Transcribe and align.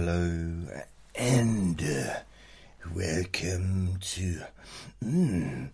Hello 0.00 0.30
and 1.16 1.82
uh, 1.82 2.14
welcome 2.94 3.98
to 4.00 4.42
mm, 5.04 5.70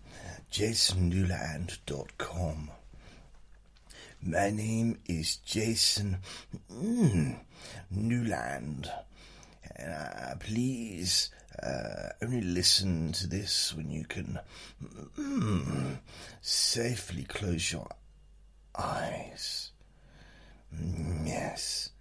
jasonnewland.com. 0.51 2.71
My 4.23 4.49
name 4.49 4.97
is 5.07 5.35
Jason 5.45 6.17
mm, 6.73 7.35
Newland. 7.91 8.89
And, 9.75 9.93
uh, 9.93 10.33
please 10.39 11.29
uh, 11.61 12.09
only 12.23 12.41
listen 12.41 13.11
to 13.11 13.27
this 13.27 13.75
when 13.75 13.91
you 13.91 14.05
can 14.05 14.39
mm, 15.19 15.99
safely 16.41 17.25
close 17.25 17.71
your 17.71 17.87
eyes. 18.75 19.69
Yes. 21.23 21.91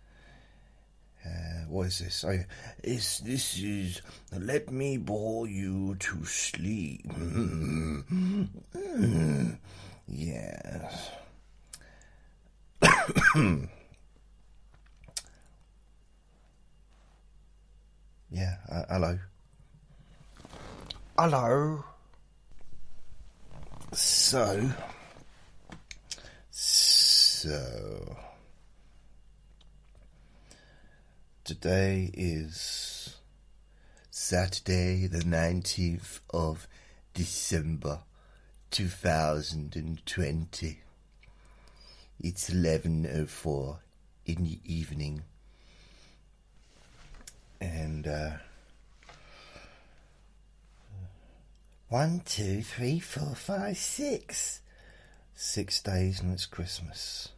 Uh, 1.25 1.65
what 1.69 1.87
is 1.87 2.01
this? 2.01 2.25
I, 2.25 2.47
is 2.83 3.21
this 3.25 3.59
is 3.59 4.03
let 4.33 4.71
me 4.71 4.99
bore 4.99 5.49
you 5.49 5.95
to 5.97 6.25
sleep. 6.25 7.07
Yes. 10.07 11.11
yeah. 18.31 18.57
Uh, 18.71 18.83
hello. 18.91 19.19
Hello. 21.17 21.85
So. 23.93 24.71
So. 26.51 28.17
Today 31.45 32.11
is 32.15 33.17
Saturday, 34.11 35.07
the 35.07 35.19
19th 35.19 36.21
of 36.31 36.67
December 37.13 37.99
2020. 38.71 40.79
It's 42.19 42.49
11.04 42.49 43.77
in 44.25 44.45
the 44.45 44.59
evening. 44.65 45.25
And, 47.61 48.07
uh, 48.07 48.31
one, 51.91 52.23
two, 52.25 52.63
three, 52.63 53.01
four, 53.01 53.35
five, 53.35 53.77
six. 53.77 54.63
Six 55.35 55.83
days 55.83 56.23
and 56.23 56.33
it's 56.33 56.47
Christmas. 56.47 57.29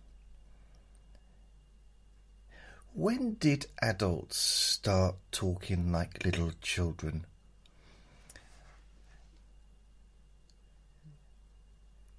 When 2.97 3.35
did 3.35 3.67
adults 3.83 4.39
start 4.39 5.17
talking 5.31 5.93
like 5.93 6.25
little 6.25 6.53
children? 6.63 7.27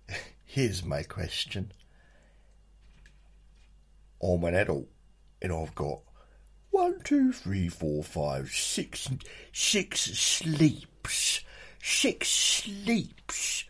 Here's 0.46 0.86
my 0.86 1.02
question. 1.02 1.72
I'm 4.22 4.44
an 4.44 4.54
adult 4.54 4.86
and 5.42 5.52
I've 5.52 5.74
got 5.74 6.02
one, 6.70 7.02
two, 7.04 7.34
three, 7.34 7.70
four, 7.70 8.04
five, 8.04 8.52
six, 8.52 9.10
six 9.52 10.02
sleeps. 10.02 11.42
Six 11.82 12.30
sleeps. 12.30 13.64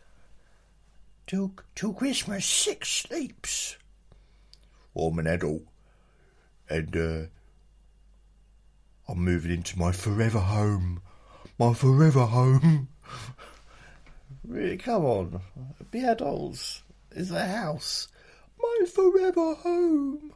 Till, 1.25 1.53
till 1.73 1.93
Christmas, 1.93 2.45
six 2.45 2.89
sleeps. 2.89 3.77
I'm 4.93 5.19
an 5.19 5.27
adult 5.27 5.63
and 6.69 6.95
uh, 6.95 7.27
I'm 9.09 9.19
moving 9.19 9.51
into 9.51 9.79
my 9.79 9.91
forever 9.91 10.39
home. 10.39 11.01
My 11.57 11.73
forever 11.73 12.25
home. 12.25 12.89
really, 14.47 14.77
come 14.77 15.05
on. 15.05 15.41
Be 15.91 16.03
adults. 16.03 16.83
Is 17.11 17.31
a 17.31 17.45
house. 17.45 18.09
My 18.59 18.85
forever 18.85 19.55
home. 19.55 20.33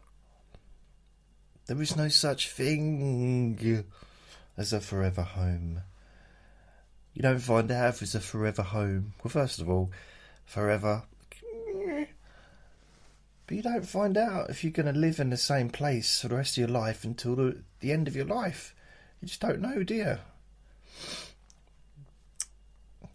There 1.67 1.81
is 1.81 1.95
no 1.95 2.07
such 2.07 2.49
thing 2.49 3.85
as 4.57 4.73
a 4.73 4.81
forever 4.81 5.21
home. 5.21 5.81
You 7.13 7.21
don't 7.21 7.39
find 7.39 7.69
out 7.71 7.95
if 7.95 8.01
it's 8.01 8.15
a 8.15 8.19
forever 8.19 8.63
home. 8.63 9.13
Well, 9.23 9.31
first 9.31 9.59
of 9.59 9.69
all, 9.69 9.91
forever 10.45 11.03
but 13.51 13.57
you 13.57 13.63
don't 13.63 13.85
find 13.85 14.17
out 14.17 14.49
if 14.49 14.63
you're 14.63 14.71
going 14.71 14.85
to 14.85 14.97
live 14.97 15.19
in 15.19 15.29
the 15.29 15.35
same 15.35 15.69
place 15.69 16.21
for 16.21 16.29
the 16.29 16.37
rest 16.37 16.53
of 16.53 16.61
your 16.61 16.69
life 16.69 17.03
until 17.03 17.35
the, 17.35 17.61
the 17.81 17.91
end 17.91 18.07
of 18.07 18.15
your 18.15 18.23
life. 18.23 18.73
You 19.19 19.27
just 19.27 19.41
don't 19.41 19.59
know, 19.59 19.83
do 19.83 19.93
you? 19.93 20.17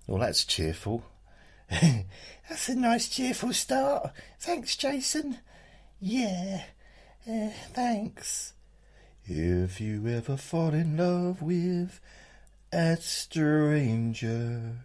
Well, 0.06 0.20
that's 0.20 0.44
cheerful. 0.44 1.04
that's 1.70 2.68
a 2.68 2.74
nice, 2.74 3.08
cheerful 3.08 3.54
start. 3.54 4.10
Thanks, 4.38 4.76
Jason. 4.76 5.38
Yeah, 6.02 6.64
uh, 7.26 7.48
thanks. 7.72 8.52
If 9.24 9.80
you 9.80 10.06
ever 10.06 10.36
fall 10.36 10.74
in 10.74 10.98
love 10.98 11.40
with 11.40 11.98
a 12.74 12.98
stranger, 12.98 14.84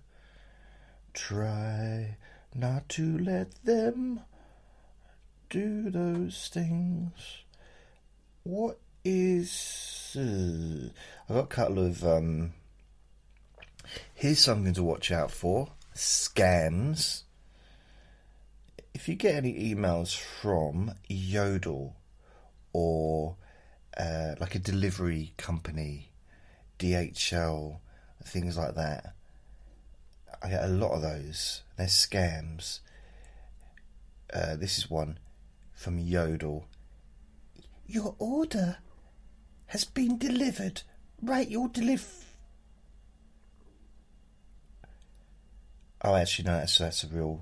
try 1.14 2.16
not 2.56 2.88
to 2.88 3.18
let 3.18 3.66
them 3.66 4.22
do 5.52 5.92
those 5.92 6.50
things. 6.52 7.44
What 8.44 8.80
is. 9.04 10.16
Uh, 10.18 10.90
I've 11.30 11.36
got 11.36 11.44
a 11.44 11.48
couple 11.48 11.86
of. 11.86 12.04
Um, 12.04 12.54
here's 14.16 14.40
something 14.40 14.74
to 14.74 14.84
watch 14.84 15.12
out 15.12 15.30
for 15.30 15.74
scams. 15.94 17.24
If 18.94 19.10
you 19.10 19.16
get 19.16 19.36
any 19.36 19.74
emails 19.74 20.18
from 20.18 20.94
Yodel 21.08 21.96
or 22.72 23.36
uh, 23.98 24.36
like 24.40 24.56
a 24.56 24.60
delivery 24.60 25.34
company, 25.38 26.12
DHL, 26.80 27.80
things 28.24 28.58
like 28.58 28.76
that, 28.76 29.16
I 30.42 30.50
get 30.50 30.64
a 30.64 30.68
lot 30.68 30.92
of 30.92 31.02
those. 31.02 31.64
They're 31.78 31.88
scams. 31.88 32.80
Uh, 34.34 34.56
this 34.56 34.78
is 34.78 34.90
one 34.90 35.18
from 35.82 35.98
Yodel. 35.98 36.68
Your 37.88 38.16
order 38.20 38.78
has 39.66 39.84
been 39.84 40.20
delivered. 40.20 40.84
Right, 41.22 41.50
your 41.50 41.70
deliv. 41.70 42.24
Oh, 46.04 46.16
actually, 46.16 46.46
no. 46.46 46.58
That's 46.58 46.78
that's 46.78 47.04
a 47.04 47.08
real. 47.08 47.42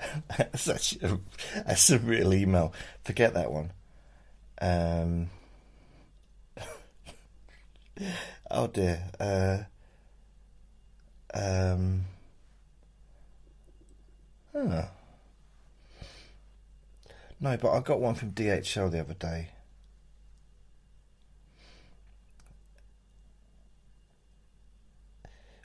that's 0.36 0.68
actually 0.68 1.08
a, 1.08 1.20
that's 1.64 1.90
a 1.90 1.98
real 2.00 2.34
email. 2.34 2.72
Forget 3.04 3.34
that 3.34 3.52
one. 3.52 3.72
Um. 4.60 5.30
oh 8.50 8.66
dear. 8.66 9.04
Uh. 9.20 9.58
Um. 11.32 12.06
Huh. 14.52 14.86
No, 17.42 17.56
but 17.56 17.72
I 17.72 17.80
got 17.80 18.00
one 18.00 18.14
from 18.14 18.30
DHL 18.30 18.92
the 18.92 19.00
other 19.00 19.14
day. 19.14 19.48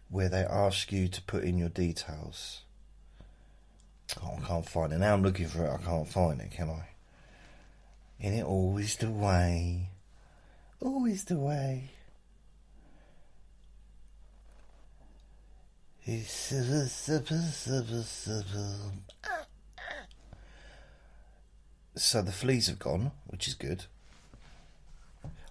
Where 0.09 0.27
they 0.27 0.41
ask 0.41 0.91
you 0.91 1.07
to 1.07 1.21
put 1.21 1.43
in 1.43 1.59
your 1.59 1.69
details. 1.69 2.61
Oh, 4.23 4.39
I 4.41 4.47
can't 4.47 4.67
find 4.67 4.91
it. 4.91 4.97
Now 4.97 5.13
I'm 5.13 5.21
looking 5.21 5.45
for 5.45 5.65
it, 5.65 5.71
I 5.71 5.77
can't 5.77 6.07
find 6.07 6.41
it, 6.41 6.49
can 6.49 6.71
I? 6.71 6.87
In 8.19 8.33
it 8.33 8.43
always 8.43 8.95
the 8.95 9.11
way. 9.11 9.89
Always 10.81 11.25
the 11.25 11.37
way. 11.37 11.91
It's 16.05 16.51
so 21.97 22.21
the 22.21 22.31
fleas 22.31 22.67
have 22.67 22.79
gone, 22.79 23.11
which 23.27 23.47
is 23.47 23.53
good. 23.53 23.85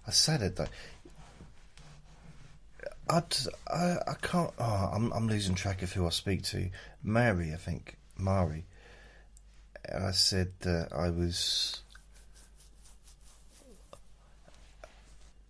I 0.07 0.11
said 0.11 0.41
it 0.41 0.55
though. 0.55 0.67
I'd, 3.09 3.35
I 3.67 3.97
I 4.07 4.13
can't. 4.21 4.51
Oh, 4.59 4.89
I'm 4.93 5.11
I'm 5.13 5.27
losing 5.27 5.55
track 5.55 5.81
of 5.81 5.91
who 5.93 6.05
I 6.05 6.09
speak 6.09 6.43
to. 6.43 6.69
Mary, 7.03 7.53
I 7.53 7.57
think 7.57 7.97
Mari. 8.17 8.65
And 9.85 10.05
I 10.05 10.11
said 10.11 10.51
that 10.61 10.89
I 10.93 11.09
was. 11.09 11.81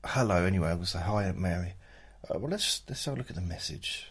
Hello. 0.06 0.46
Anyway, 0.46 0.70
I 0.70 0.74
was 0.76 0.90
say 0.90 1.00
hi, 1.00 1.32
Mary. 1.32 1.74
Uh, 2.30 2.40
well, 2.40 2.52
let's 2.52 2.82
let's 2.88 3.04
have 3.06 3.16
a 3.16 3.18
look 3.18 3.30
at 3.30 3.36
the 3.36 3.42
message, 3.42 4.08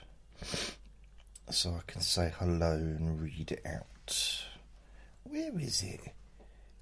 so 1.51 1.71
I 1.71 1.81
can 1.87 2.01
say 2.01 2.33
hello 2.39 2.73
and 2.73 3.21
read 3.21 3.53
it 3.53 3.63
out. 3.67 4.45
Where 5.25 5.59
is 5.59 5.83
it? 5.83 6.01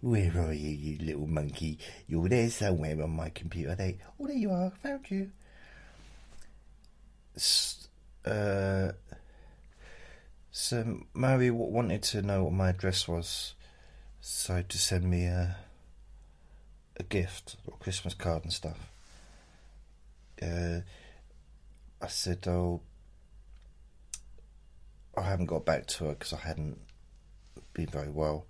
Where 0.05 0.33
are 0.37 0.53
you, 0.53 0.69
you 0.69 0.99
little 1.03 1.27
monkey? 1.27 1.79
You're 2.07 2.29
there 2.29 2.51
somewhere 2.51 3.03
on 3.03 3.17
my 3.17 3.31
computer. 3.31 3.75
There, 3.75 3.95
oh, 4.21 4.27
there 4.27 4.37
you 4.37 4.51
are. 4.51 4.71
Found 4.83 5.11
you. 5.11 5.31
Uh, 8.23 8.93
so 10.51 11.01
Mary 11.15 11.51
wanted 11.51 12.03
to 12.03 12.21
know 12.21 12.45
what 12.45 12.53
my 12.53 12.69
address 12.69 13.09
was, 13.09 13.55
so 14.21 14.61
to 14.61 14.77
send 14.79 15.11
me 15.11 15.25
a 15.25 15.57
a 16.99 17.03
gift 17.03 17.57
or 17.67 17.79
Christmas 17.79 18.13
card 18.13 18.45
and 18.45 18.53
stuff. 18.53 18.91
Uh, 20.43 20.81
I 22.03 22.09
said, 22.09 22.47
"Oh, 22.47 22.83
I 25.17 25.23
haven't 25.23 25.47
got 25.47 25.65
back 25.65 25.87
to 25.87 26.05
her 26.05 26.11
because 26.11 26.35
I 26.35 26.41
hadn't 26.41 26.77
been 27.73 27.87
very 27.87 28.11
well. 28.11 28.45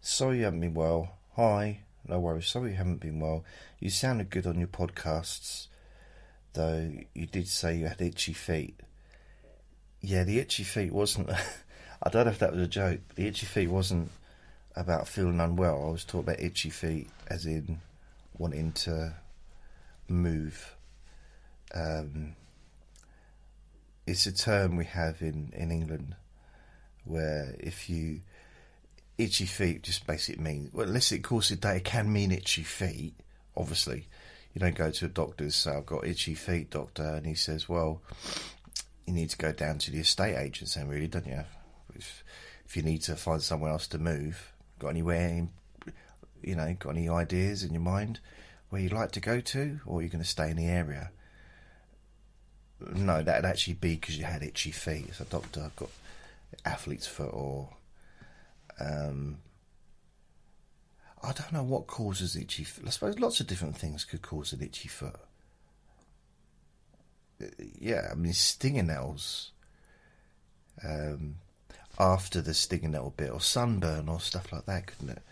Sorry 0.00 0.38
you 0.38 0.44
haven't 0.44 0.60
been 0.60 0.74
well. 0.74 1.18
Hi, 1.36 1.80
no 2.08 2.20
worries. 2.20 2.48
Sorry 2.48 2.70
you 2.70 2.76
haven't 2.76 3.00
been 3.00 3.20
well. 3.20 3.44
You 3.78 3.90
sounded 3.90 4.30
good 4.30 4.46
on 4.46 4.58
your 4.58 4.68
podcasts, 4.68 5.66
though. 6.54 6.90
You 7.14 7.26
did 7.26 7.48
say 7.48 7.76
you 7.76 7.86
had 7.86 8.00
itchy 8.00 8.32
feet." 8.32 8.80
Yeah, 10.00 10.24
the 10.24 10.38
itchy 10.38 10.64
feet 10.64 10.92
wasn't. 10.92 11.30
I 12.02 12.08
don't 12.08 12.24
know 12.24 12.30
if 12.32 12.38
that 12.38 12.52
was 12.52 12.62
a 12.62 12.68
joke. 12.68 13.00
The 13.14 13.26
itchy 13.26 13.44
feet 13.44 13.68
wasn't 13.68 14.10
about 14.74 15.06
feeling 15.06 15.40
unwell. 15.40 15.84
I 15.86 15.90
was 15.90 16.04
talking 16.04 16.20
about 16.20 16.40
itchy 16.40 16.70
feet 16.70 17.10
as 17.28 17.44
in 17.44 17.80
wanting 18.38 18.72
to 18.72 19.14
move. 20.08 20.76
Um, 21.74 22.36
it's 24.06 24.24
a 24.24 24.32
term 24.32 24.76
we 24.76 24.86
have 24.86 25.20
in, 25.20 25.52
in 25.54 25.70
England 25.70 26.16
where 27.04 27.54
if 27.60 27.90
you 27.90 28.20
itchy 29.22 29.46
feet 29.46 29.82
just 29.82 30.06
basically 30.06 30.42
means 30.42 30.72
well 30.72 30.86
unless 30.86 31.12
it 31.12 31.22
course 31.22 31.50
it 31.50 31.64
it 31.64 31.84
can 31.84 32.12
mean 32.12 32.32
itchy 32.32 32.62
feet 32.62 33.14
obviously 33.56 34.06
you 34.54 34.60
don't 34.60 34.74
go 34.74 34.90
to 34.90 35.04
a 35.04 35.08
doctor 35.08 35.44
and 35.44 35.52
say 35.52 35.70
I've 35.70 35.86
got 35.86 36.06
itchy 36.06 36.34
feet 36.34 36.70
doctor 36.70 37.04
and 37.04 37.26
he 37.26 37.34
says 37.34 37.68
well 37.68 38.00
you 39.10 39.16
need 39.16 39.30
to 39.30 39.36
go 39.36 39.50
down 39.50 39.78
to 39.78 39.90
the 39.90 39.98
estate 39.98 40.36
agents 40.36 40.74
then, 40.74 40.88
really, 40.88 41.08
don't 41.08 41.26
you? 41.26 41.44
If, 41.94 42.24
if 42.64 42.76
you 42.76 42.82
need 42.82 43.02
to 43.02 43.16
find 43.16 43.42
somewhere 43.42 43.72
else 43.72 43.88
to 43.88 43.98
move, 43.98 44.52
got 44.78 44.88
anywhere, 44.88 45.28
in, 45.28 45.50
you 46.42 46.54
know, 46.54 46.74
got 46.78 46.90
any 46.90 47.08
ideas 47.08 47.64
in 47.64 47.72
your 47.72 47.82
mind 47.82 48.20
where 48.68 48.80
you'd 48.80 48.92
like 48.92 49.10
to 49.12 49.20
go 49.20 49.40
to, 49.40 49.80
or 49.84 50.00
you're 50.00 50.10
going 50.10 50.22
to 50.22 50.28
stay 50.28 50.50
in 50.50 50.56
the 50.56 50.68
area? 50.68 51.10
No, 52.94 53.20
that'd 53.20 53.44
actually 53.44 53.74
be 53.74 53.96
because 53.96 54.16
you 54.16 54.24
had 54.24 54.44
itchy 54.44 54.70
feet. 54.70 55.12
So, 55.14 55.24
doctor, 55.24 55.62
I've 55.64 55.76
got 55.76 55.90
athlete's 56.64 57.08
foot, 57.08 57.32
or 57.32 57.70
um, 58.80 59.38
I 61.22 61.32
don't 61.32 61.52
know 61.52 61.62
what 61.62 61.86
causes 61.86 62.34
itchy. 62.36 62.66
I 62.86 62.90
suppose 62.90 63.18
lots 63.18 63.40
of 63.40 63.46
different 63.46 63.76
things 63.76 64.04
could 64.04 64.22
cause 64.22 64.52
an 64.52 64.62
itchy 64.62 64.88
foot 64.88 65.16
yeah, 67.78 68.08
I 68.10 68.14
mean, 68.14 68.32
stinging 68.32 68.88
nails 68.88 69.52
um, 70.84 71.36
after 71.98 72.40
the 72.40 72.54
stinging 72.54 72.92
nail 72.92 73.12
bit, 73.16 73.30
or 73.30 73.40
sunburn, 73.40 74.08
or 74.08 74.20
stuff 74.20 74.52
like 74.52 74.66
that, 74.66 74.86
couldn't 74.86 75.10
it? 75.10 75.22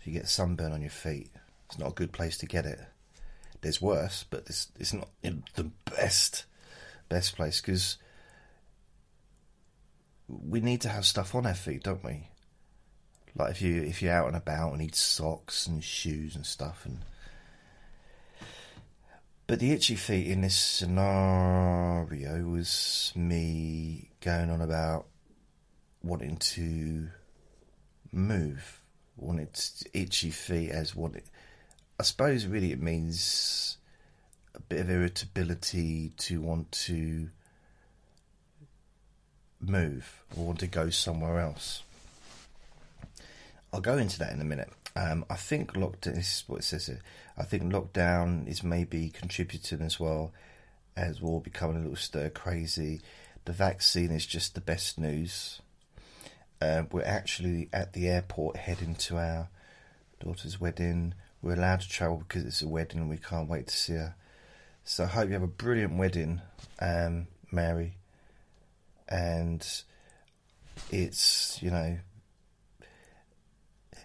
If 0.00 0.06
you 0.06 0.12
get 0.12 0.28
sunburn 0.28 0.72
on 0.72 0.80
your 0.80 0.90
feet, 0.90 1.30
it's 1.66 1.78
not 1.78 1.90
a 1.90 1.94
good 1.94 2.12
place 2.12 2.36
to 2.38 2.46
get 2.46 2.66
it. 2.66 2.80
There's 3.60 3.80
worse, 3.80 4.24
but 4.28 4.44
it's 4.46 4.68
it's 4.78 4.92
not 4.92 5.08
the 5.22 5.70
best 5.96 6.44
best 7.08 7.36
place 7.36 7.60
because 7.60 7.96
we 10.28 10.60
need 10.60 10.80
to 10.82 10.88
have 10.88 11.06
stuff 11.06 11.34
on 11.34 11.46
our 11.46 11.54
feet, 11.54 11.82
don't 11.82 12.04
we? 12.04 12.28
Like 13.36 13.50
if 13.50 13.62
you 13.62 13.82
if 13.82 14.00
you're 14.00 14.12
out 14.12 14.28
and 14.28 14.36
about 14.36 14.70
and 14.70 14.80
need 14.80 14.94
socks 14.94 15.66
and 15.66 15.82
shoes 15.82 16.36
and 16.36 16.46
stuff, 16.46 16.86
and 16.86 17.00
but 19.46 19.58
the 19.58 19.72
itchy 19.72 19.96
feet 19.96 20.28
in 20.28 20.42
this 20.42 20.56
scenario 20.56 22.44
was 22.44 23.12
me 23.16 24.10
going 24.20 24.50
on 24.50 24.60
about 24.60 25.06
wanting 26.02 26.36
to 26.36 27.08
move, 28.12 28.80
wanted 29.16 29.60
itchy 29.92 30.30
feet 30.30 30.70
as 30.70 30.94
wanted. 30.94 31.24
I 31.98 32.04
suppose 32.04 32.46
really 32.46 32.72
it 32.72 32.80
means 32.80 33.78
a 34.54 34.60
bit 34.60 34.80
of 34.80 34.90
irritability 34.90 36.12
to 36.18 36.40
want 36.40 36.70
to 36.72 37.30
move 39.60 40.22
or 40.36 40.46
want 40.46 40.60
to 40.60 40.66
go 40.66 40.90
somewhere 40.90 41.40
else. 41.40 41.82
I'll 43.74 43.80
go 43.80 43.98
into 43.98 44.20
that 44.20 44.32
in 44.32 44.40
a 44.40 44.44
minute. 44.44 44.70
Um, 44.94 45.24
I 45.28 45.34
think 45.34 45.72
lockdown. 45.72 46.14
This 46.14 46.36
is 46.36 46.44
what 46.46 46.60
it 46.60 46.62
says 46.62 46.86
here. 46.86 47.00
I 47.36 47.42
think 47.42 47.64
lockdown 47.64 48.46
is 48.46 48.62
maybe 48.62 49.10
contributing 49.10 49.80
as 49.80 49.98
well 49.98 50.32
as 50.96 51.20
we're 51.20 51.30
all 51.30 51.40
becoming 51.40 51.78
a 51.78 51.80
little 51.80 51.96
stir 51.96 52.30
crazy. 52.30 53.00
The 53.46 53.52
vaccine 53.52 54.12
is 54.12 54.26
just 54.26 54.54
the 54.54 54.60
best 54.60 54.96
news. 54.96 55.60
Uh, 56.62 56.84
we're 56.92 57.02
actually 57.02 57.68
at 57.72 57.94
the 57.94 58.06
airport 58.06 58.58
heading 58.58 58.94
to 58.94 59.16
our 59.16 59.48
daughter's 60.22 60.60
wedding. 60.60 61.14
We're 61.42 61.54
allowed 61.54 61.80
to 61.80 61.88
travel 61.88 62.18
because 62.18 62.44
it's 62.44 62.62
a 62.62 62.68
wedding 62.68 63.00
and 63.00 63.10
we 63.10 63.18
can't 63.18 63.50
wait 63.50 63.66
to 63.66 63.76
see 63.76 63.94
her. 63.94 64.14
So 64.84 65.02
I 65.02 65.08
hope 65.08 65.26
you 65.26 65.34
have 65.34 65.42
a 65.42 65.48
brilliant 65.48 65.98
wedding, 65.98 66.42
um, 66.78 67.26
Mary. 67.50 67.96
And 69.08 69.66
it's, 70.92 71.58
you 71.60 71.72
know, 71.72 71.98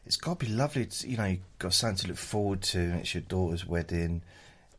it's 0.10 0.18
got 0.18 0.40
to 0.40 0.46
be 0.48 0.52
lovely. 0.52 0.88
To, 0.88 1.08
you 1.08 1.18
know, 1.18 1.26
you've 1.26 1.60
got 1.60 1.72
something 1.72 1.98
to 1.98 2.08
look 2.08 2.18
forward 2.18 2.64
to, 2.64 2.80
and 2.80 3.00
it's 3.02 3.14
your 3.14 3.22
daughter's 3.22 3.64
wedding, 3.64 4.24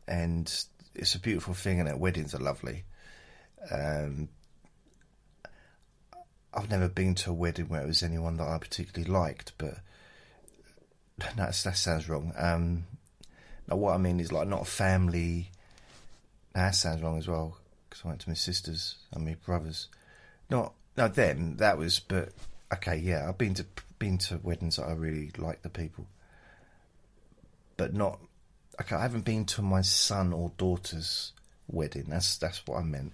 and 0.05 0.53
it's 0.93 1.15
a 1.15 1.19
beautiful 1.19 1.53
thing, 1.53 1.79
and 1.79 1.99
weddings 2.01 2.35
are 2.35 2.39
lovely. 2.39 2.83
Um, 3.71 4.27
I've 6.53 6.69
never 6.69 6.89
been 6.89 7.15
to 7.15 7.29
a 7.29 7.33
wedding 7.33 7.69
where 7.69 7.81
it 7.81 7.87
was 7.87 8.03
anyone 8.03 8.35
that 8.37 8.47
I 8.49 8.57
particularly 8.57 9.09
liked, 9.09 9.53
but 9.57 9.75
that 11.37 11.55
sounds 11.55 12.09
wrong. 12.09 12.33
Um, 12.37 12.83
now, 13.69 13.77
what 13.77 13.93
I 13.93 13.97
mean 13.97 14.19
is 14.19 14.33
like 14.33 14.49
not 14.49 14.63
a 14.63 14.65
family. 14.65 15.49
No, 16.53 16.63
that 16.63 16.75
sounds 16.75 17.01
wrong 17.01 17.17
as 17.17 17.29
well 17.29 17.55
because 17.89 18.03
I 18.03 18.09
went 18.09 18.19
to 18.19 18.29
my 18.29 18.35
sisters 18.35 18.97
and 19.13 19.23
my 19.23 19.37
brothers. 19.45 19.87
Not 20.49 20.73
no, 20.97 21.07
then 21.07 21.55
that 21.55 21.77
was, 21.77 22.01
but 22.01 22.33
okay, 22.73 22.97
yeah, 22.97 23.29
I've 23.29 23.37
been 23.37 23.53
to 23.53 23.65
been 24.01 24.17
to 24.17 24.39
weddings 24.41 24.77
that 24.77 24.87
I 24.87 24.93
really 24.93 25.29
like 25.37 25.61
the 25.61 25.69
people, 25.69 26.07
but 27.77 27.93
not. 27.93 28.19
Okay, 28.81 28.95
I 28.95 29.03
haven't 29.03 29.25
been 29.25 29.45
to 29.45 29.61
my 29.61 29.81
son 29.81 30.33
or 30.33 30.51
daughter's 30.57 31.33
wedding. 31.67 32.05
That's 32.07 32.35
that's 32.37 32.65
what 32.65 32.79
I 32.79 32.83
meant. 32.83 33.13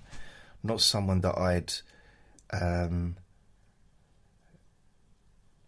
Not 0.63 0.79
someone 0.79 1.19
that 1.21 1.37
I'd 1.37 1.73
um, 2.53 3.17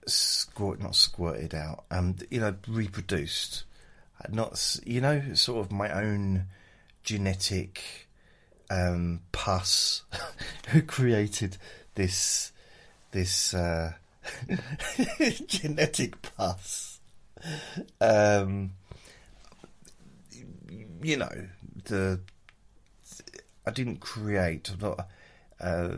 squirt, 0.07 0.81
not 0.81 0.95
squirted 0.95 1.53
out. 1.53 1.83
Um, 1.91 2.15
you 2.31 2.39
know, 2.39 2.55
reproduced. 2.65 3.65
Not 4.29 4.79
you 4.85 5.01
know, 5.01 5.33
sort 5.33 5.65
of 5.65 5.69
my 5.69 5.91
own 5.91 6.45
genetic 7.03 8.07
um, 8.69 9.19
pus 9.33 10.03
who 10.69 10.81
created 10.81 11.57
this 11.95 12.53
this. 13.11 13.53
Uh, 13.53 13.95
genetic 15.48 16.21
pus. 16.21 17.00
Um, 18.01 18.71
you 21.01 21.17
know, 21.17 21.48
the 21.86 22.19
I 23.65 23.71
didn't 23.71 24.00
create, 24.00 24.71
not, 24.81 25.07
uh, 25.59 25.98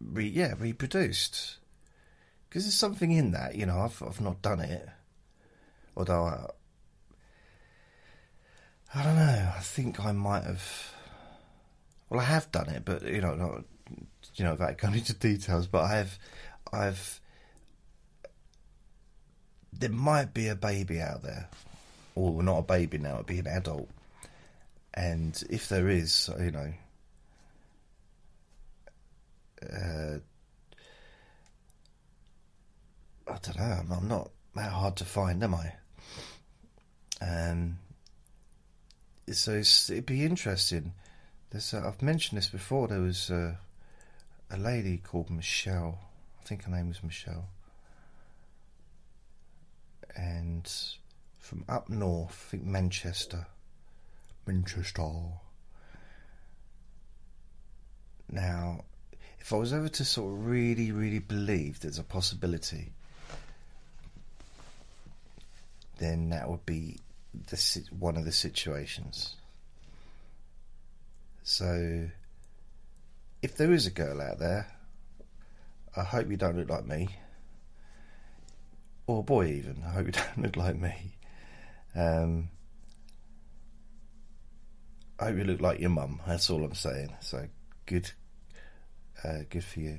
re, 0.00 0.26
yeah, 0.26 0.54
reproduced. 0.58 1.58
Because 2.48 2.64
there's 2.64 2.74
something 2.74 3.12
in 3.12 3.32
that, 3.32 3.54
you 3.54 3.66
know. 3.66 3.80
I've 3.80 4.02
I've 4.02 4.20
not 4.20 4.42
done 4.42 4.60
it, 4.60 4.88
although 5.96 6.24
I, 6.24 6.46
I 8.94 9.02
don't 9.02 9.16
know. 9.16 9.52
I 9.56 9.60
think 9.60 10.04
I 10.04 10.12
might 10.12 10.44
have. 10.44 10.92
Well, 12.08 12.20
I 12.20 12.24
have 12.24 12.52
done 12.52 12.68
it, 12.68 12.84
but 12.84 13.02
you 13.02 13.20
know, 13.20 13.34
not 13.34 13.64
you 14.34 14.44
know, 14.44 14.52
without 14.52 14.78
going 14.78 14.94
into 14.94 15.14
details, 15.14 15.66
but 15.66 15.82
I've, 15.82 16.18
I've, 16.72 17.20
there 19.72 19.90
might 19.90 20.34
be 20.34 20.48
a 20.48 20.54
baby 20.54 21.00
out 21.00 21.22
there, 21.22 21.48
or 22.14 22.42
not 22.42 22.58
a 22.58 22.62
baby 22.62 22.98
now, 22.98 23.14
it'd 23.14 23.26
be 23.26 23.38
an 23.38 23.46
adult, 23.46 23.88
and 24.94 25.42
if 25.50 25.68
there 25.68 25.88
is, 25.88 26.30
you 26.38 26.50
know, 26.50 26.72
uh, 29.72 30.18
I 33.26 33.38
don't 33.42 33.58
know. 33.58 33.64
I'm, 33.64 33.92
I'm 33.92 34.08
not 34.08 34.30
that 34.54 34.72
hard 34.72 34.96
to 34.96 35.04
find, 35.04 35.42
am 35.42 35.54
I? 35.54 35.72
Um, 37.20 37.78
so 39.30 39.52
it'd 39.52 40.06
be 40.06 40.24
interesting. 40.24 40.92
There's, 41.50 41.72
uh, 41.72 41.82
I've 41.86 42.02
mentioned 42.02 42.38
this 42.38 42.48
before. 42.48 42.88
There 42.88 43.00
was 43.00 43.30
uh, 43.30 43.54
a 44.50 44.56
lady 44.56 44.98
called 44.98 45.30
Michelle. 45.30 45.98
I 46.40 46.46
think 46.46 46.64
her 46.64 46.70
name 46.70 46.88
was 46.88 47.02
Michelle. 47.02 47.48
and 50.16 50.70
from 51.38 51.64
up 51.68 51.88
north, 51.88 52.46
I 52.48 52.50
think 52.52 52.64
Manchester. 52.64 53.46
Manchester. 54.46 55.40
Now, 58.30 58.84
if 59.40 59.52
I 59.52 59.56
was 59.56 59.72
ever 59.72 59.88
to 59.88 60.04
sort 60.04 60.32
of 60.32 60.46
really, 60.46 60.92
really 60.92 61.18
believe 61.18 61.80
there's 61.80 61.98
a 61.98 62.04
possibility, 62.04 62.92
then 65.98 66.30
that 66.30 66.48
would 66.48 66.64
be 66.64 66.98
the 67.48 67.84
one 67.98 68.16
of 68.16 68.24
the 68.24 68.32
situations. 68.32 69.34
So, 71.42 72.08
if 73.44 73.58
there 73.58 73.74
is 73.74 73.86
a 73.86 73.90
girl 73.90 74.22
out 74.22 74.38
there, 74.38 74.66
I 75.94 76.02
hope 76.02 76.30
you 76.30 76.38
don't 76.38 76.56
look 76.56 76.70
like 76.70 76.86
me, 76.86 77.08
or 79.06 79.20
a 79.20 79.22
boy 79.22 79.48
even. 79.48 79.84
I 79.86 79.90
hope 79.90 80.06
you 80.06 80.12
don't 80.34 80.42
look 80.42 80.56
like 80.56 80.80
me. 80.80 81.18
Um, 81.94 82.48
I 85.20 85.26
hope 85.26 85.36
you 85.36 85.44
look 85.44 85.60
like 85.60 85.78
your 85.78 85.90
mum. 85.90 86.22
That's 86.26 86.48
all 86.48 86.64
I'm 86.64 86.74
saying. 86.74 87.12
So 87.20 87.46
good, 87.84 88.10
uh, 89.22 89.40
good 89.50 89.62
for 89.62 89.80
you. 89.80 89.98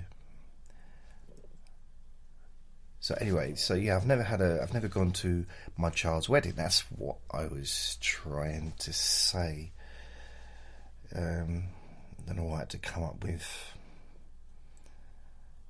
So 3.00 3.16
anyway, 3.22 3.54
so 3.54 3.76
yeah, 3.76 3.96
I've 3.96 4.08
never 4.08 4.24
had 4.24 4.42
a, 4.42 4.60
I've 4.64 4.74
never 4.74 4.88
gone 4.88 5.12
to 5.12 5.46
my 5.78 5.92
child's 5.92 6.28
wedding. 6.28 6.54
That's 6.56 6.80
what 6.90 7.18
I 7.30 7.46
was 7.46 8.00
trying 8.02 8.74
to 8.80 8.92
say. 8.92 9.72
Um, 11.16 11.66
What 12.28 12.56
I 12.56 12.60
had 12.60 12.70
to 12.72 12.78
come 12.78 13.04
up 13.04 13.24
with. 13.24 13.74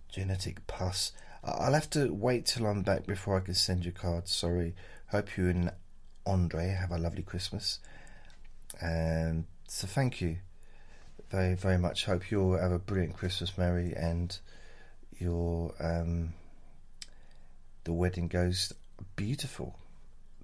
Genetic 0.10 0.66
pus. 0.68 1.12
I'll 1.44 1.74
have 1.74 1.90
to 1.92 2.14
wait 2.14 2.46
till 2.46 2.66
I'm 2.66 2.82
back 2.82 3.06
before 3.06 3.38
I 3.38 3.42
can 3.42 3.54
send 3.54 3.86
you 3.86 3.92
cards. 3.92 4.32
Sorry. 4.32 4.76
Hope 5.08 5.38
you 5.38 5.50
and 5.50 5.72
Andre 6.26 6.70
have 6.70 6.92
a 6.92 6.98
lovely 6.98 7.22
Christmas. 7.22 7.80
And 8.82 9.46
so 9.68 9.88
thank 9.88 10.22
you 10.22 10.38
very, 11.30 11.56
very 11.56 11.78
much. 11.78 12.06
Hope 12.06 12.32
you'll 12.32 12.58
have 12.58 12.72
a 12.72 12.80
brilliant 12.80 13.18
Christmas, 13.18 13.58
Mary, 13.58 13.94
and 13.96 14.38
your 15.18 15.74
um, 15.80 16.34
the 17.84 17.94
wedding 17.94 18.28
goes 18.28 18.74
beautiful, 19.16 19.78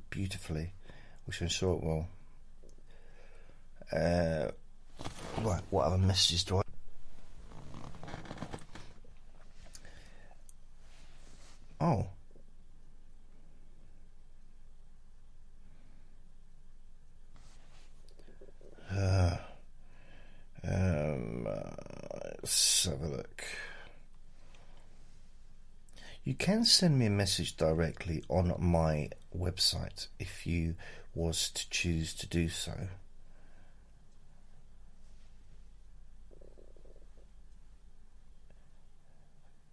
beautifully, 0.10 0.74
which 1.26 1.42
I'm 1.42 1.48
sure 1.48 1.76
it 1.76 1.84
will. 1.84 2.08
Uh, 3.92 4.52
right, 5.44 5.62
what 5.70 5.86
other 5.86 5.98
messages 5.98 6.44
do 6.44 6.58
I? 6.58 6.62
Oh. 11.80 12.08
Uh, 18.96 19.38
um, 20.64 21.48
uh, 21.48 21.70
let's 22.42 22.86
have 22.86 23.02
a 23.02 23.08
look. 23.08 23.44
You 26.24 26.36
can 26.36 26.66
send 26.66 27.00
me 27.00 27.08
a 27.08 27.10
message 27.10 27.58
directly 27.58 28.24
on 28.30 28.54
my 28.60 29.10
website 29.36 30.08
if 30.20 30.46
you 30.46 30.76
was 31.16 31.50
to 31.50 31.70
choose 31.70 32.14
to 32.16 32.28
do 32.28 32.48
so. 32.48 32.74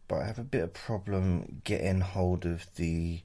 But 0.08 0.22
I 0.22 0.26
have 0.26 0.38
a 0.38 0.44
bit 0.44 0.62
of 0.62 0.72
problem 0.72 1.60
getting 1.64 2.00
hold 2.00 2.46
of 2.46 2.66
the 2.76 3.20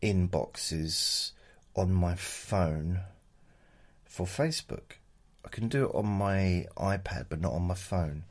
inboxes 0.00 1.32
on 1.74 1.92
my 1.92 2.14
phone 2.14 3.00
for 4.04 4.24
Facebook. 4.24 4.98
I 5.44 5.48
can 5.48 5.68
do 5.68 5.86
it 5.86 5.94
on 5.94 6.06
my 6.06 6.66
iPad, 6.76 7.26
but 7.28 7.40
not 7.40 7.52
on 7.52 7.62
my 7.62 7.74
phone, 7.74 8.22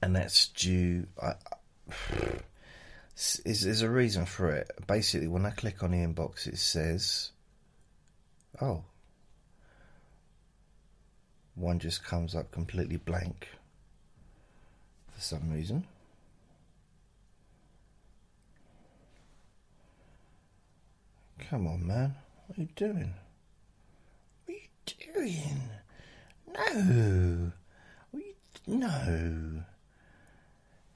and 0.00 0.14
that's 0.14 0.46
due. 0.48 1.08
I, 1.20 1.34
is 3.16 3.62
there's 3.62 3.82
a 3.82 3.90
reason 3.90 4.26
for 4.26 4.52
it. 4.52 4.70
Basically, 4.86 5.26
when 5.26 5.44
I 5.44 5.50
click 5.50 5.82
on 5.82 5.90
the 5.90 5.98
inbox, 5.98 6.46
it 6.46 6.58
says, 6.58 7.32
"Oh." 8.60 8.84
One 11.56 11.78
just 11.78 12.04
comes 12.04 12.34
up 12.34 12.52
completely 12.52 12.98
blank 12.98 13.48
for 15.14 15.20
some 15.22 15.50
reason. 15.50 15.86
Come 21.48 21.68
on, 21.68 21.86
man. 21.86 22.16
What 22.46 22.58
are 22.58 22.62
you 22.62 22.68
doing? 22.74 23.14
What 24.46 24.56
are 24.56 24.58
you 24.58 25.12
doing? 25.14 25.60
No. 26.52 27.52
What 28.10 28.22
You, 28.24 28.34
no. 28.66 29.62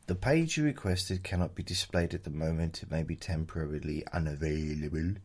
The 0.08 0.14
page 0.16 0.56
you 0.56 0.64
requested 0.64 1.22
cannot 1.22 1.54
be 1.54 1.62
displayed 1.62 2.14
at 2.14 2.24
the 2.24 2.30
moment. 2.30 2.82
It 2.82 2.90
may 2.90 3.04
be 3.04 3.14
temporarily 3.14 4.02
unavailable. 4.12 5.20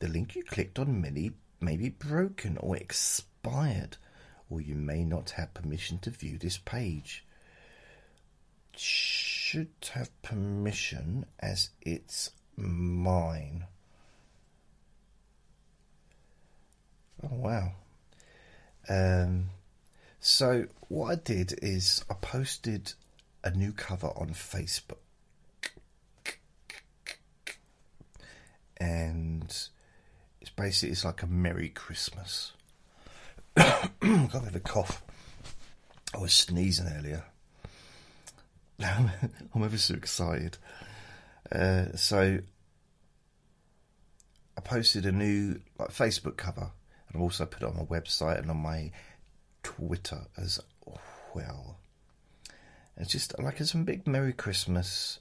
The 0.00 0.08
link 0.08 0.34
you 0.34 0.42
clicked 0.42 0.80
on 0.80 1.00
may, 1.00 1.30
may 1.60 1.76
be 1.76 1.90
broken 1.90 2.56
or 2.58 2.76
expired, 2.76 3.98
or 4.50 4.60
you 4.60 4.74
may 4.74 5.04
not 5.04 5.30
have 5.30 5.54
permission 5.54 5.98
to 6.00 6.10
view 6.10 6.38
this 6.38 6.58
page. 6.58 7.24
Should 8.76 9.70
have 9.92 10.10
permission 10.22 11.24
as 11.38 11.70
it's 11.82 12.32
mine. 12.56 13.66
Oh 17.22 17.34
wow. 17.34 17.72
Um, 18.88 19.46
so 20.20 20.66
what 20.88 21.12
I 21.12 21.14
did 21.16 21.58
is 21.62 22.04
I 22.10 22.14
posted 22.14 22.92
a 23.42 23.50
new 23.50 23.72
cover 23.72 24.08
on 24.08 24.30
Facebook, 24.30 24.98
and 28.76 29.44
it's 30.40 30.50
basically 30.56 30.90
it's 30.92 31.04
like 31.04 31.22
a 31.22 31.26
Merry 31.26 31.68
Christmas. 31.68 32.52
Got 33.56 33.90
a 34.00 34.40
bit 34.40 34.48
of 34.48 34.56
a 34.56 34.60
cough. 34.60 35.02
I 36.14 36.18
was 36.18 36.32
sneezing 36.32 36.86
earlier. 36.88 37.24
I'm 38.84 39.62
ever 39.62 39.78
so 39.78 39.94
excited. 39.94 40.58
Uh, 41.50 41.86
so 41.94 42.38
I 44.56 44.60
posted 44.60 45.06
a 45.06 45.12
new 45.12 45.60
like 45.78 45.90
Facebook 45.90 46.36
cover, 46.36 46.70
I've 47.16 47.22
also 47.22 47.46
put 47.46 47.62
it 47.62 47.66
on 47.66 47.76
my 47.76 47.84
website 47.84 48.40
and 48.40 48.50
on 48.50 48.58
my 48.58 48.90
Twitter 49.62 50.20
as 50.36 50.60
well. 51.34 51.78
It's 52.98 53.10
just 53.10 53.38
like 53.38 53.58
it's 53.58 53.72
some 53.72 53.84
big 53.84 54.06
Merry 54.06 54.34
Christmas, 54.34 55.18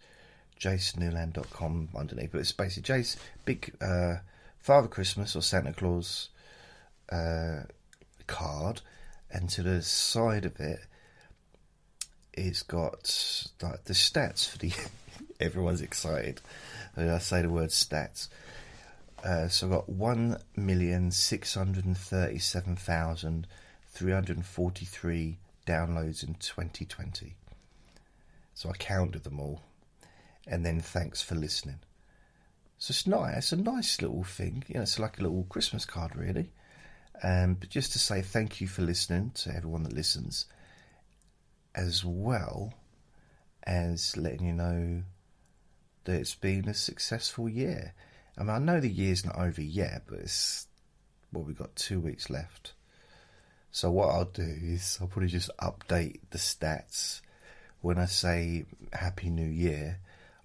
jasonnewland.com 0.59 1.89
underneath. 1.95 2.33
But 2.33 2.41
it's 2.41 2.51
basically 2.51 2.93
Jace, 2.93 3.15
big 3.45 3.73
uh, 3.79 4.15
Father 4.59 4.89
Christmas 4.89 5.37
or 5.37 5.41
Santa 5.41 5.71
Claus 5.71 6.27
uh, 7.09 7.61
card. 8.27 8.81
And 9.31 9.49
to 9.51 9.63
the 9.63 9.81
side 9.81 10.43
of 10.43 10.59
it, 10.59 10.81
it's 12.33 12.61
got 12.63 13.49
like 13.61 13.85
the 13.85 13.93
stats 13.93 14.49
for 14.49 14.57
the. 14.57 14.73
everyone's 15.39 15.81
excited. 15.81 16.41
When 16.95 17.09
I 17.09 17.19
say 17.19 17.41
the 17.41 17.49
word 17.49 17.69
stats. 17.69 18.27
Uh, 19.25 19.47
so 19.47 19.65
I've 19.65 19.71
got 19.71 19.89
one 19.89 20.39
million 20.55 21.09
six 21.09 21.55
hundred 21.55 21.85
and 21.85 21.97
thirty-seven 21.97 22.75
thousand 22.75 23.47
three 23.89 24.11
hundred 24.11 24.37
and 24.37 24.45
forty-three 24.45 25.39
downloads 25.65 26.23
in 26.23 26.35
2020. 26.35 27.35
So 28.53 28.69
I 28.69 28.73
counted 28.73 29.23
them 29.23 29.39
all. 29.39 29.63
And 30.47 30.63
then 30.63 30.79
thanks 30.79 31.23
for 31.23 31.33
listening. 31.33 31.79
So 32.77 32.91
it's 32.91 33.07
nice. 33.07 33.37
It's 33.37 33.51
a 33.51 33.57
nice 33.57 33.99
little 33.99 34.23
thing. 34.23 34.63
You 34.67 34.75
know, 34.75 34.81
it's 34.81 34.99
like 34.99 35.17
a 35.17 35.23
little 35.23 35.45
Christmas 35.49 35.85
card, 35.85 36.15
really. 36.15 36.51
Um, 37.23 37.55
but 37.55 37.69
just 37.69 37.93
to 37.93 37.99
say 37.99 38.21
thank 38.21 38.61
you 38.61 38.67
for 38.67 38.83
listening 38.83 39.31
to 39.35 39.55
everyone 39.55 39.83
that 39.83 39.93
listens, 39.93 40.45
as 41.73 42.05
well 42.05 42.73
as 43.63 44.15
letting 44.17 44.45
you 44.45 44.53
know 44.53 45.03
that 46.03 46.19
it's 46.19 46.35
been 46.35 46.69
a 46.69 46.73
successful 46.75 47.49
year. 47.49 47.93
I 48.37 48.41
mean, 48.41 48.49
I 48.49 48.59
know 48.59 48.79
the 48.79 48.89
year's 48.89 49.25
not 49.25 49.37
over 49.37 49.61
yet, 49.61 50.03
but 50.07 50.19
it's 50.19 50.67
well, 51.31 51.43
we've 51.43 51.57
got 51.57 51.75
two 51.75 51.99
weeks 51.99 52.29
left. 52.29 52.73
So 53.71 53.91
what 53.91 54.09
I'll 54.09 54.25
do 54.25 54.41
is 54.41 54.97
I'll 55.01 55.07
probably 55.07 55.29
just 55.29 55.49
update 55.57 56.19
the 56.31 56.37
stats 56.37 57.21
when 57.85 57.99
I 57.99 58.05
say 58.05 58.65
Happy 58.93 59.29
New 59.29 59.47
Year, 59.47 59.99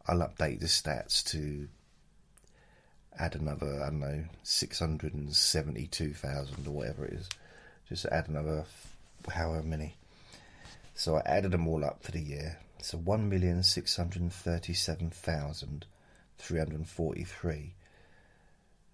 I'll 0.07 0.19
update 0.19 0.61
the 0.61 0.67
stats 0.67 1.25
to 1.31 1.69
add 3.19 3.35
another, 3.35 3.83
I 3.83 3.87
don't 3.87 4.01
know, 4.01 4.25
672,000 4.43 6.67
or 6.67 6.71
whatever 6.71 7.07
it 7.07 7.15
is. 7.15 7.31
Just 7.89 8.05
add 8.07 8.29
another 8.29 8.67
however 9.27 9.63
many. 9.63 9.97
So 10.95 11.17
I 11.17 11.23
added 11.25 11.53
them 11.53 11.67
all 11.67 11.83
up 11.83 12.03
for 12.03 12.13
the 12.13 12.21
year. 12.21 12.59
So 12.83 12.99
1,637,343 12.99 15.85
343. 16.37 17.75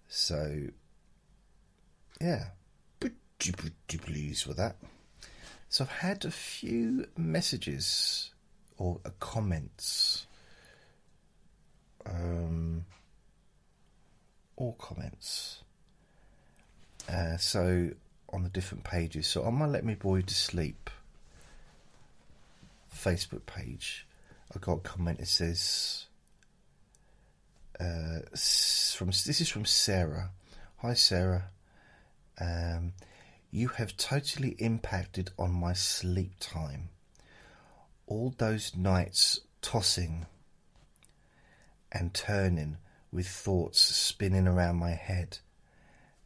So, 0.07 0.67
yeah, 2.21 2.45
pretty, 2.99 3.51
pleased 3.97 4.47
with 4.47 4.57
that. 4.57 4.77
So, 5.69 5.83
I've 5.83 5.91
had 5.91 6.25
a 6.25 6.31
few 6.31 7.05
messages 7.17 8.31
or 8.77 8.99
comments. 9.19 10.25
Um, 12.05 12.85
all 14.55 14.73
comments. 14.79 15.59
Uh, 17.09 17.37
so, 17.37 17.89
on 18.29 18.43
the 18.43 18.49
different 18.49 18.83
pages. 18.83 19.27
So, 19.27 19.43
on 19.43 19.55
my 19.55 19.65
Let 19.65 19.85
Me 19.85 19.95
Bore 19.95 20.17
You 20.17 20.23
to 20.23 20.33
Sleep 20.33 20.89
Facebook 22.93 23.45
page, 23.45 24.07
I 24.55 24.59
got 24.59 24.73
a 24.73 24.79
comment 24.79 25.19
that 25.19 25.27
says, 25.27 26.06
uh, 27.79 28.19
from 28.31 29.07
this 29.07 29.41
is 29.41 29.49
from 29.49 29.65
Sarah. 29.65 30.31
Hi, 30.77 30.93
Sarah. 30.93 31.49
Um, 32.39 32.93
you 33.51 33.69
have 33.69 33.97
totally 33.97 34.55
impacted 34.59 35.31
on 35.37 35.51
my 35.51 35.73
sleep 35.73 36.33
time. 36.39 36.89
All 38.05 38.33
those 38.37 38.75
nights 38.75 39.41
tossing 39.61 40.25
and 41.91 42.13
turning 42.13 42.77
with 43.11 43.27
thoughts 43.27 43.81
spinning 43.81 44.47
around 44.47 44.77
my 44.77 44.91
head. 44.91 45.39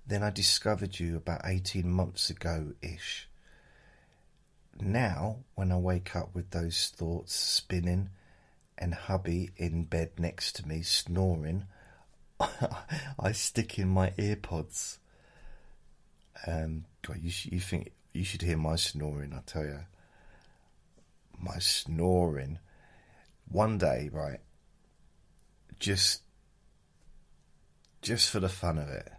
Then 0.05 0.24
I 0.24 0.29
discovered 0.29 1.00
you 1.00 1.15
about 1.17 1.41
18 1.46 1.89
months 1.89 2.29
ago 2.29 2.74
ish. 2.81 3.29
Now, 4.79 5.38
when 5.55 5.72
I 5.72 5.77
wake 5.77 6.15
up 6.15 6.34
with 6.34 6.50
those 6.51 6.91
thoughts 6.96 7.36
spinning 7.36 8.10
and 8.81 8.95
hubby 8.95 9.51
in 9.57 9.83
bed 9.83 10.09
next 10.17 10.55
to 10.55 10.67
me 10.67 10.81
snoring, 10.81 11.65
I 13.19 13.31
stick 13.31 13.77
in 13.77 13.88
my 13.88 14.09
earpods. 14.17 14.97
Um, 16.47 16.85
God, 17.07 17.19
you, 17.21 17.29
sh- 17.29 17.50
you 17.51 17.59
think 17.59 17.91
you 18.11 18.23
should 18.23 18.41
hear 18.41 18.57
my 18.57 18.75
snoring? 18.75 19.33
I 19.33 19.41
tell 19.45 19.63
you, 19.63 19.81
my 21.39 21.59
snoring. 21.59 22.57
One 23.47 23.77
day, 23.77 24.09
right? 24.11 24.39
Just, 25.79 26.23
just 28.01 28.31
for 28.31 28.39
the 28.39 28.50
fun 28.50 28.79
of 28.79 28.89
it, 28.89 29.11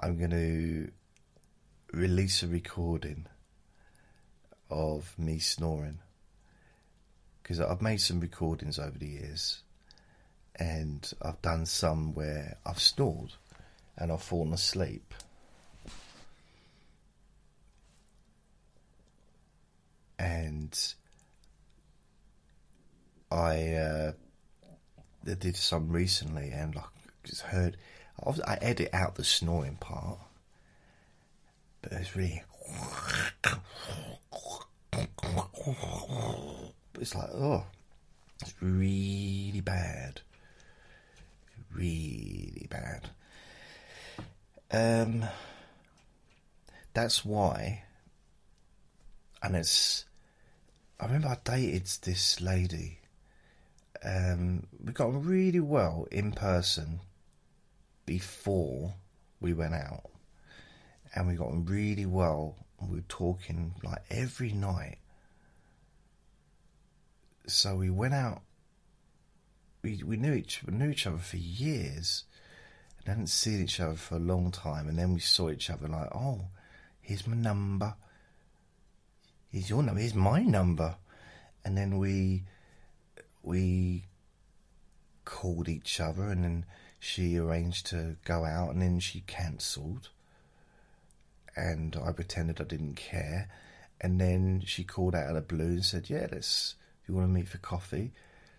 I'm 0.00 0.16
going 0.16 0.30
to 0.30 0.90
release 1.92 2.42
a 2.44 2.48
recording 2.48 3.26
of 4.70 5.18
me 5.18 5.38
snoring 5.40 5.98
because 7.44 7.60
I've 7.60 7.82
made 7.82 8.00
some 8.00 8.20
recordings 8.20 8.78
over 8.78 8.98
the 8.98 9.06
years 9.06 9.60
and 10.56 11.12
I've 11.20 11.42
done 11.42 11.66
some 11.66 12.14
where 12.14 12.56
I've 12.64 12.80
snored 12.80 13.34
and 13.98 14.10
I've 14.10 14.22
fallen 14.22 14.54
asleep. 14.54 15.12
And 20.18 20.94
I 23.30 23.74
uh, 23.74 24.12
did 25.22 25.54
some 25.54 25.90
recently 25.90 26.50
and 26.50 26.78
I 26.78 26.84
just 27.24 27.42
heard. 27.42 27.76
I 28.46 28.56
edit 28.62 28.88
out 28.94 29.16
the 29.16 29.24
snoring 29.24 29.76
part, 29.76 30.18
but 31.82 31.92
it's 31.92 32.16
really 32.16 32.42
it's 37.00 37.14
like, 37.14 37.30
oh, 37.34 37.64
it's 38.40 38.54
really 38.60 39.60
bad. 39.60 40.20
Really 41.72 42.66
bad. 42.70 43.10
Um, 44.70 45.24
that's 46.92 47.24
why, 47.24 47.84
and 49.42 49.56
it's, 49.56 50.04
I 50.98 51.06
remember 51.06 51.28
I 51.28 51.38
dated 51.44 51.86
this 52.02 52.40
lady. 52.40 53.00
Um, 54.04 54.66
we 54.84 54.92
got 54.92 55.08
on 55.08 55.22
really 55.22 55.60
well 55.60 56.06
in 56.10 56.32
person 56.32 57.00
before 58.06 58.94
we 59.40 59.52
went 59.52 59.74
out, 59.74 60.10
and 61.14 61.28
we 61.28 61.34
got 61.34 61.48
on 61.48 61.64
really 61.64 62.06
well. 62.06 62.56
We 62.80 62.96
were 62.96 63.04
talking 63.08 63.74
like 63.82 64.02
every 64.10 64.52
night 64.52 64.98
so 67.46 67.76
we 67.76 67.90
went 67.90 68.14
out. 68.14 68.42
We 69.82 70.02
we 70.02 70.16
knew 70.16 70.32
each 70.32 70.66
knew 70.66 70.90
each 70.90 71.06
other 71.06 71.18
for 71.18 71.36
years, 71.36 72.24
and 72.98 73.08
hadn't 73.08 73.26
seen 73.28 73.62
each 73.62 73.80
other 73.80 73.96
for 73.96 74.16
a 74.16 74.20
long 74.20 74.50
time. 74.50 74.88
And 74.88 74.98
then 74.98 75.12
we 75.14 75.20
saw 75.20 75.50
each 75.50 75.70
other 75.70 75.88
like, 75.88 76.08
oh, 76.14 76.46
here's 77.00 77.26
my 77.26 77.36
number. 77.36 77.94
Here's 79.50 79.68
your 79.68 79.82
number. 79.82 80.00
Here's 80.00 80.14
my 80.14 80.42
number. 80.42 80.96
And 81.64 81.76
then 81.76 81.98
we 81.98 82.44
we 83.42 84.06
called 85.24 85.68
each 85.68 86.00
other, 86.00 86.30
and 86.30 86.44
then 86.44 86.66
she 86.98 87.36
arranged 87.36 87.86
to 87.86 88.16
go 88.24 88.44
out, 88.44 88.70
and 88.70 88.80
then 88.80 89.00
she 89.00 89.20
cancelled. 89.26 90.08
And 91.56 91.96
I 92.02 92.12
pretended 92.12 92.60
I 92.60 92.64
didn't 92.64 92.96
care. 92.96 93.48
And 94.00 94.20
then 94.20 94.62
she 94.66 94.82
called 94.82 95.14
out 95.14 95.28
of 95.28 95.34
the 95.34 95.40
blue 95.42 95.66
and 95.66 95.84
said, 95.84 96.10
"Yeah, 96.10 96.26
let's 96.32 96.74
you 97.06 97.14
want 97.14 97.26
to 97.26 97.32
meet 97.32 97.48
for 97.48 97.58
coffee. 97.58 98.12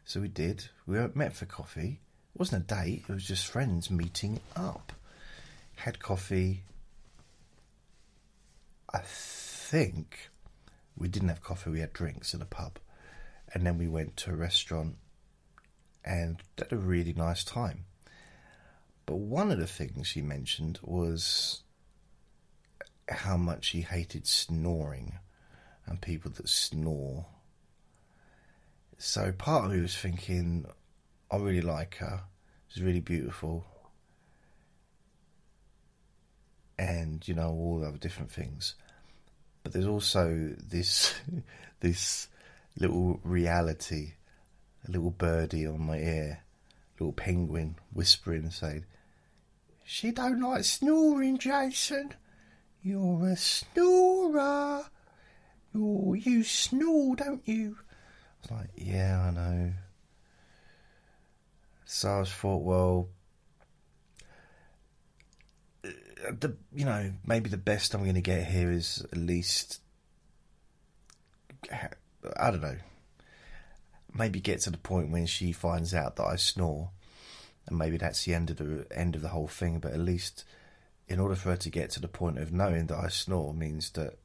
So 0.03 0.21
we 0.21 0.27
did. 0.27 0.65
We 0.85 0.99
met 1.15 1.33
for 1.33 1.45
coffee. 1.45 1.99
It 2.35 2.39
wasn't 2.39 2.63
a 2.69 2.75
date, 2.75 3.05
it 3.07 3.13
was 3.13 3.25
just 3.25 3.47
friends 3.47 3.89
meeting 3.89 4.39
up. 4.55 4.91
Had 5.75 5.99
coffee. 5.99 6.63
I 8.93 8.99
think 8.99 10.29
we 10.97 11.07
didn't 11.07 11.29
have 11.29 11.41
coffee, 11.41 11.69
we 11.69 11.79
had 11.79 11.93
drinks 11.93 12.33
in 12.33 12.41
a 12.41 12.45
pub. 12.45 12.79
And 13.53 13.65
then 13.65 13.77
we 13.77 13.87
went 13.87 14.17
to 14.17 14.31
a 14.31 14.35
restaurant 14.35 14.95
and 16.03 16.41
had 16.57 16.71
a 16.71 16.77
really 16.77 17.13
nice 17.13 17.43
time. 17.43 17.85
But 19.05 19.17
one 19.17 19.51
of 19.51 19.59
the 19.59 19.67
things 19.67 20.07
she 20.07 20.21
mentioned 20.21 20.79
was 20.81 21.63
how 23.07 23.37
much 23.37 23.65
she 23.65 23.81
hated 23.81 24.27
snoring 24.27 25.19
and 25.85 26.01
people 26.01 26.31
that 26.31 26.49
snore 26.49 27.27
so 28.97 29.31
part 29.31 29.65
of 29.65 29.71
me 29.71 29.81
was 29.81 29.95
thinking, 29.95 30.65
I 31.29 31.37
really 31.37 31.61
like 31.61 31.95
her. 31.97 32.23
She's 32.67 32.83
really 32.83 33.01
beautiful. 33.01 33.65
And, 36.77 37.25
you 37.27 37.33
know, 37.33 37.49
all 37.49 37.79
the 37.79 37.87
other 37.87 37.97
different 37.97 38.31
things. 38.31 38.75
But 39.63 39.73
there's 39.73 39.87
also 39.87 40.53
this 40.61 41.15
this 41.79 42.27
little 42.77 43.19
reality, 43.23 44.13
a 44.87 44.91
little 44.91 45.11
birdie 45.11 45.65
on 45.65 45.81
my 45.81 45.97
ear, 45.97 46.43
little 46.99 47.13
penguin 47.13 47.77
whispering 47.93 48.49
saying, 48.51 48.85
She 49.83 50.11
don't 50.11 50.41
like 50.41 50.63
snoring, 50.65 51.37
Jason. 51.37 52.13
You're 52.83 53.29
a 53.29 53.35
snorer. 53.35 54.85
You 55.73 56.43
snore, 56.43 57.15
don't 57.15 57.47
you? 57.47 57.77
Like, 58.51 58.69
yeah, 58.75 59.27
I 59.27 59.31
know. 59.31 59.73
So 61.85 62.21
I 62.21 62.23
thought, 62.23 62.63
well, 62.63 63.09
uh, 65.85 66.31
the 66.39 66.55
you 66.73 66.85
know 66.85 67.11
maybe 67.25 67.49
the 67.49 67.57
best 67.57 67.93
I'm 67.93 68.03
going 68.03 68.15
to 68.15 68.21
get 68.21 68.45
here 68.45 68.71
is 68.71 69.05
at 69.11 69.17
least 69.17 69.81
I 71.71 72.51
don't 72.51 72.61
know. 72.61 72.77
Maybe 74.13 74.39
get 74.39 74.61
to 74.61 74.69
the 74.69 74.77
point 74.77 75.11
when 75.11 75.25
she 75.25 75.51
finds 75.51 75.93
out 75.93 76.15
that 76.15 76.25
I 76.25 76.37
snore, 76.37 76.89
and 77.67 77.77
maybe 77.77 77.97
that's 77.97 78.23
the 78.23 78.33
end 78.33 78.49
of 78.49 78.57
the 78.57 78.85
end 78.91 79.15
of 79.15 79.21
the 79.21 79.29
whole 79.29 79.47
thing. 79.47 79.79
But 79.79 79.91
at 79.91 79.99
least, 79.99 80.45
in 81.07 81.19
order 81.19 81.35
for 81.35 81.49
her 81.49 81.57
to 81.57 81.69
get 81.69 81.91
to 81.91 81.99
the 81.99 82.07
point 82.07 82.39
of 82.39 82.51
knowing 82.51 82.87
that 82.87 82.97
I 82.97 83.09
snore, 83.09 83.53
means 83.53 83.89
that 83.91 84.17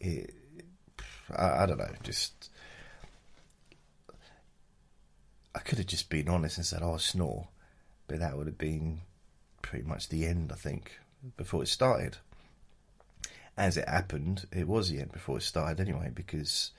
it. 0.00 0.34
I, 1.36 1.62
I 1.62 1.66
don't 1.66 1.78
know. 1.78 1.92
Just 2.02 2.50
I 5.56 5.60
could 5.60 5.78
have 5.78 5.86
just 5.86 6.10
been 6.10 6.28
honest 6.28 6.58
and 6.58 6.66
said, 6.66 6.82
"Oh, 6.82 6.94
I 6.94 6.98
snore," 6.98 7.48
but 8.06 8.18
that 8.18 8.36
would 8.36 8.46
have 8.46 8.58
been 8.58 9.00
pretty 9.62 9.86
much 9.86 10.10
the 10.10 10.26
end. 10.26 10.52
I 10.52 10.54
think 10.54 11.00
before 11.38 11.62
it 11.62 11.68
started. 11.68 12.18
As 13.56 13.78
it 13.78 13.88
happened, 13.88 14.46
it 14.52 14.68
was 14.68 14.90
the 14.90 15.00
end 15.00 15.12
before 15.12 15.38
it 15.38 15.42
started 15.42 15.80
anyway, 15.80 16.10
because 16.14 16.72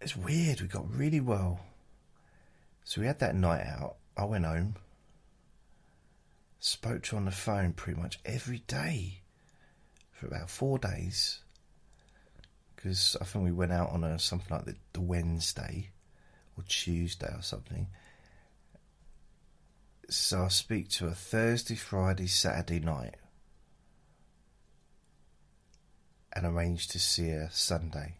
it's 0.00 0.16
weird. 0.16 0.60
We 0.60 0.68
got 0.68 0.88
really 0.88 1.18
well. 1.18 1.58
So 2.84 3.00
we 3.00 3.08
had 3.08 3.18
that 3.18 3.34
night 3.34 3.66
out. 3.66 3.96
I 4.16 4.24
went 4.24 4.44
home, 4.44 4.76
spoke 6.60 7.02
to 7.04 7.10
her 7.10 7.16
on 7.16 7.24
the 7.24 7.32
phone 7.32 7.72
pretty 7.72 8.00
much 8.00 8.20
every 8.24 8.60
day 8.68 9.22
for 10.12 10.28
about 10.28 10.48
four 10.48 10.78
days. 10.78 11.40
Because 12.76 13.16
I 13.20 13.24
think 13.24 13.44
we 13.44 13.50
went 13.50 13.72
out 13.72 13.90
on 13.90 14.04
a 14.04 14.16
something 14.20 14.56
like 14.56 14.64
the, 14.64 14.76
the 14.92 15.00
Wednesday 15.00 15.90
or 16.58 16.64
Tuesday 16.68 17.32
or 17.34 17.42
something. 17.42 17.86
So 20.10 20.44
I 20.44 20.48
speak 20.48 20.88
to 20.90 21.06
her 21.06 21.14
Thursday, 21.14 21.74
Friday, 21.74 22.26
Saturday 22.26 22.80
night, 22.80 23.16
and 26.32 26.46
arrange 26.46 26.88
to 26.88 26.98
see 26.98 27.28
her 27.28 27.48
Sunday, 27.52 28.14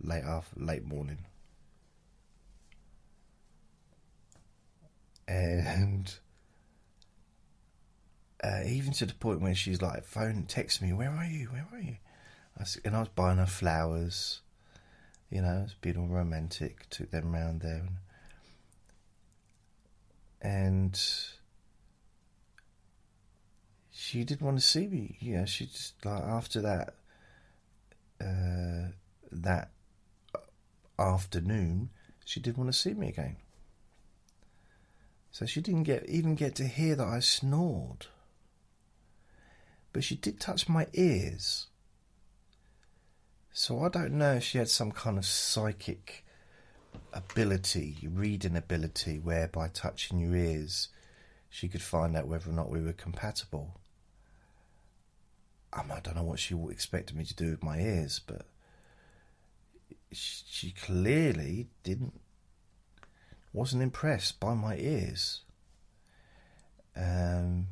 late 0.00 0.24
after, 0.24 0.58
late 0.58 0.84
morning. 0.84 1.26
And 5.26 6.14
uh, 8.42 8.62
even 8.64 8.92
to 8.94 9.04
the 9.04 9.14
point 9.14 9.42
where 9.42 9.54
she's 9.54 9.82
like, 9.82 10.04
phone, 10.04 10.44
text 10.48 10.80
me, 10.80 10.92
where 10.92 11.10
are 11.10 11.26
you? 11.26 11.48
Where 11.48 11.66
are 11.72 11.80
you? 11.80 11.96
I 12.58 12.64
and 12.84 12.96
I 12.96 13.00
was 13.00 13.08
buying 13.08 13.38
her 13.38 13.46
flowers, 13.46 14.40
you 15.30 15.42
know, 15.42 15.62
it's 15.64 15.74
been 15.74 15.96
all 15.96 16.06
romantic. 16.06 16.88
Took 16.90 17.10
them 17.10 17.32
round 17.32 17.60
there, 17.60 17.86
and, 20.40 20.52
and 20.52 21.00
she 23.90 24.24
didn't 24.24 24.42
want 24.42 24.58
to 24.58 24.64
see 24.64 24.86
me. 24.86 25.16
You 25.20 25.38
know, 25.38 25.44
she 25.44 25.66
just 25.66 26.04
like 26.04 26.22
after 26.22 26.60
that, 26.62 26.94
uh, 28.20 28.92
that 29.30 29.70
afternoon, 30.98 31.90
she 32.24 32.40
didn't 32.40 32.58
want 32.58 32.72
to 32.72 32.78
see 32.78 32.94
me 32.94 33.08
again. 33.08 33.36
So 35.30 35.46
she 35.46 35.60
didn't 35.60 35.84
get 35.84 36.08
even 36.08 36.34
get 36.34 36.54
to 36.56 36.66
hear 36.66 36.96
that 36.96 37.06
I 37.06 37.20
snored 37.20 38.06
but 39.92 40.04
she 40.04 40.14
did 40.14 40.38
touch 40.38 40.68
my 40.68 40.86
ears. 40.92 41.66
So 43.52 43.84
I 43.84 43.88
don't 43.88 44.12
know 44.12 44.34
if 44.34 44.44
she 44.44 44.58
had 44.58 44.68
some 44.68 44.92
kind 44.92 45.18
of 45.18 45.26
psychic 45.26 46.24
ability, 47.12 48.08
reading 48.10 48.56
ability, 48.56 49.18
where 49.18 49.48
by 49.48 49.68
touching 49.68 50.18
your 50.18 50.36
ears 50.36 50.88
she 51.50 51.68
could 51.68 51.82
find 51.82 52.16
out 52.16 52.28
whether 52.28 52.50
or 52.50 52.54
not 52.54 52.70
we 52.70 52.80
were 52.80 52.92
compatible. 52.92 53.80
I, 55.72 55.80
I 55.80 56.00
don't 56.00 56.16
know 56.16 56.22
what 56.22 56.38
she 56.38 56.54
expected 56.70 57.16
me 57.16 57.24
to 57.24 57.34
do 57.34 57.50
with 57.50 57.62
my 57.62 57.78
ears, 57.78 58.20
but 58.24 58.46
she 60.12 60.70
clearly 60.70 61.68
didn't 61.82 62.20
wasn't 63.52 63.82
impressed 63.82 64.38
by 64.38 64.54
my 64.54 64.76
ears. 64.76 65.40
Um, 66.96 67.68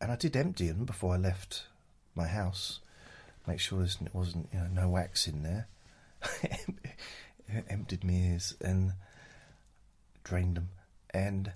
and 0.00 0.10
I 0.10 0.16
did 0.16 0.36
empty 0.36 0.68
them 0.68 0.84
before 0.84 1.14
I 1.14 1.18
left 1.18 1.64
my 2.20 2.28
house. 2.28 2.80
Make 3.46 3.60
sure 3.60 3.78
there 3.78 4.08
wasn't 4.12 4.48
you 4.52 4.60
know 4.60 4.82
no 4.82 4.88
wax 4.88 5.26
in 5.26 5.42
there. 5.42 5.68
Emptied 7.68 8.04
my 8.04 8.54
and 8.60 8.92
drained 10.22 10.56
them, 10.56 10.68
and 11.12 11.52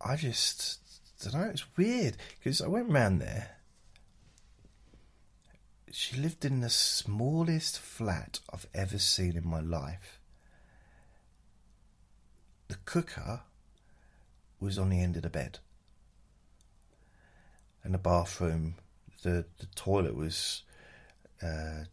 I 0.00 0.16
just 0.16 0.78
don't 1.22 1.34
know. 1.34 1.50
It's 1.50 1.76
weird 1.76 2.16
because 2.38 2.62
I 2.62 2.68
went 2.68 2.90
round 2.90 3.20
there. 3.20 3.56
She 5.90 6.16
lived 6.16 6.44
in 6.44 6.60
the 6.60 6.70
smallest 6.70 7.78
flat 7.78 8.40
I've 8.52 8.66
ever 8.74 8.98
seen 8.98 9.36
in 9.36 9.46
my 9.46 9.60
life. 9.60 10.18
The 12.68 12.76
cooker 12.84 13.42
was 14.58 14.78
on 14.78 14.90
the 14.90 15.00
end 15.00 15.16
of 15.16 15.22
the 15.22 15.30
bed. 15.30 15.58
And 17.84 17.94
the 17.94 17.98
bathroom, 17.98 18.74
the, 19.22 19.44
the 19.58 19.66
toilet 19.76 20.16
was 20.16 20.62
uh, 21.42 21.84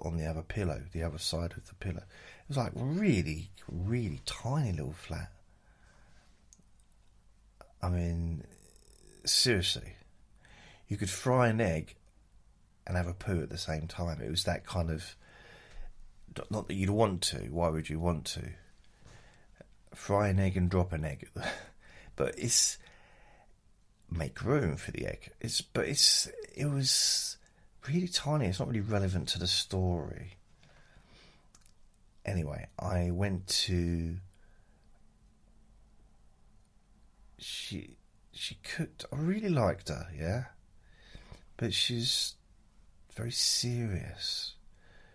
on 0.00 0.16
the 0.16 0.26
other 0.26 0.42
pillow, 0.42 0.82
the 0.92 1.02
other 1.02 1.18
side 1.18 1.52
of 1.56 1.68
the 1.68 1.74
pillow. 1.74 2.02
It 2.02 2.48
was 2.48 2.56
like 2.56 2.72
really, 2.74 3.50
really 3.68 4.20
tiny 4.24 4.72
little 4.72 4.94
flat. 4.94 5.30
I 7.82 7.88
mean, 7.88 8.44
seriously, 9.24 9.94
you 10.88 10.96
could 10.96 11.10
fry 11.10 11.48
an 11.48 11.60
egg 11.60 11.94
and 12.86 12.96
have 12.96 13.06
a 13.06 13.14
poo 13.14 13.42
at 13.42 13.50
the 13.50 13.58
same 13.58 13.86
time. 13.86 14.20
It 14.20 14.30
was 14.30 14.44
that 14.44 14.66
kind 14.66 14.90
of. 14.90 15.14
Not 16.48 16.68
that 16.68 16.74
you'd 16.74 16.90
want 16.90 17.22
to. 17.22 17.38
Why 17.50 17.68
would 17.68 17.90
you 17.90 17.98
want 17.98 18.24
to? 18.26 18.50
fry 19.94 20.28
an 20.28 20.38
egg 20.38 20.56
and 20.56 20.70
drop 20.70 20.92
an 20.92 21.04
egg. 21.04 21.28
but 22.16 22.34
it's 22.38 22.78
make 24.10 24.44
room 24.44 24.76
for 24.76 24.90
the 24.90 25.06
egg. 25.06 25.30
It's 25.40 25.60
but 25.60 25.86
it's 25.86 26.28
it 26.54 26.66
was 26.66 27.36
really 27.88 28.08
tiny. 28.08 28.46
It's 28.46 28.58
not 28.58 28.68
really 28.68 28.80
relevant 28.80 29.28
to 29.30 29.38
the 29.38 29.46
story. 29.46 30.36
Anyway, 32.24 32.66
I 32.78 33.10
went 33.10 33.46
to 33.48 34.16
she 37.38 37.96
she 38.32 38.56
cooked. 38.56 39.04
I 39.12 39.16
really 39.16 39.48
liked 39.48 39.88
her, 39.88 40.08
yeah, 40.16 40.44
but 41.56 41.72
she's 41.72 42.34
very 43.14 43.32
serious. 43.32 44.54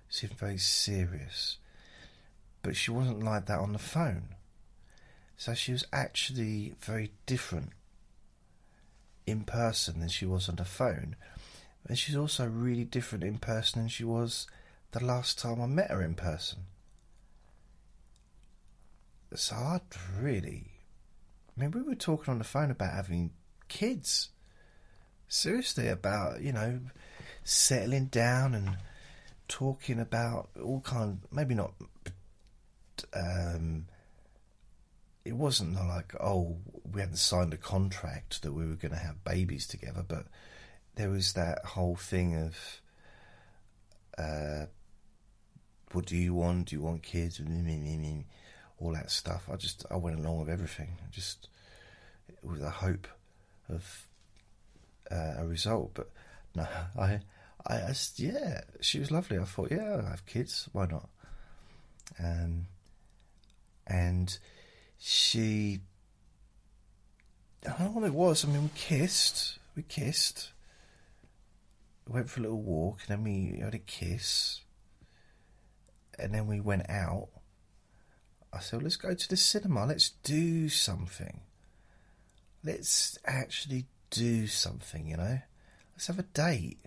Seemed 0.09 0.33
very 0.33 0.57
serious, 0.57 1.57
but 2.61 2.75
she 2.75 2.91
wasn't 2.91 3.23
like 3.23 3.47
that 3.47 3.59
on 3.59 3.73
the 3.73 3.79
phone. 3.79 4.35
So 5.37 5.53
she 5.53 5.73
was 5.73 5.85
actually 5.91 6.75
very 6.79 7.11
different 7.25 7.71
in 9.27 9.43
person 9.43 9.99
than 9.99 10.09
she 10.09 10.25
was 10.25 10.49
on 10.49 10.55
the 10.55 10.65
phone. 10.65 11.15
And 11.87 11.97
she's 11.97 12.15
also 12.15 12.47
really 12.47 12.83
different 12.83 13.23
in 13.23 13.37
person 13.37 13.81
than 13.81 13.89
she 13.89 14.03
was 14.03 14.47
the 14.91 15.03
last 15.03 15.37
time 15.37 15.61
I 15.61 15.67
met 15.67 15.91
her 15.91 16.01
in 16.01 16.15
person. 16.15 16.59
So 19.33 19.55
I'd 19.55 19.81
really. 20.19 20.71
I 21.55 21.61
mean, 21.61 21.71
we 21.71 21.81
were 21.81 21.95
talking 21.95 22.31
on 22.31 22.37
the 22.37 22.43
phone 22.43 22.71
about 22.71 22.93
having 22.93 23.31
kids. 23.67 24.29
Seriously, 25.27 25.87
about, 25.87 26.41
you 26.41 26.53
know, 26.53 26.79
settling 27.43 28.05
down 28.05 28.53
and 28.55 28.77
talking 29.47 29.99
about 29.99 30.49
all 30.63 30.81
kind 30.81 31.19
maybe 31.31 31.53
not 31.53 31.73
um, 33.13 33.85
it 35.25 35.33
wasn't 35.33 35.73
like 35.73 36.13
oh 36.21 36.57
we 36.93 37.01
hadn't 37.01 37.17
signed 37.17 37.53
a 37.53 37.57
contract 37.57 38.43
that 38.43 38.53
we 38.53 38.65
were 38.65 38.75
going 38.75 38.93
to 38.93 38.97
have 38.97 39.23
babies 39.23 39.67
together, 39.67 40.03
but 40.07 40.25
there 40.95 41.09
was 41.09 41.33
that 41.33 41.65
whole 41.65 41.95
thing 41.95 42.37
of 42.37 42.81
uh, 44.17 44.65
what 45.91 46.05
do 46.05 46.15
you 46.15 46.33
want? 46.33 46.67
Do 46.67 46.75
you 46.75 46.81
want 46.81 47.03
kids? 47.03 47.41
All 48.79 48.93
that 48.93 49.11
stuff. 49.11 49.49
I 49.51 49.55
just 49.55 49.85
I 49.89 49.95
went 49.95 50.19
along 50.19 50.39
with 50.39 50.49
everything. 50.49 50.97
Just 51.11 51.49
with 52.43 52.61
a 52.61 52.69
hope 52.69 53.07
of 53.69 54.07
uh, 55.11 55.35
a 55.37 55.45
result, 55.45 55.91
but 55.93 56.09
no, 56.55 56.67
I, 56.99 57.19
I, 57.67 57.93
yeah, 58.15 58.61
she 58.81 58.99
was 58.99 59.11
lovely. 59.11 59.37
I 59.37 59.43
thought, 59.43 59.71
yeah, 59.71 60.01
I 60.05 60.09
have 60.09 60.25
kids. 60.25 60.69
Why 60.71 60.85
not? 60.85 61.09
Um, 62.19 62.67
and 63.87 64.37
she. 64.97 65.79
I 67.65 67.69
don't 67.69 67.79
know 67.79 68.01
what 68.01 68.07
it 68.07 68.13
was. 68.13 68.45
I 68.45 68.47
mean, 68.47 68.63
we 68.63 68.69
kissed. 68.75 69.57
We 69.75 69.83
kissed. 69.83 70.51
We 72.07 72.13
went 72.13 72.29
for 72.29 72.39
a 72.39 72.43
little 72.43 72.61
walk, 72.61 72.99
and 73.07 73.17
then 73.17 73.23
we 73.23 73.59
had 73.59 73.73
a 73.73 73.79
kiss. 73.79 74.61
And 76.17 76.33
then 76.33 76.47
we 76.47 76.59
went 76.59 76.89
out. 76.89 77.29
I 78.53 78.59
said, 78.59 78.83
let's 78.83 78.95
go 78.95 79.13
to 79.13 79.29
the 79.29 79.35
cinema. 79.35 79.85
Let's 79.85 80.11
do 80.23 80.69
something. 80.69 81.41
Let's 82.63 83.17
actually 83.25 83.87
do 84.11 84.47
something, 84.47 85.07
you 85.07 85.17
know? 85.17 85.39
Let's 85.93 86.07
have 86.07 86.19
a 86.19 86.23
date. 86.23 86.79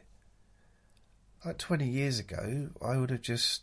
Like 1.44 1.58
20 1.58 1.86
years 1.86 2.18
ago, 2.18 2.70
I 2.80 2.96
would 2.96 3.10
have 3.10 3.22
just. 3.22 3.62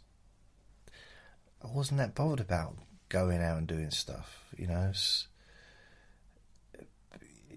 I 1.64 1.68
wasn't 1.68 1.98
that 1.98 2.14
bothered 2.14 2.42
about 2.42 2.78
going 3.10 3.42
out 3.42 3.58
and 3.58 3.68
doing 3.68 3.92
stuff. 3.92 4.46
You 4.58 4.68
know, 4.68 4.92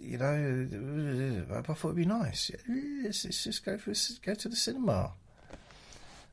you 0.01 0.19
know, 0.19 1.47
I 1.57 1.63
thought 1.63 1.85
it'd 1.85 1.97
be 1.97 2.05
nice. 2.05 2.51
Let's, 3.03 3.25
let's 3.25 3.45
just 3.45 3.65
go 3.65 3.79
for 3.79 3.93
go 4.25 4.35
to 4.35 4.49
the 4.49 4.57
cinema. 4.57 5.13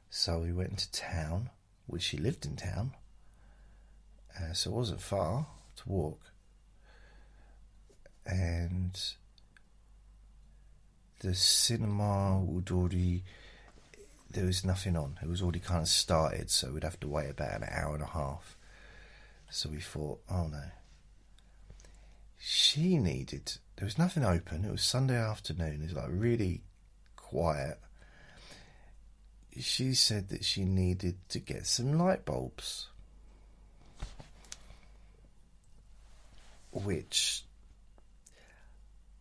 So 0.10 0.40
we 0.40 0.54
went 0.54 0.70
into 0.70 0.92
town, 0.92 1.50
which 1.88 2.04
she 2.04 2.18
lived 2.18 2.46
in 2.46 2.56
town, 2.56 2.92
uh, 4.40 4.54
so 4.54 4.70
it 4.72 4.74
wasn't 4.74 5.02
far 5.02 5.48
to 5.78 5.90
walk. 5.90 6.22
And 8.26 9.00
the 11.20 11.36
cinema 11.36 12.40
would 12.40 12.72
already 12.72 13.24
there 14.36 14.46
was 14.46 14.66
nothing 14.66 14.96
on. 14.96 15.18
It 15.22 15.30
was 15.30 15.42
already 15.42 15.60
kind 15.60 15.82
of 15.82 15.88
started, 15.88 16.52
so 16.52 16.72
we'd 16.72 16.84
have 16.84 17.00
to 17.00 17.08
wait 17.08 17.30
about 17.30 17.62
an 17.62 17.68
hour 17.72 17.94
and 17.94 18.04
a 18.04 18.08
half. 18.08 18.55
So 19.50 19.70
we 19.70 19.80
thought, 19.80 20.20
oh 20.30 20.48
no. 20.48 20.64
She 22.38 22.98
needed, 22.98 23.54
there 23.78 23.86
was 23.86 23.98
nothing 23.98 24.24
open. 24.24 24.66
It 24.66 24.72
was 24.72 24.84
Sunday 24.84 25.18
afternoon. 25.18 25.82
It 25.82 25.86
was 25.86 25.94
like 25.94 26.10
really 26.10 26.62
quiet. 27.16 27.80
She 29.58 29.94
said 29.94 30.30
that 30.30 30.44
she 30.44 30.66
needed 30.66 31.16
to 31.30 31.40
get 31.40 31.66
some 31.66 31.98
light 31.98 32.26
bulbs. 32.26 32.90
Which, 36.72 37.46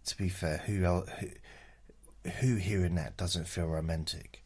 to 0.07 0.17
be 0.17 0.29
fair, 0.29 0.59
who, 0.59 0.85
el- 0.85 1.07
who, 1.21 2.31
who 2.41 2.57
hearing 2.57 2.97
that 2.97 3.17
doesn't 3.17 3.47
feel 3.47 3.67
romantic? 3.67 4.43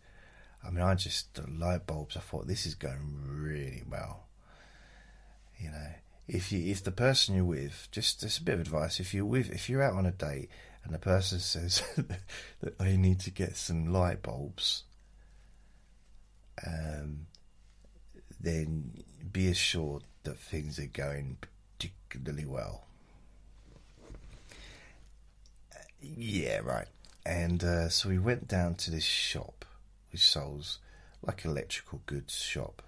I 0.62 0.71
mean, 0.71 0.83
I 0.83 0.95
just, 0.95 1.35
the 1.35 1.49
light 1.49 1.87
bulbs, 1.87 2.17
I 2.17 2.21
thought 2.21 2.47
this 2.47 2.67
is 2.67 2.75
going 2.75 3.23
really 3.27 3.83
well. 3.88 4.28
You 5.59 5.71
know, 5.71 5.90
if 6.27 6.53
you 6.53 6.71
if 6.71 6.85
the 6.85 6.92
person 6.92 7.35
you're 7.35 7.44
with, 7.44 7.88
just 7.90 8.21
just 8.21 8.38
a 8.38 8.42
bit 8.42 8.55
of 8.55 8.61
advice, 8.61 9.01
if 9.01 9.12
you're 9.12 9.25
with 9.25 9.51
if 9.51 9.68
you're 9.68 9.83
out 9.83 9.94
on 9.94 10.07
a 10.07 10.12
date 10.12 10.51
and 10.85 10.94
the 10.94 10.99
person 10.99 11.38
says 11.40 11.83
that 12.61 12.79
they 12.79 12.97
need 12.97 13.21
to 13.21 13.31
get 13.31 13.57
some 13.57 13.92
light 13.92 14.23
bulbs, 14.23 14.85
um, 16.66 17.27
then 18.40 19.03
be 19.33 19.49
assured 19.49 20.05
that 20.25 20.38
things 20.38 20.79
are 20.79 20.87
going 20.87 21.38
particularly 21.40 22.44
well. 22.44 22.85
Yeah, 26.01 26.59
right. 26.59 26.87
And 27.27 27.62
uh, 27.62 27.88
so 27.88 28.09
we 28.09 28.18
went 28.18 28.49
down 28.49 28.77
to 28.77 28.90
this 28.90 29.05
shop, 29.05 29.64
which 30.12 30.23
sells 30.23 30.79
like 31.23 31.44
electrical 31.44 32.03
goods 32.07 32.35
shop 32.37 32.83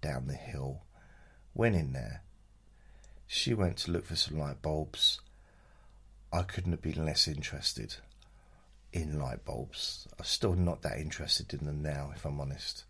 down 0.00 0.26
the 0.26 0.34
hill. 0.34 0.82
Went 1.54 1.76
in 1.76 1.92
there. 1.92 2.22
She 3.26 3.54
went 3.54 3.76
to 3.78 3.90
look 3.90 4.06
for 4.06 4.16
some 4.16 4.38
light 4.38 4.62
bulbs. 4.62 5.20
I 6.32 6.42
couldn't 6.42 6.72
have 6.72 6.82
been 6.82 7.04
less 7.04 7.28
interested 7.28 7.96
in 8.92 9.18
light 9.18 9.44
bulbs. 9.44 10.06
I'm 10.18 10.24
still 10.24 10.54
not 10.54 10.82
that 10.82 10.98
interested 10.98 11.52
in 11.52 11.66
them 11.66 11.82
now, 11.82 12.12
if 12.14 12.24
I'm 12.24 12.40
honest. 12.40 12.84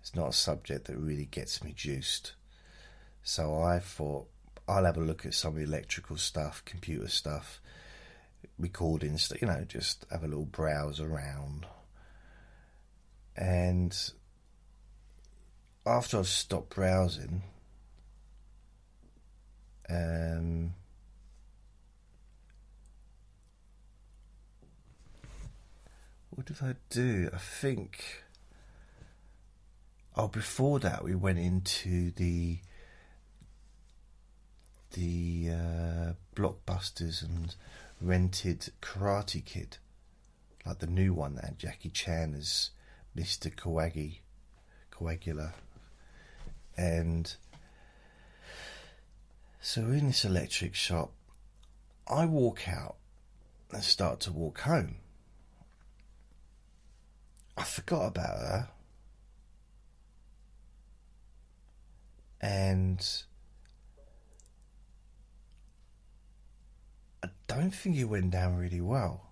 It's 0.00 0.14
not 0.14 0.30
a 0.30 0.32
subject 0.32 0.86
that 0.86 0.96
really 0.96 1.26
gets 1.26 1.62
me 1.62 1.72
juiced. 1.74 2.32
So 3.22 3.62
I 3.62 3.78
thought 3.78 4.28
I'll 4.66 4.84
have 4.84 4.96
a 4.96 5.00
look 5.00 5.26
at 5.26 5.34
some 5.34 5.58
electrical 5.58 6.16
stuff, 6.16 6.62
computer 6.64 7.08
stuff, 7.08 7.60
recording 8.58 9.18
stuff, 9.18 9.40
you 9.42 9.48
know, 9.48 9.64
just 9.66 10.06
have 10.10 10.24
a 10.24 10.28
little 10.28 10.46
browse 10.46 11.00
around. 11.00 11.66
And 13.36 13.96
after 15.86 16.18
I've 16.18 16.28
stopped 16.28 16.74
browsing, 16.74 17.42
um, 19.90 20.74
what 26.30 26.46
did 26.46 26.58
I 26.62 26.74
do? 26.88 27.30
I 27.32 27.38
think. 27.38 28.22
Oh, 30.16 30.28
before 30.28 30.80
that, 30.80 31.04
we 31.04 31.14
went 31.14 31.38
into 31.38 32.10
the 32.12 32.58
the 34.92 35.50
uh, 35.50 36.12
blockbusters 36.34 37.22
and 37.22 37.54
rented 38.00 38.70
Karate 38.82 39.44
Kid, 39.44 39.76
like 40.66 40.78
the 40.78 40.86
new 40.86 41.14
one 41.14 41.36
that 41.36 41.58
Jackie 41.58 41.90
Chan 41.90 42.34
as 42.36 42.70
Mister 43.14 43.50
Kawagi, 43.50 44.18
Coagula, 44.92 45.52
and 46.76 47.36
so 49.60 49.82
in 49.82 50.08
this 50.08 50.24
electric 50.24 50.74
shop. 50.74 51.12
I 52.06 52.24
walk 52.24 52.68
out 52.68 52.96
and 53.70 53.84
start 53.84 54.20
to 54.20 54.32
walk 54.32 54.60
home. 54.60 54.96
I 57.56 57.62
forgot 57.62 58.06
about 58.06 58.38
her. 58.38 58.68
And 62.40 63.06
I 67.22 67.28
don't 67.46 67.70
think 67.70 67.96
it 67.96 68.04
went 68.04 68.30
down 68.30 68.56
really 68.56 68.80
well. 68.80 69.26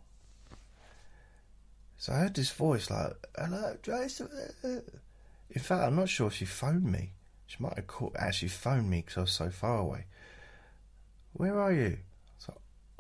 So 1.97 2.13
I 2.13 2.19
heard 2.19 2.35
this 2.35 2.51
voice 2.53 2.91
like, 2.91 3.15
hello, 3.37 3.77
Jason. 3.83 4.29
In 4.63 5.61
fact, 5.61 5.83
I'm 5.83 5.97
not 5.97 6.11
sure 6.11 6.29
if 6.29 6.35
she 6.35 6.45
phoned 6.45 6.85
me. 6.85 7.13
She 7.49 7.57
might 7.61 7.77
have 7.77 7.87
called, 7.87 8.15
actually 8.19 8.49
phoned 8.49 8.91
me 8.91 8.99
because 9.01 9.17
I 9.17 9.21
was 9.23 9.33
so 9.33 9.51
far 9.51 9.79
away. 9.79 10.05
Where 11.33 11.59
are 11.59 11.73
you? 11.73 11.99
So, 12.37 12.53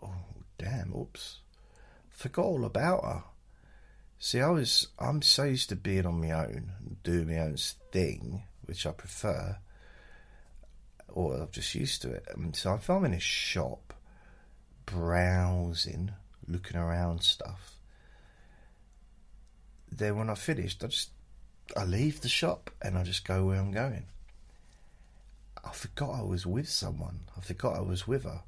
oh, 0.03 0.15
damn, 0.57 0.95
oops. 0.97 1.41
Forgot 2.09 2.45
all 2.45 2.65
about 2.65 3.05
her. 3.05 3.25
See, 4.19 4.41
I 4.41 4.49
was, 4.49 4.89
I'm 4.99 5.21
so 5.21 5.45
used 5.45 5.69
to 5.69 5.77
being 5.77 6.07
on 6.07 6.21
my 6.21 6.33
own, 6.33 6.73
doing 7.05 7.29
my 7.29 7.41
own 7.41 7.57
thing, 7.93 8.43
which 8.65 8.87
I 8.87 8.93
prefer, 8.93 9.59
or 11.09 11.37
I'm 11.37 11.51
just 11.53 11.75
used 11.75 12.01
to 12.03 12.13
it. 12.13 12.27
And 12.35 12.57
so 12.57 12.73
if 12.73 12.89
I'm 12.89 13.05
in 13.05 13.13
a 13.13 13.21
shop, 13.21 13.93
browsing, 14.87 16.13
looking 16.49 16.79
around 16.79 17.23
stuff, 17.23 17.77
then 19.93 20.17
when 20.17 20.31
I 20.31 20.35
finished, 20.35 20.83
I 20.83 20.87
just, 20.87 21.11
I 21.77 21.85
leave 21.85 22.23
the 22.23 22.31
shop 22.31 22.71
and 22.81 22.97
I 22.97 23.05
just 23.05 23.27
go 23.27 23.45
where 23.45 23.61
I'm 23.61 23.73
going. 23.73 24.07
I 25.65 25.73
forgot 25.73 26.21
I 26.21 26.23
was 26.23 26.47
with 26.47 26.69
someone. 26.69 27.21
I 27.37 27.41
forgot 27.41 27.77
I 27.77 27.81
was 27.81 28.07
with 28.07 28.25
her. 28.25 28.43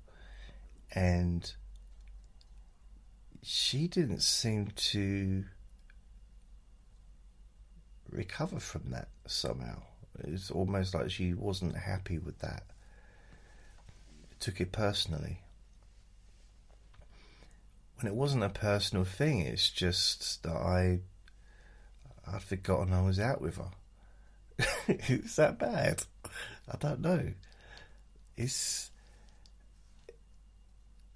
And 0.92 1.52
she 3.42 3.88
didn't 3.88 4.22
seem 4.22 4.68
to 4.74 5.44
recover 8.10 8.60
from 8.60 8.90
that 8.90 9.08
somehow. 9.26 9.82
It's 10.18 10.50
almost 10.50 10.94
like 10.94 11.10
she 11.10 11.32
wasn't 11.32 11.76
happy 11.76 12.18
with 12.18 12.38
that. 12.40 12.64
Took 14.38 14.60
it 14.60 14.72
personally. 14.72 15.40
When 17.96 18.06
it 18.06 18.14
wasn't 18.14 18.44
a 18.44 18.48
personal 18.48 19.04
thing, 19.04 19.40
it's 19.40 19.70
just 19.70 20.42
that 20.42 20.56
I 20.56 21.00
I'd 22.26 22.42
forgotten 22.42 22.92
I 22.92 23.02
was 23.02 23.18
out 23.18 23.40
with 23.40 23.56
her. 23.56 23.70
Is 24.88 25.36
that 25.36 25.58
bad? 25.58 26.02
I 26.70 26.76
don't 26.76 27.00
know. 27.00 27.32
It's 28.36 28.90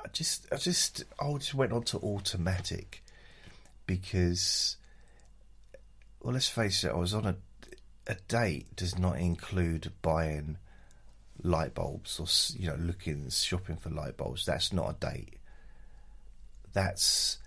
I 0.05 0.09
just 0.09 0.47
I 0.53 0.57
just 0.57 1.05
I 1.21 1.33
just 1.33 1.55
went 1.55 1.73
on 1.73 1.83
to 1.85 1.99
automatic 1.99 3.03
because 3.87 4.77
well 6.21 6.35
let's 6.35 6.49
face 6.49 6.85
it, 6.85 6.91
I 6.91 6.97
was 6.97 7.15
on 7.15 7.27
a 7.27 7.37
a 8.07 8.17
date 8.29 8.77
does 8.77 8.99
not 8.99 9.19
include 9.19 9.91
buying 10.03 10.59
light 11.43 11.75
bulbs 11.75 12.21
or 12.21 12.27
you 12.61 12.69
know 12.69 12.77
looking 12.77 13.29
shopping 13.31 13.77
for 13.77 13.91
light 13.91 14.17
bulbs. 14.17 14.45
That's 14.45 14.73
not 14.73 14.91
a 14.91 15.13
date. 15.13 15.39
That's 16.73 17.39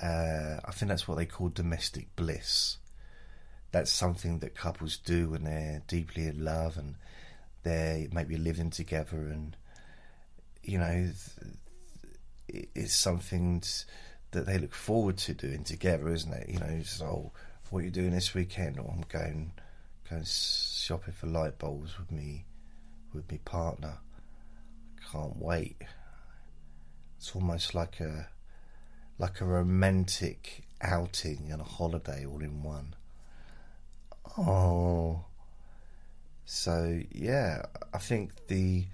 uh, 0.00 0.60
I 0.64 0.72
think 0.72 0.88
that's 0.88 1.06
what 1.06 1.18
they 1.18 1.26
call 1.26 1.48
domestic 1.48 2.14
bliss. 2.16 2.78
That's 3.72 3.90
something 3.90 4.38
that 4.38 4.54
couples 4.54 4.96
do 4.96 5.30
when 5.30 5.44
they're 5.44 5.82
deeply 5.86 6.26
in 6.26 6.44
love 6.44 6.76
and 6.76 6.94
they 7.64 8.08
maybe 8.12 8.36
living 8.36 8.70
together, 8.70 9.16
and 9.16 9.56
you 10.62 10.78
know, 10.78 11.10
it's 12.48 12.94
something 12.94 13.62
that 14.30 14.46
they 14.46 14.58
look 14.58 14.74
forward 14.74 15.16
to 15.18 15.34
doing 15.34 15.64
together, 15.64 16.08
isn't 16.12 16.32
it? 16.32 16.48
You 16.48 16.60
know, 16.60 16.82
so 16.84 17.04
oh, 17.06 17.32
what 17.70 17.80
are 17.80 17.84
you 17.84 17.90
doing 17.90 18.12
this 18.12 18.34
weekend? 18.34 18.78
Or 18.78 18.90
I'm 18.90 19.04
going 19.08 19.52
going 20.08 20.24
shopping 20.24 21.14
for 21.14 21.26
light 21.26 21.58
bulbs 21.58 21.98
with 21.98 22.12
me 22.12 22.44
with 23.12 23.30
my 23.30 23.38
partner. 23.44 23.98
Can't 25.10 25.36
wait. 25.36 25.76
It's 27.16 27.34
almost 27.34 27.74
like 27.74 28.00
a 28.00 28.28
like 29.18 29.40
a 29.40 29.44
romantic 29.44 30.64
outing 30.82 31.48
and 31.50 31.60
a 31.60 31.64
holiday 31.64 32.26
all 32.26 32.40
in 32.40 32.62
one. 32.62 32.94
Oh. 34.36 35.24
So 36.44 37.00
yeah, 37.10 37.62
I 37.92 37.98
think 37.98 38.46
the 38.48 38.86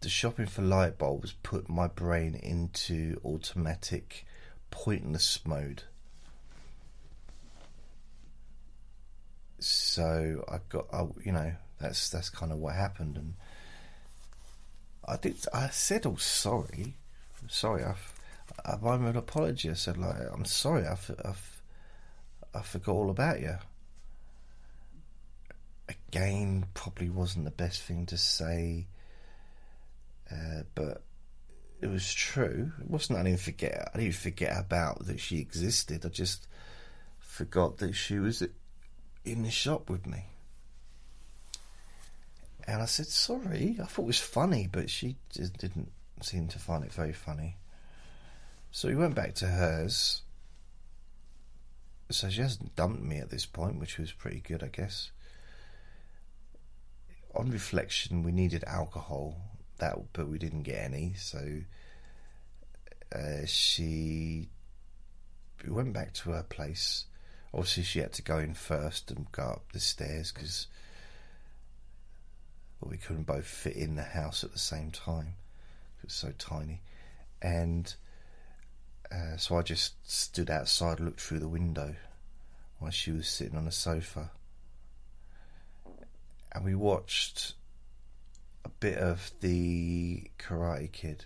the 0.00 0.08
shopping 0.08 0.46
for 0.46 0.62
light 0.62 0.98
bulbs 0.98 1.32
put 1.42 1.68
my 1.68 1.86
brain 1.86 2.34
into 2.34 3.20
automatic 3.24 4.26
pointless 4.70 5.38
mode. 5.46 5.84
So 9.60 10.44
I 10.48 10.58
got, 10.68 10.86
I, 10.92 11.06
you 11.24 11.30
know, 11.30 11.52
that's 11.78 12.08
that's 12.08 12.28
kind 12.28 12.50
of 12.50 12.58
what 12.58 12.74
happened, 12.74 13.16
and 13.16 13.34
I 15.06 15.16
did. 15.16 15.36
I 15.54 15.68
said, 15.68 16.04
"Oh, 16.04 16.16
sorry, 16.16 16.96
sorry." 17.48 17.84
I've, 17.84 18.12
I've 18.64 18.82
made 18.82 19.10
an 19.10 19.16
apology. 19.16 19.70
I 19.70 19.74
said, 19.74 19.98
"Like, 19.98 20.16
I'm 20.32 20.44
sorry. 20.44 20.84
I've, 20.84 21.08
I've, 21.24 21.62
I 22.52 22.62
forgot 22.62 22.92
all 22.92 23.10
about 23.10 23.40
you." 23.40 23.56
Again, 26.12 26.66
probably 26.74 27.08
wasn't 27.08 27.46
the 27.46 27.50
best 27.50 27.80
thing 27.82 28.04
to 28.06 28.18
say, 28.18 28.86
uh, 30.30 30.64
but 30.74 31.02
it 31.80 31.86
was 31.86 32.12
true. 32.12 32.70
It 32.80 32.90
wasn't 32.90 33.18
I 33.18 33.22
didn't 33.22 33.40
forget. 33.40 33.90
I 33.94 33.98
didn't 33.98 34.14
forget 34.14 34.58
about 34.58 35.06
that 35.06 35.20
she 35.20 35.38
existed. 35.38 36.04
I 36.04 36.10
just 36.10 36.46
forgot 37.18 37.78
that 37.78 37.94
she 37.94 38.18
was 38.18 38.42
in 39.24 39.42
the 39.42 39.50
shop 39.50 39.88
with 39.88 40.06
me. 40.06 40.26
And 42.66 42.82
I 42.82 42.84
said 42.84 43.06
sorry. 43.06 43.78
I 43.82 43.86
thought 43.86 44.02
it 44.02 44.06
was 44.06 44.18
funny, 44.18 44.68
but 44.70 44.90
she 44.90 45.16
just 45.30 45.56
didn't 45.56 45.90
seem 46.20 46.46
to 46.48 46.58
find 46.58 46.84
it 46.84 46.92
very 46.92 47.14
funny. 47.14 47.56
So 48.70 48.88
we 48.88 48.96
went 48.96 49.14
back 49.14 49.34
to 49.36 49.46
hers. 49.46 50.22
So 52.10 52.28
she 52.28 52.42
hasn't 52.42 52.76
dumped 52.76 53.02
me 53.02 53.16
at 53.16 53.30
this 53.30 53.46
point, 53.46 53.80
which 53.80 53.98
was 53.98 54.12
pretty 54.12 54.40
good, 54.40 54.62
I 54.62 54.68
guess. 54.68 55.10
On 57.34 57.50
reflection, 57.50 58.22
we 58.22 58.32
needed 58.32 58.64
alcohol, 58.66 59.36
that 59.78 59.96
but 60.12 60.28
we 60.28 60.38
didn't 60.38 60.62
get 60.62 60.84
any. 60.84 61.14
So 61.16 61.60
uh, 63.14 63.46
she 63.46 64.48
we 65.64 65.72
went 65.72 65.92
back 65.92 66.12
to 66.14 66.30
her 66.30 66.42
place. 66.42 67.06
Obviously, 67.54 67.82
she 67.82 67.98
had 68.00 68.12
to 68.14 68.22
go 68.22 68.38
in 68.38 68.54
first 68.54 69.10
and 69.10 69.30
go 69.32 69.42
up 69.42 69.72
the 69.72 69.80
stairs 69.80 70.32
because 70.32 70.66
well, 72.80 72.90
we 72.90 72.96
couldn't 72.96 73.24
both 73.24 73.46
fit 73.46 73.76
in 73.76 73.94
the 73.94 74.02
house 74.02 74.42
at 74.44 74.52
the 74.52 74.58
same 74.58 74.90
time. 74.90 75.34
It 76.02 76.06
was 76.06 76.14
so 76.14 76.32
tiny, 76.38 76.80
and 77.40 77.94
uh, 79.10 79.36
so 79.36 79.56
I 79.56 79.62
just 79.62 79.94
stood 80.10 80.50
outside, 80.50 81.00
looked 81.00 81.20
through 81.20 81.40
the 81.40 81.48
window 81.48 81.94
while 82.78 82.90
she 82.90 83.12
was 83.12 83.28
sitting 83.28 83.56
on 83.56 83.68
a 83.68 83.72
sofa, 83.72 84.30
and 86.52 86.64
we 86.64 86.74
watched 86.74 87.54
a 88.64 88.68
bit 88.68 88.98
of 88.98 89.30
the 89.40 90.30
Karate 90.38 90.92
Kid. 90.92 91.24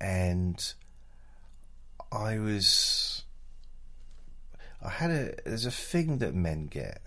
And 0.00 0.74
I 2.10 2.38
was. 2.38 3.22
I 4.84 4.90
had 4.90 5.10
a. 5.10 5.34
There's 5.44 5.66
a 5.66 5.70
thing 5.70 6.18
that 6.18 6.34
men 6.34 6.66
get. 6.66 7.00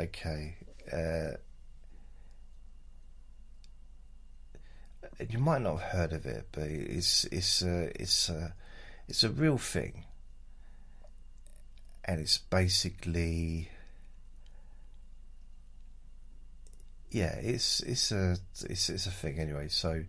Okay. 0.00 0.56
Uh, 0.90 1.36
you 5.28 5.38
might 5.38 5.62
not 5.62 5.76
have 5.80 5.90
heard 5.92 6.12
of 6.12 6.26
it, 6.26 6.48
but 6.52 6.64
it's 6.64 7.24
it's 7.24 7.62
a 7.62 7.90
it's 8.00 8.28
a 8.28 8.54
it's 9.08 9.22
a 9.22 9.30
real 9.30 9.58
thing, 9.58 10.04
and 12.04 12.20
it's 12.20 12.38
basically 12.38 13.70
yeah, 17.14 17.36
it's 17.36 17.78
it's 17.80 18.10
a 18.10 18.36
it's 18.68 18.90
it's 18.90 19.06
a 19.06 19.10
thing 19.10 19.38
anyway. 19.38 19.68
So 19.68 20.02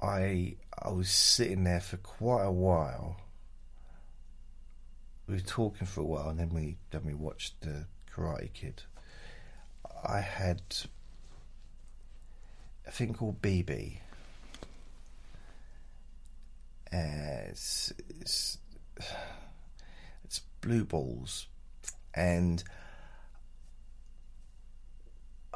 I 0.00 0.56
I 0.82 0.90
was 0.90 1.10
sitting 1.10 1.64
there 1.64 1.80
for 1.80 1.98
quite 1.98 2.44
a 2.44 2.50
while. 2.50 3.18
We 5.26 5.34
were 5.34 5.40
talking 5.40 5.86
for 5.86 6.00
a 6.00 6.04
while, 6.04 6.30
and 6.30 6.38
then 6.38 6.48
we 6.48 6.78
then 6.90 7.02
we 7.04 7.12
watched 7.12 7.60
the 7.60 7.86
Karate 8.10 8.54
Kid. 8.54 8.84
I 10.02 10.20
had 10.20 10.62
a 12.86 12.90
thing 12.90 13.12
called 13.12 13.42
BB. 13.42 13.98
Uh, 16.92 17.48
it's, 17.48 17.92
it's 18.20 18.58
it's 20.24 20.40
blue 20.60 20.84
balls, 20.84 21.46
and 22.14 22.62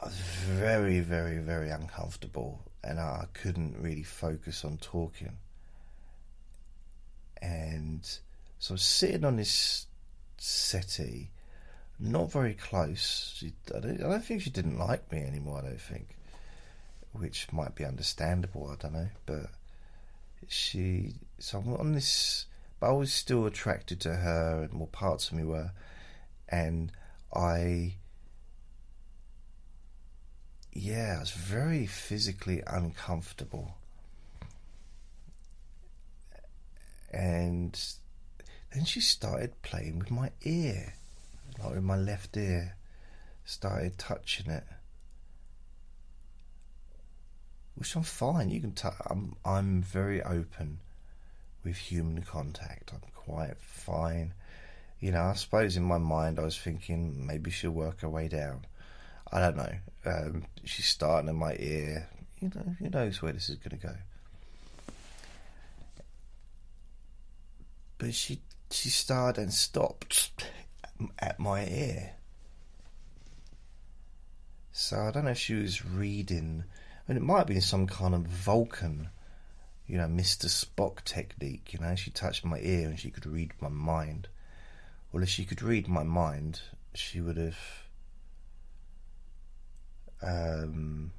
I 0.00 0.06
was 0.06 0.14
very, 0.14 1.00
very, 1.00 1.38
very 1.38 1.70
uncomfortable, 1.70 2.60
and 2.84 3.00
I 3.00 3.26
couldn't 3.32 3.76
really 3.80 4.02
focus 4.02 4.64
on 4.64 4.78
talking. 4.78 5.36
And 7.40 8.04
so 8.58 8.72
I 8.72 8.74
was 8.74 8.82
sitting 8.82 9.24
on 9.24 9.36
this 9.36 9.86
settee, 10.38 11.30
not 11.98 12.30
very 12.32 12.54
close. 12.54 13.34
She, 13.36 13.52
I, 13.74 13.80
don't, 13.80 14.00
I 14.02 14.08
don't 14.08 14.24
think 14.24 14.42
she 14.42 14.50
didn't 14.50 14.78
like 14.78 15.10
me 15.12 15.22
anymore. 15.22 15.58
I 15.58 15.68
don't 15.68 15.80
think 15.80 16.16
which 17.12 17.52
might 17.52 17.74
be 17.74 17.84
understandable. 17.84 18.70
I 18.70 18.76
don't 18.76 18.92
know, 18.92 19.08
but 19.26 19.46
she. 20.48 21.14
So 21.38 21.58
I'm 21.58 21.74
on 21.74 21.92
this, 21.92 22.46
but 22.80 22.88
I 22.88 22.92
was 22.92 23.12
still 23.12 23.46
attracted 23.46 24.00
to 24.00 24.14
her, 24.14 24.62
and 24.62 24.72
more 24.72 24.88
parts 24.88 25.28
of 25.28 25.36
me 25.36 25.44
were, 25.44 25.70
and 26.48 26.92
I. 27.34 27.94
Yeah, 30.72 31.14
I 31.16 31.20
was 31.20 31.30
very 31.30 31.86
physically 31.86 32.62
uncomfortable, 32.66 33.74
and 37.12 37.80
then 38.72 38.84
she 38.84 39.00
started 39.00 39.60
playing 39.62 39.98
with 39.98 40.10
my 40.10 40.30
ear, 40.42 40.94
like 41.58 41.74
with 41.74 41.82
my 41.82 41.96
left 41.96 42.36
ear, 42.36 42.76
started 43.44 43.98
touching 43.98 44.50
it 44.50 44.64
which 47.78 47.94
I'm 47.94 48.02
fine. 48.02 48.50
You 48.50 48.60
can. 48.60 48.74
i 48.84 48.90
I'm. 49.08 49.36
I'm 49.44 49.82
very 49.82 50.22
open 50.22 50.80
with 51.64 51.76
human 51.76 52.22
contact. 52.22 52.92
I'm 52.92 53.02
quite 53.14 53.56
fine. 53.58 54.34
You 55.00 55.12
know, 55.12 55.22
I 55.22 55.34
suppose 55.34 55.76
in 55.76 55.84
my 55.84 55.98
mind 55.98 56.40
I 56.40 56.42
was 56.42 56.58
thinking 56.58 57.24
maybe 57.24 57.50
she'll 57.50 57.70
work 57.70 58.00
her 58.00 58.08
way 58.08 58.26
down. 58.26 58.66
I 59.32 59.40
don't 59.40 59.56
know. 59.56 59.72
Um, 60.04 60.44
she's 60.64 60.86
starting 60.86 61.28
in 61.28 61.36
my 61.36 61.54
ear. 61.58 62.08
You 62.40 62.50
know, 62.54 62.74
who 62.78 62.90
knows 62.90 63.22
where 63.22 63.32
this 63.32 63.48
is 63.48 63.56
going 63.56 63.78
to 63.78 63.86
go. 63.86 63.94
But 67.98 68.14
she 68.14 68.40
she 68.70 68.88
started 68.88 69.42
and 69.42 69.52
stopped 69.52 70.32
at 71.18 71.38
my 71.38 71.64
ear. 71.66 72.14
So 74.72 74.98
I 74.98 75.10
don't 75.10 75.24
know 75.24 75.32
if 75.32 75.38
she 75.38 75.54
was 75.54 75.84
reading 75.84 76.64
and 77.08 77.16
it 77.16 77.22
might 77.22 77.46
be 77.46 77.58
some 77.58 77.86
kind 77.86 78.14
of 78.14 78.26
Vulcan, 78.26 79.08
you 79.86 79.96
know, 79.96 80.06
Mr. 80.06 80.44
Spock 80.44 81.02
technique. 81.04 81.72
You 81.72 81.80
know, 81.80 81.94
she 81.94 82.10
touched 82.10 82.44
my 82.44 82.58
ear 82.58 82.88
and 82.88 83.00
she 83.00 83.10
could 83.10 83.24
read 83.24 83.52
my 83.60 83.70
mind. 83.70 84.28
Well, 85.10 85.22
if 85.22 85.30
she 85.30 85.46
could 85.46 85.62
read 85.62 85.88
my 85.88 86.02
mind, 86.02 86.60
she 86.94 87.22
would 87.22 87.38
have. 87.38 87.58
Um, 90.20 91.12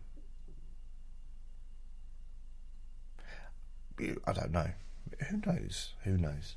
I 4.00 4.34
don't 4.34 4.52
know. 4.52 4.70
Who 5.30 5.42
knows? 5.46 5.94
Who 6.04 6.18
knows? 6.18 6.56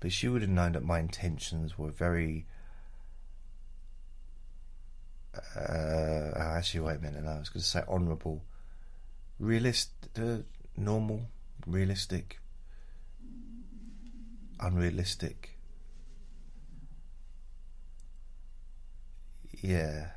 But 0.00 0.10
she 0.10 0.28
would 0.28 0.42
have 0.42 0.50
known 0.50 0.72
that 0.72 0.82
my 0.82 0.98
intentions 0.98 1.78
were 1.78 1.90
very 1.90 2.46
uh, 5.56 6.30
actually, 6.36 6.80
wait 6.80 6.96
a 6.96 7.00
minute. 7.00 7.24
No, 7.24 7.30
I 7.30 7.38
was 7.38 7.48
going 7.48 7.62
to 7.62 7.68
say 7.68 7.82
honourable, 7.88 8.42
realist, 9.38 9.90
uh, 10.18 10.38
normal, 10.76 11.22
realistic, 11.66 12.38
unrealistic. 14.60 15.58
Yeah. 19.60 20.08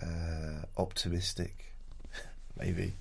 Uh, 0.00 0.66
optimistic, 0.76 1.72
maybe. 2.58 2.94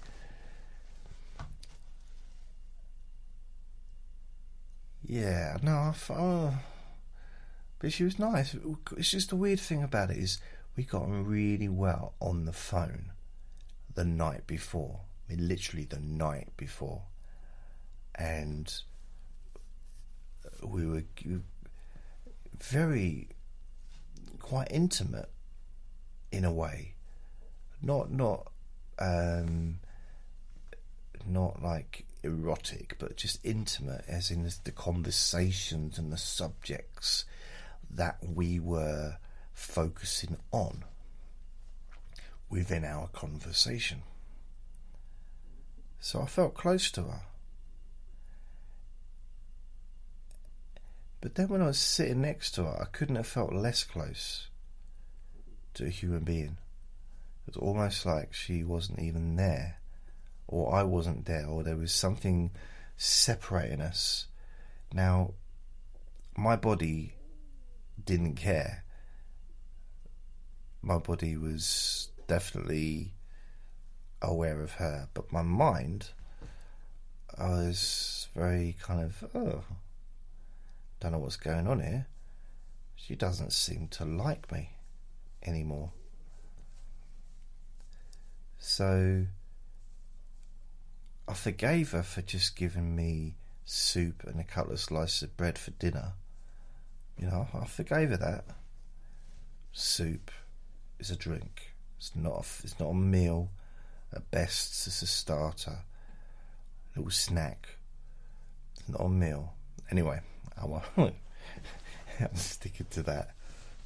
Yeah, 5.08 5.58
no, 5.62 5.72
I, 5.72 5.94
oh, 6.12 6.54
but 7.86 7.94
she 7.94 8.04
was 8.04 8.18
nice. 8.18 8.56
It's 8.98 9.12
just 9.12 9.30
the 9.30 9.36
weird 9.36 9.60
thing 9.60 9.84
about 9.84 10.10
it 10.10 10.18
is 10.18 10.40
we 10.76 10.82
got 10.82 11.04
on 11.04 11.24
really 11.24 11.70
well 11.70 12.16
on 12.20 12.46
the 12.46 12.52
phone 12.52 13.12
the 13.94 14.04
night 14.04 14.48
before. 14.48 15.02
I 15.30 15.34
mean, 15.36 15.48
literally 15.48 15.86
the 15.86 16.00
night 16.00 16.50
before. 16.58 17.04
And 18.16 18.74
we 20.64 20.88
were 20.88 21.04
very 22.60 23.30
quite 24.40 24.70
intimate 24.72 25.30
in 26.32 26.44
a 26.44 26.52
way. 26.52 26.96
Not 27.84 28.10
not 28.10 28.52
um, 28.98 29.78
not 31.24 31.62
like 31.62 32.08
erotic, 32.24 32.96
but 32.98 33.16
just 33.16 33.38
intimate, 33.44 34.06
as 34.08 34.32
in 34.32 34.50
the 34.64 34.72
conversations 34.72 36.00
and 36.00 36.12
the 36.12 36.18
subjects 36.18 37.26
that 37.96 38.18
we 38.22 38.60
were 38.60 39.18
focusing 39.54 40.38
on 40.52 40.84
within 42.50 42.86
our 42.86 43.08
conversation. 43.08 44.04
So 46.00 46.22
I 46.22 46.28
felt 46.28 46.54
close 46.54 46.92
to 46.92 47.02
her. 47.04 47.22
But 51.22 51.34
then 51.34 51.48
when 51.48 51.64
I 51.64 51.68
was 51.68 51.80
sitting 51.80 52.22
next 52.22 52.52
to 52.52 52.66
her, 52.66 52.82
I 52.82 52.86
couldn't 52.86 53.16
have 53.16 53.26
felt 53.26 53.52
less 53.52 53.84
close 53.84 54.50
to 55.74 55.86
a 55.86 55.90
human 55.90 56.24
being. 56.24 56.58
It 57.48 57.56
was 57.56 57.58
almost 57.58 58.06
like 58.06 58.34
she 58.34 58.64
wasn't 58.64 59.00
even 59.00 59.36
there, 59.36 59.80
or 60.48 60.76
I 60.76 60.84
wasn't 60.84 61.26
there, 61.26 61.48
or 61.48 61.64
there 61.64 61.76
was 61.76 61.92
something 61.92 62.52
separating 62.98 63.82
us. 63.82 64.28
Now, 64.94 65.34
my 66.38 66.56
body 66.56 67.15
didn't 68.04 68.36
care. 68.36 68.84
My 70.82 70.98
body 70.98 71.38
was 71.38 72.10
definitely 72.28 73.14
aware 74.22 74.62
of 74.62 74.74
her, 74.74 75.10
but 75.14 75.32
my 75.32 75.42
mind, 75.42 76.10
I 77.38 77.50
was 77.50 78.28
very 78.36 78.76
kind 78.82 79.02
of, 79.02 79.24
oh, 79.34 79.64
don't 81.00 81.12
know 81.12 81.20
what's 81.20 81.38
going 81.38 81.68
on 81.68 81.80
here. 81.80 82.08
She 82.96 83.16
doesn't 83.16 83.54
seem 83.54 83.88
to 83.90 84.06
like 84.06 84.52
me 84.52 84.72
anymore. 85.44 85.92
So 88.58 89.26
I 91.28 91.34
forgave 91.34 91.92
her 91.92 92.04
for 92.04 92.22
just 92.22 92.56
giving 92.56 92.96
me 92.96 93.36
soup 93.66 94.24
and 94.24 94.40
a 94.40 94.44
couple 94.44 94.74
of 94.74 94.80
slices 94.80 95.24
of 95.24 95.38
bread 95.38 95.58
for 95.58 95.72
dinner. 95.72 96.14
You 97.18 97.28
know, 97.28 97.48
I 97.54 97.66
forgave 97.66 98.10
her 98.10 98.18
that. 98.18 98.46
Soup 99.72 100.32
is 101.00 101.12
a 101.12 101.16
drink. 101.16 101.74
It's 101.98 102.16
not. 102.16 102.34
A, 102.34 102.64
it's 102.64 102.80
not 102.80 102.90
a 102.90 102.94
meal. 102.94 103.50
At 104.14 104.30
best, 104.32 104.88
it's 104.88 105.02
a 105.02 105.08
starter, 105.08 105.80
a 106.96 107.00
little 107.00 107.12
snack. 107.12 107.78
It's 108.76 108.88
not 108.88 109.02
a 109.02 109.10
meal. 109.10 109.54
Anyway, 109.92 110.20
I 110.58 110.66
I'm 112.20 112.36
sticking 112.36 112.88
to 112.92 113.04
that. 113.04 113.32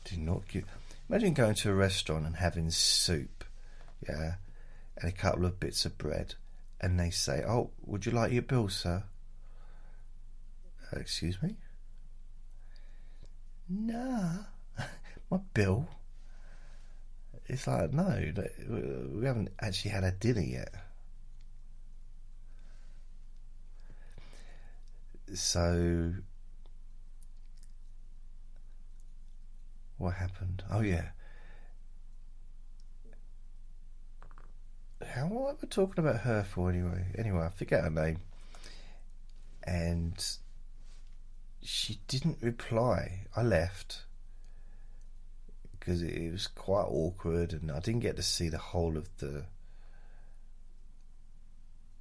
Do 0.05 0.17
not 0.17 0.47
give. 0.47 0.65
Imagine 1.09 1.33
going 1.33 1.55
to 1.55 1.71
a 1.71 1.73
restaurant 1.73 2.25
and 2.25 2.35
having 2.35 2.69
soup, 2.69 3.43
yeah, 4.07 4.35
and 4.97 5.09
a 5.09 5.15
couple 5.15 5.45
of 5.45 5.59
bits 5.59 5.85
of 5.85 5.97
bread, 5.97 6.35
and 6.79 6.99
they 6.99 7.09
say, 7.09 7.43
"Oh, 7.47 7.71
would 7.85 8.05
you 8.05 8.11
like 8.11 8.31
your 8.31 8.43
bill, 8.43 8.69
sir?" 8.69 9.03
Uh, 10.93 10.99
excuse 10.99 11.41
me. 11.41 11.55
Nah, 13.69 14.45
my 15.31 15.37
bill. 15.53 15.87
It's 17.47 17.67
like 17.67 17.93
no, 17.93 18.31
we 19.13 19.25
haven't 19.25 19.49
actually 19.61 19.91
had 19.91 20.03
a 20.03 20.11
dinner 20.11 20.41
yet. 20.41 20.73
So 25.33 26.13
What 29.99 30.13
happened? 30.13 30.63
Oh 30.71 30.79
yeah. 30.79 31.09
How 35.05 35.27
what 35.27 35.61
we 35.61 35.67
talking 35.67 36.03
about 36.03 36.21
her 36.21 36.43
for 36.43 36.69
anyway? 36.69 37.07
Anyway, 37.17 37.41
I 37.45 37.49
forget 37.49 37.83
her 37.83 37.89
name. 37.89 38.19
And 39.63 40.15
she 41.61 41.99
didn't 42.07 42.37
reply. 42.41 43.27
I 43.35 43.43
left 43.43 44.03
because 45.71 46.01
it 46.01 46.31
was 46.31 46.47
quite 46.47 46.85
awkward, 46.87 47.53
and 47.53 47.71
I 47.71 47.79
didn't 47.79 48.01
get 48.01 48.15
to 48.17 48.23
see 48.23 48.49
the 48.49 48.57
whole 48.57 48.97
of 48.97 49.09
the 49.17 49.45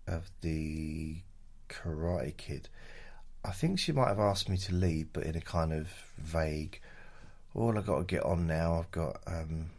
of 0.07 0.31
the 0.41 1.23
Karate 1.69 2.37
Kid. 2.37 2.69
I 3.45 3.53
think 3.53 3.79
she 3.79 3.93
might 3.93 4.09
have 4.09 4.19
asked 4.19 4.49
me 4.49 4.57
to 4.59 4.75
leave, 4.75 5.13
but 5.13 5.25
in 5.25 5.37
a 5.37 5.41
kind 5.41 5.73
of 5.73 5.89
vague 6.17 6.81
all 7.55 7.77
I've 7.77 7.87
got 7.87 7.99
to 7.99 8.05
get 8.05 8.23
on 8.23 8.47
now, 8.47 8.79
I've 8.79 8.91
got 8.91 9.21
um, 9.27 9.71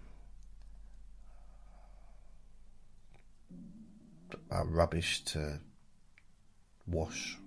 rubbish 4.66 5.24
to 5.26 5.60
wash, 6.88 7.38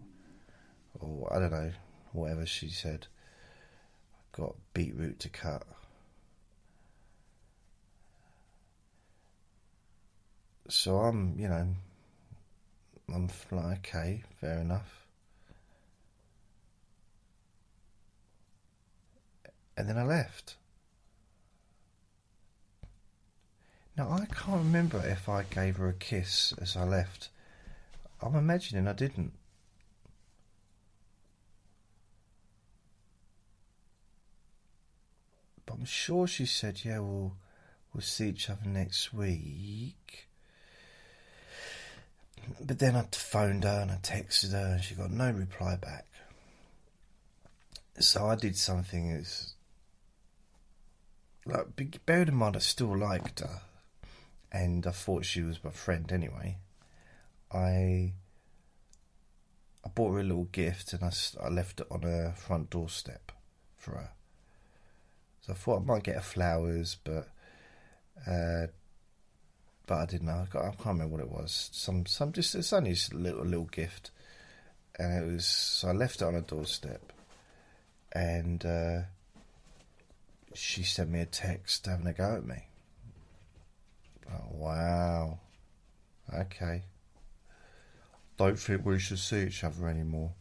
or 1.00 1.30
I 1.34 1.38
don't 1.38 1.50
know, 1.50 1.72
whatever 2.12 2.46
she 2.46 2.68
said. 2.68 3.06
I've 4.14 4.40
got 4.40 4.54
beetroot 4.74 5.20
to 5.20 5.28
cut. 5.28 5.64
So 10.68 10.98
I'm, 10.98 11.34
you 11.38 11.48
know, 11.48 11.68
I'm 13.12 13.28
like, 13.50 13.88
okay, 13.88 14.22
fair 14.40 14.58
enough. 14.58 15.02
and 19.76 19.88
then 19.88 19.98
I 19.98 20.04
left. 20.04 20.56
Now, 23.96 24.10
I 24.10 24.26
can't 24.26 24.58
remember 24.58 25.02
if 25.04 25.28
I 25.28 25.42
gave 25.42 25.76
her 25.76 25.88
a 25.88 25.92
kiss 25.92 26.54
as 26.60 26.76
I 26.76 26.84
left. 26.84 27.28
I'm 28.22 28.34
imagining 28.34 28.88
I 28.88 28.92
didn't. 28.92 29.32
But 35.66 35.74
I'm 35.74 35.84
sure 35.84 36.26
she 36.26 36.46
said, 36.46 36.84
yeah, 36.84 36.98
we'll, 36.98 37.36
we'll 37.92 38.02
see 38.02 38.28
each 38.28 38.50
other 38.50 38.66
next 38.66 39.12
week. 39.12 40.28
But 42.60 42.78
then 42.78 42.96
I 42.96 43.06
phoned 43.12 43.64
her 43.64 43.80
and 43.82 43.90
I 43.90 43.96
texted 43.96 44.52
her 44.52 44.74
and 44.74 44.82
she 44.82 44.94
got 44.94 45.10
no 45.10 45.30
reply 45.30 45.76
back. 45.76 46.06
So 47.98 48.26
I 48.26 48.34
did 48.34 48.56
something 48.56 49.10
as 49.12 49.54
like, 51.44 52.04
bear 52.06 52.22
in 52.22 52.34
mind, 52.34 52.56
I 52.56 52.60
still 52.60 52.96
liked 52.96 53.40
her, 53.40 53.62
and 54.50 54.86
I 54.86 54.92
thought 54.92 55.24
she 55.24 55.42
was 55.42 55.62
my 55.64 55.70
friend 55.70 56.10
anyway. 56.12 56.58
I 57.52 58.12
I 59.84 59.88
bought 59.92 60.12
her 60.12 60.20
a 60.20 60.24
little 60.24 60.44
gift, 60.44 60.92
and 60.92 61.02
I, 61.02 61.12
I 61.42 61.48
left 61.48 61.80
it 61.80 61.88
on 61.90 62.02
her 62.02 62.34
front 62.36 62.70
doorstep 62.70 63.32
for 63.76 63.92
her. 63.92 64.10
So 65.42 65.52
I 65.52 65.56
thought 65.56 65.82
I 65.82 65.84
might 65.84 66.02
get 66.04 66.24
flowers, 66.24 66.96
but 67.04 67.28
uh, 68.26 68.66
but 69.86 69.94
I 69.98 70.06
didn't 70.06 70.26
know. 70.26 70.44
I, 70.44 70.46
got, 70.50 70.64
I 70.64 70.70
can't 70.70 70.86
remember 70.86 71.16
what 71.16 71.20
it 71.20 71.30
was. 71.30 71.70
Some 71.72 72.06
some 72.06 72.32
just 72.32 72.54
it's 72.54 72.72
only 72.72 72.94
just 72.94 73.12
a 73.12 73.16
little 73.16 73.44
little 73.44 73.66
gift, 73.66 74.10
and 74.98 75.12
it 75.12 75.32
was. 75.32 75.46
So 75.46 75.88
I 75.88 75.92
left 75.92 76.22
it 76.22 76.24
on 76.24 76.34
her 76.34 76.40
doorstep, 76.40 77.12
and. 78.12 78.64
Uh, 78.64 79.00
she 80.54 80.82
sent 80.82 81.10
me 81.10 81.20
a 81.20 81.26
text 81.26 81.86
having 81.86 82.06
a 82.06 82.12
go 82.12 82.36
at 82.36 82.44
me. 82.44 82.66
Oh, 84.30 84.48
wow. 84.50 85.38
Okay. 86.32 86.82
Don't 88.36 88.58
think 88.58 88.84
we 88.84 88.98
should 88.98 89.18
see 89.18 89.44
each 89.46 89.64
other 89.64 89.88
anymore. 89.88 90.32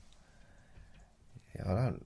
Yeah, 1.55 1.71
I 1.71 1.75
don't. 1.75 2.05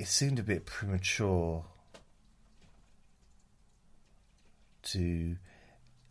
It 0.00 0.06
seemed 0.06 0.38
a 0.38 0.42
bit 0.42 0.64
premature 0.64 1.62
to 4.84 5.36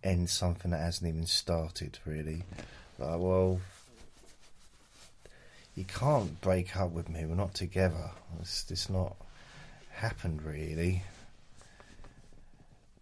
end 0.03 0.29
something 0.29 0.69
that 0.69 0.81
hasn't 0.81 1.09
even 1.09 1.25
started, 1.25 1.97
really. 2.05 2.43
Well, 2.99 3.59
you 5.73 5.85
can't 5.85 6.39
break 6.39 6.77
up 6.77 6.91
with 6.91 7.09
me. 7.09 7.25
We're 7.25 7.33
not 7.33 7.55
together. 7.55 8.11
It's, 8.39 8.69
it's 8.69 8.91
not 8.91 9.15
happened 9.89 10.43
really. 10.43 11.01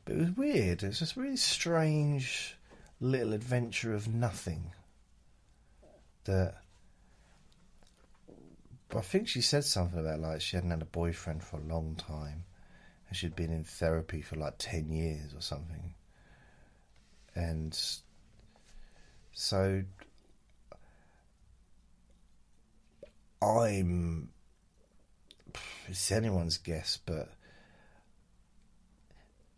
But 0.05 0.15
it 0.15 0.19
was 0.19 0.37
weird. 0.37 0.83
It 0.83 1.01
was 1.01 1.17
a 1.17 1.19
really 1.19 1.35
strange 1.35 2.55
little 3.01 3.33
adventure 3.33 3.93
of 3.93 4.07
nothing. 4.07 4.71
That. 6.23 6.55
But 8.89 8.99
I 8.99 9.01
think 9.01 9.27
she 9.27 9.41
said 9.41 9.65
something 9.65 9.99
about 9.99 10.19
like 10.19 10.41
she 10.41 10.55
hadn't 10.55 10.71
had 10.71 10.81
a 10.81 10.85
boyfriend 10.85 11.43
for 11.43 11.59
a 11.59 11.63
long 11.63 11.95
time, 11.95 12.45
and 13.07 13.17
she'd 13.17 13.35
been 13.35 13.51
in 13.51 13.63
therapy 13.63 14.21
for 14.21 14.35
like 14.37 14.55
ten 14.57 14.91
years 14.91 15.33
or 15.33 15.41
something. 15.41 15.93
And 17.35 17.77
so 19.33 19.83
I'm. 23.41 24.29
It's 25.87 26.11
anyone's 26.11 26.57
guess, 26.57 26.99
but 27.05 27.29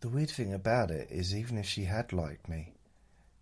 the 0.00 0.08
weird 0.08 0.30
thing 0.30 0.52
about 0.54 0.90
it 0.90 1.08
is, 1.10 1.34
even 1.34 1.58
if 1.58 1.66
she 1.66 1.84
had 1.84 2.12
liked 2.12 2.48
me, 2.48 2.72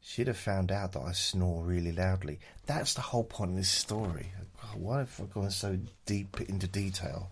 she'd 0.00 0.26
have 0.26 0.36
found 0.36 0.70
out 0.72 0.92
that 0.92 1.02
I 1.02 1.12
snore 1.12 1.64
really 1.64 1.92
loudly. 1.92 2.38
That's 2.66 2.94
the 2.94 3.00
whole 3.00 3.24
point 3.24 3.52
of 3.52 3.56
this 3.56 3.68
story. 3.68 4.32
Why 4.74 4.98
have 4.98 5.20
I 5.20 5.24
gone 5.24 5.50
so 5.50 5.78
deep 6.06 6.40
into 6.42 6.66
detail? 6.66 7.30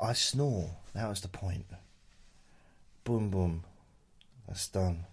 I 0.00 0.12
snore. 0.12 0.70
That 0.94 1.08
was 1.08 1.20
the 1.20 1.28
point. 1.28 1.66
Boom, 3.04 3.30
boom. 3.30 3.64
That's 4.46 4.68
done. 4.68 5.04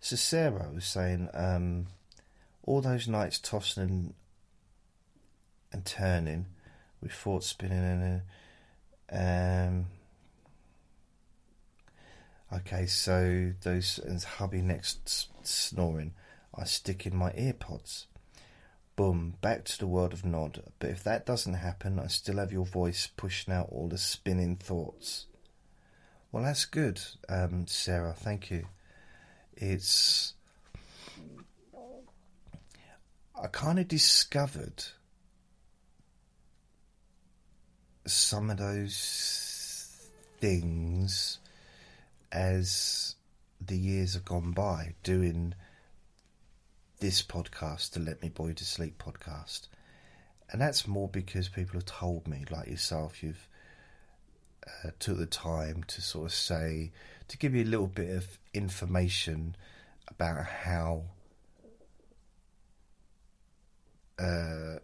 Sarah 0.00 0.68
was 0.72 0.86
saying, 0.86 1.28
um, 1.34 1.86
all 2.64 2.80
those 2.80 3.06
nights 3.06 3.38
tossing 3.38 4.14
and 5.72 5.84
turning 5.84 6.46
with 7.00 7.12
thoughts 7.12 7.48
spinning 7.48 8.22
and 9.08 9.68
um, 9.72 9.86
okay 12.52 12.86
so 12.86 13.52
those 13.62 13.98
and 13.98 14.22
hubby 14.22 14.60
next 14.60 15.28
snoring 15.46 16.14
I 16.54 16.64
stick 16.64 17.06
in 17.06 17.16
my 17.16 17.30
earpods. 17.30 18.06
Boom 18.96 19.34
back 19.40 19.64
to 19.66 19.78
the 19.78 19.86
world 19.86 20.12
of 20.12 20.24
nod. 20.24 20.62
But 20.78 20.90
if 20.90 21.04
that 21.04 21.24
doesn't 21.24 21.54
happen 21.54 21.98
I 21.98 22.08
still 22.08 22.38
have 22.38 22.52
your 22.52 22.66
voice 22.66 23.08
pushing 23.16 23.54
out 23.54 23.68
all 23.70 23.88
the 23.88 23.98
spinning 23.98 24.56
thoughts. 24.56 25.26
Well 26.32 26.44
that's 26.44 26.64
good 26.64 27.00
um, 27.28 27.66
Sarah 27.66 28.14
thank 28.16 28.50
you. 28.50 28.66
It's 29.56 30.34
I 33.42 33.46
kind 33.46 33.78
of 33.78 33.88
discovered 33.88 34.84
some 38.06 38.50
of 38.50 38.58
those 38.58 40.10
things 40.40 41.39
as 42.32 43.16
the 43.60 43.76
years 43.76 44.14
have 44.14 44.24
gone 44.24 44.52
by 44.52 44.94
doing 45.02 45.54
this 47.00 47.22
podcast, 47.22 47.92
the 47.92 48.00
Let 48.00 48.22
Me 48.22 48.28
Bore 48.28 48.48
You 48.48 48.54
to 48.54 48.64
Sleep 48.64 49.02
podcast. 49.02 49.68
And 50.50 50.60
that's 50.60 50.86
more 50.86 51.08
because 51.08 51.48
people 51.48 51.74
have 51.74 51.86
told 51.86 52.26
me, 52.26 52.44
like 52.50 52.68
yourself, 52.68 53.22
you've 53.22 53.48
uh, 54.66 54.90
took 54.98 55.18
the 55.18 55.26
time 55.26 55.84
to 55.84 56.02
sort 56.02 56.26
of 56.26 56.34
say, 56.34 56.92
to 57.28 57.38
give 57.38 57.54
you 57.54 57.64
a 57.64 57.66
little 57.66 57.86
bit 57.86 58.10
of 58.16 58.38
information 58.52 59.56
about 60.08 60.44
how 60.44 61.04
uh, 64.18 64.78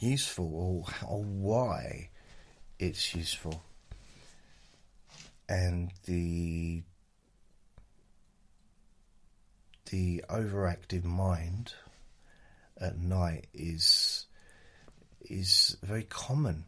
useful 0.00 0.54
or, 0.54 1.08
or 1.08 1.24
why 1.24 2.10
it's 2.78 3.14
useful. 3.14 3.62
And 5.48 5.92
the 6.06 6.82
the 9.90 10.24
overactive 10.28 11.04
mind 11.04 11.74
at 12.80 12.98
night 12.98 13.46
is 13.54 14.26
is 15.22 15.76
very 15.82 16.04
common, 16.04 16.64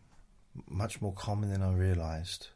much 0.69 1.01
more 1.01 1.13
common 1.13 1.51
than 1.51 1.63
I 1.63 1.73
realized. 1.73 2.49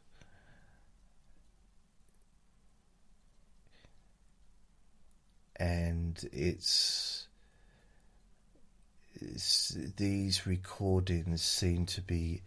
And 5.55 6.19
it's, 6.33 7.27
it's 9.13 9.77
these 9.95 10.45
recordings 10.45 11.41
seem 11.41 11.85
to 11.85 12.01
be 12.01 12.41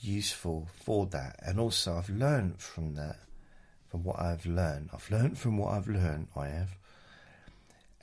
useful 0.00 0.68
for 0.74 1.06
that, 1.06 1.36
and 1.42 1.58
also 1.58 1.96
I've 1.96 2.10
learned 2.10 2.60
from 2.60 2.94
that, 2.94 3.18
from 3.90 4.04
what 4.04 4.20
I've 4.20 4.46
learned. 4.46 4.90
I've 4.92 5.10
learned 5.10 5.38
from 5.38 5.58
what 5.58 5.72
I've 5.72 5.88
learned. 5.88 6.28
I 6.36 6.48
have 6.48 6.78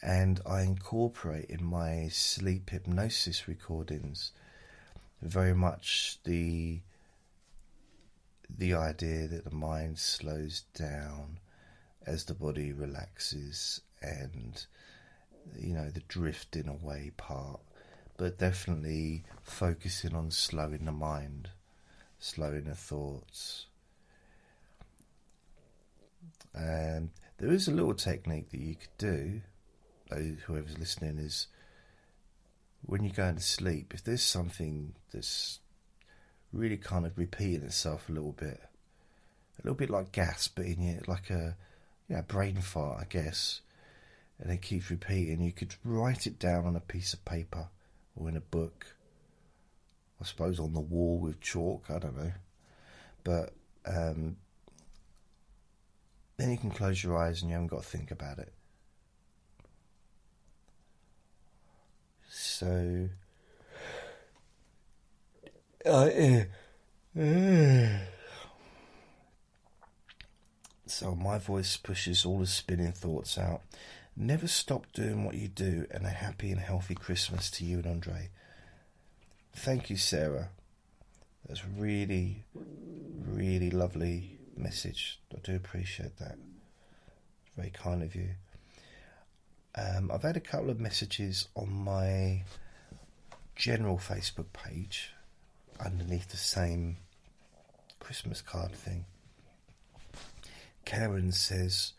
and 0.06 0.40
I 0.46 0.62
incorporate 0.62 1.46
in 1.50 1.64
my 1.66 2.10
sleep 2.12 2.70
hypnosis 2.70 3.48
recordings 3.48 4.32
very 5.22 5.56
much 5.56 6.20
the 6.24 6.82
the 8.48 8.76
idea 8.76 9.28
that 9.28 9.46
the 9.46 9.56
mind 9.56 9.98
slows 9.98 10.64
down 10.76 11.40
as 12.06 12.26
the 12.26 12.36
body 12.36 12.72
relaxes 12.72 13.82
and 14.02 14.68
you 15.58 15.74
know 15.74 15.90
the 15.90 16.04
drifting 16.08 16.68
away 16.68 17.12
part 17.18 17.60
but 18.18 18.38
definitely 18.38 19.24
focusing 19.42 20.14
on 20.14 20.30
slowing 20.30 20.86
the 20.86 20.92
mind 20.92 21.50
slowing 22.26 22.64
the 22.64 22.76
thoughts 22.76 23.68
and 26.54 27.10
there 27.38 27.52
is 27.52 27.68
a 27.68 27.72
little 27.72 27.94
technique 27.94 28.50
that 28.52 28.62
you 28.62 28.76
could 28.76 28.98
do 28.98 29.42
whoever's 30.46 30.78
listening 30.78 31.18
is 31.18 31.48
when 32.86 33.04
you're 33.04 33.14
going 33.14 33.36
to 33.36 33.42
sleep, 33.42 33.94
if 33.94 34.04
there's 34.04 34.22
something 34.22 34.94
that's 35.12 35.60
really 36.54 36.78
kind 36.78 37.06
of 37.06 37.18
repeating 37.18 37.64
itself 37.64 38.10
a 38.10 38.12
little 38.12 38.32
bit, 38.32 38.62
a 38.62 39.62
little 39.64 39.76
bit 39.76 39.90
like 39.90 40.12
gas, 40.12 40.48
but 40.48 40.66
in 40.66 40.82
your 40.82 41.02
like 41.08 41.30
a 41.30 41.56
yeah 42.08 42.22
brain 42.22 42.58
fart, 42.58 43.02
I 43.02 43.06
guess, 43.10 43.62
and 44.40 44.52
it 44.52 44.62
keeps 44.62 44.92
repeating, 44.92 45.42
you 45.42 45.52
could 45.52 45.76
write 45.84 46.28
it 46.28 46.38
down 46.38 46.66
on 46.66 46.76
a 46.76 46.82
piece 46.82 47.14
of 47.14 47.26
paper 47.26 47.70
or 48.16 48.30
in 48.30 48.38
a 48.38 48.42
book. 48.42 48.95
I 50.22 50.26
suppose 50.26 50.60
on 50.60 50.74
the 50.74 50.80
wall 50.80 51.20
with 51.20 51.42
chalk. 51.42 51.86
I 51.90 52.00
don't 52.00 52.18
know, 52.18 52.32
but 53.24 53.54
um, 53.86 54.38
then 56.38 56.52
you 56.52 56.58
can 56.58 56.72
close 56.72 57.04
your 57.04 57.18
eyes 57.18 57.42
and 57.42 57.50
you 57.50 57.54
haven't 57.54 57.68
got 57.68 57.84
to 57.84 57.88
think 57.88 58.12
about 58.12 58.40
it. 58.40 58.54
So, 62.30 63.10
uh, 65.86 66.10
so 70.86 71.16
my 71.16 71.38
voice 71.38 71.78
pushes 71.78 72.26
all 72.26 72.40
the 72.40 72.48
spinning 72.48 72.92
thoughts 72.92 73.38
out. 73.38 73.62
Never 74.18 74.48
stop 74.48 74.86
doing 74.94 75.26
what 75.26 75.36
you 75.36 75.48
do, 75.50 75.86
and 75.92 76.06
a 76.06 76.10
happy 76.10 76.52
and 76.52 76.60
healthy 76.60 76.96
Christmas 76.96 77.52
to 77.52 77.66
you 77.66 77.78
and 77.78 77.88
Andre. 77.88 78.30
Thank 79.56 79.90
you, 79.90 79.98
Sarah. 79.98 80.50
That's 81.48 81.66
really, 81.66 82.44
really 83.26 83.72
lovely 83.72 84.38
message. 84.56 85.20
I 85.34 85.40
do 85.44 85.56
appreciate 85.56 86.18
that. 86.18 86.38
It's 87.46 87.56
very 87.56 87.72
kind 87.72 88.04
of 88.04 88.14
you. 88.16 88.32
Um, 89.74 90.12
I've 90.14 90.22
had 90.22 90.38
a 90.38 90.42
couple 90.42 90.70
of 90.70 90.80
messages 90.80 91.48
on 91.56 91.72
my 91.74 92.44
general 93.56 93.98
Facebook 93.98 94.52
page 94.54 95.12
underneath 95.84 96.28
the 96.30 96.38
same 96.38 96.98
Christmas 98.00 98.42
card 98.42 98.74
thing. 98.74 99.06
Karen 100.84 101.32
says, 101.32 101.94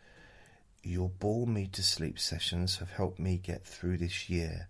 Your 0.83 1.09
bore 1.09 1.47
me 1.47 1.69
to 1.73 1.83
sleep 1.83 2.19
sessions 2.19 2.77
have 2.77 2.91
helped 2.91 3.19
me 3.19 3.39
get 3.39 3.65
through 3.65 3.97
this 3.97 4.29
year. 4.29 4.69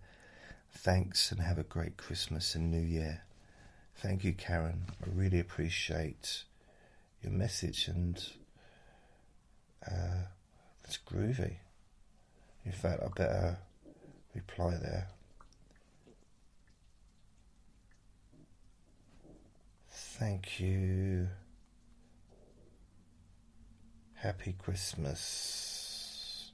Thanks 0.79 1.31
and 1.31 1.41
have 1.41 1.57
a 1.57 1.63
great 1.63 1.97
Christmas 1.97 2.53
and 2.53 2.69
New 2.69 2.79
Year. 2.79 3.23
Thank 3.95 4.23
you, 4.23 4.31
Karen. 4.31 4.83
I 5.03 5.09
really 5.11 5.39
appreciate 5.39 6.43
your 7.21 7.31
message 7.33 7.87
and 7.87 8.23
uh, 9.85 10.27
it's 10.83 10.99
groovy. 10.99 11.55
In 12.63 12.71
fact, 12.71 13.01
I 13.03 13.07
better 13.07 13.57
reply 14.35 14.77
there. 14.79 15.07
Thank 19.89 20.59
you. 20.59 21.27
Happy 24.13 24.55
Christmas 24.57 26.51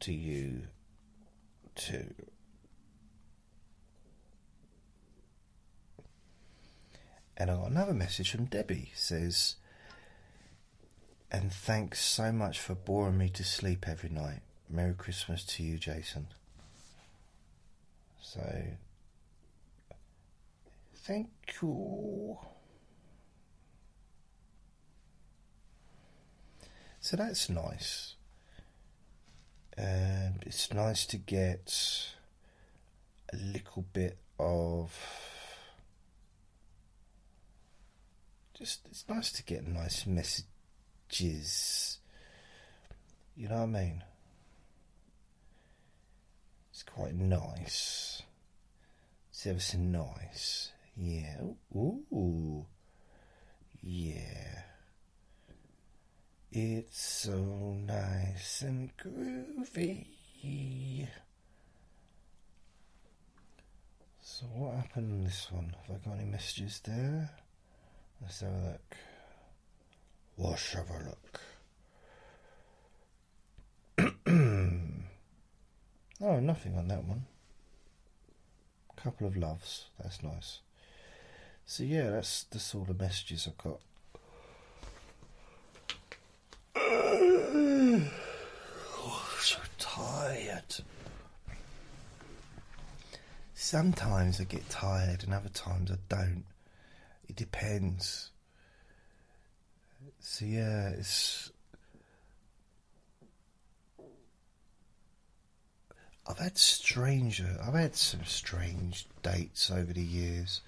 to 0.00 0.12
you 0.12 0.64
too. 1.74 2.14
And 7.36 7.50
I 7.50 7.56
got 7.56 7.70
another 7.70 7.94
message 7.94 8.30
from 8.30 8.44
Debbie 8.44 8.92
says, 8.94 9.56
and 11.32 11.52
thanks 11.52 12.00
so 12.00 12.30
much 12.30 12.60
for 12.60 12.74
boring 12.74 13.18
me 13.18 13.28
to 13.30 13.42
sleep 13.42 13.88
every 13.88 14.10
night. 14.10 14.40
Merry 14.70 14.94
Christmas 14.94 15.44
to 15.44 15.62
you, 15.64 15.78
Jason. 15.78 16.28
So, 18.22 18.62
thank 20.94 21.28
you. 21.60 22.38
So 27.00 27.16
that's 27.16 27.50
nice. 27.50 28.14
And 29.76 30.42
it's 30.46 30.72
nice 30.72 31.04
to 31.06 31.16
get 31.16 32.12
a 33.32 33.36
little 33.36 33.84
bit 33.92 34.18
of. 34.38 34.96
Just, 38.64 38.86
it's 38.90 39.04
nice 39.10 39.30
to 39.32 39.42
get 39.42 39.68
nice 39.68 40.06
messages. 40.06 41.98
You 43.36 43.50
know 43.50 43.56
what 43.56 43.62
I 43.64 43.66
mean? 43.66 44.02
It's 46.70 46.82
quite 46.82 47.14
nice. 47.14 48.22
It's 49.28 49.46
ever 49.46 49.60
so 49.60 49.76
nice. 49.76 50.70
Yeah. 50.96 51.42
Ooh. 51.76 52.64
Yeah. 53.82 54.62
It's 56.50 57.02
so 57.02 57.76
nice 57.86 58.62
and 58.62 58.96
groovy. 58.96 60.06
So 64.22 64.46
what 64.46 64.76
happened 64.76 65.12
on 65.12 65.24
this 65.24 65.48
one? 65.52 65.76
Have 65.86 65.96
I 65.96 66.08
got 66.08 66.18
any 66.18 66.30
messages 66.30 66.80
there? 66.82 67.28
Let's 68.24 68.40
have 68.40 68.52
a 68.52 68.64
look. 68.70 68.96
Let's 70.38 70.72
have 70.72 70.88
a 70.88 70.98
look. 71.04 71.40
oh, 76.22 76.40
nothing 76.40 76.78
on 76.78 76.88
that 76.88 77.04
one. 77.04 77.26
A 78.96 79.00
Couple 79.00 79.26
of 79.26 79.36
loves. 79.36 79.90
That's 80.02 80.22
nice. 80.22 80.60
So 81.66 81.82
yeah, 81.82 82.08
that's 82.10 82.44
that's 82.44 82.74
all 82.74 82.84
the 82.84 82.94
messages 82.94 83.46
I've 83.46 83.58
got. 83.58 83.80
Oh, 86.76 88.10
so 89.40 89.58
tired. 89.78 90.76
Sometimes 93.52 94.40
I 94.40 94.44
get 94.44 94.70
tired, 94.70 95.24
and 95.24 95.34
other 95.34 95.50
times 95.50 95.90
I 95.90 95.96
don't. 96.08 96.44
It 97.28 97.36
depends. 97.36 98.30
So 100.20 100.44
yeah, 100.44 100.88
it's. 100.90 101.50
I've 106.26 106.38
had 106.38 106.56
stranger. 106.56 107.58
I've 107.62 107.74
had 107.74 107.94
some 107.94 108.24
strange 108.24 109.06
dates 109.22 109.70
over 109.70 109.92
the 109.92 110.02
years. 110.02 110.62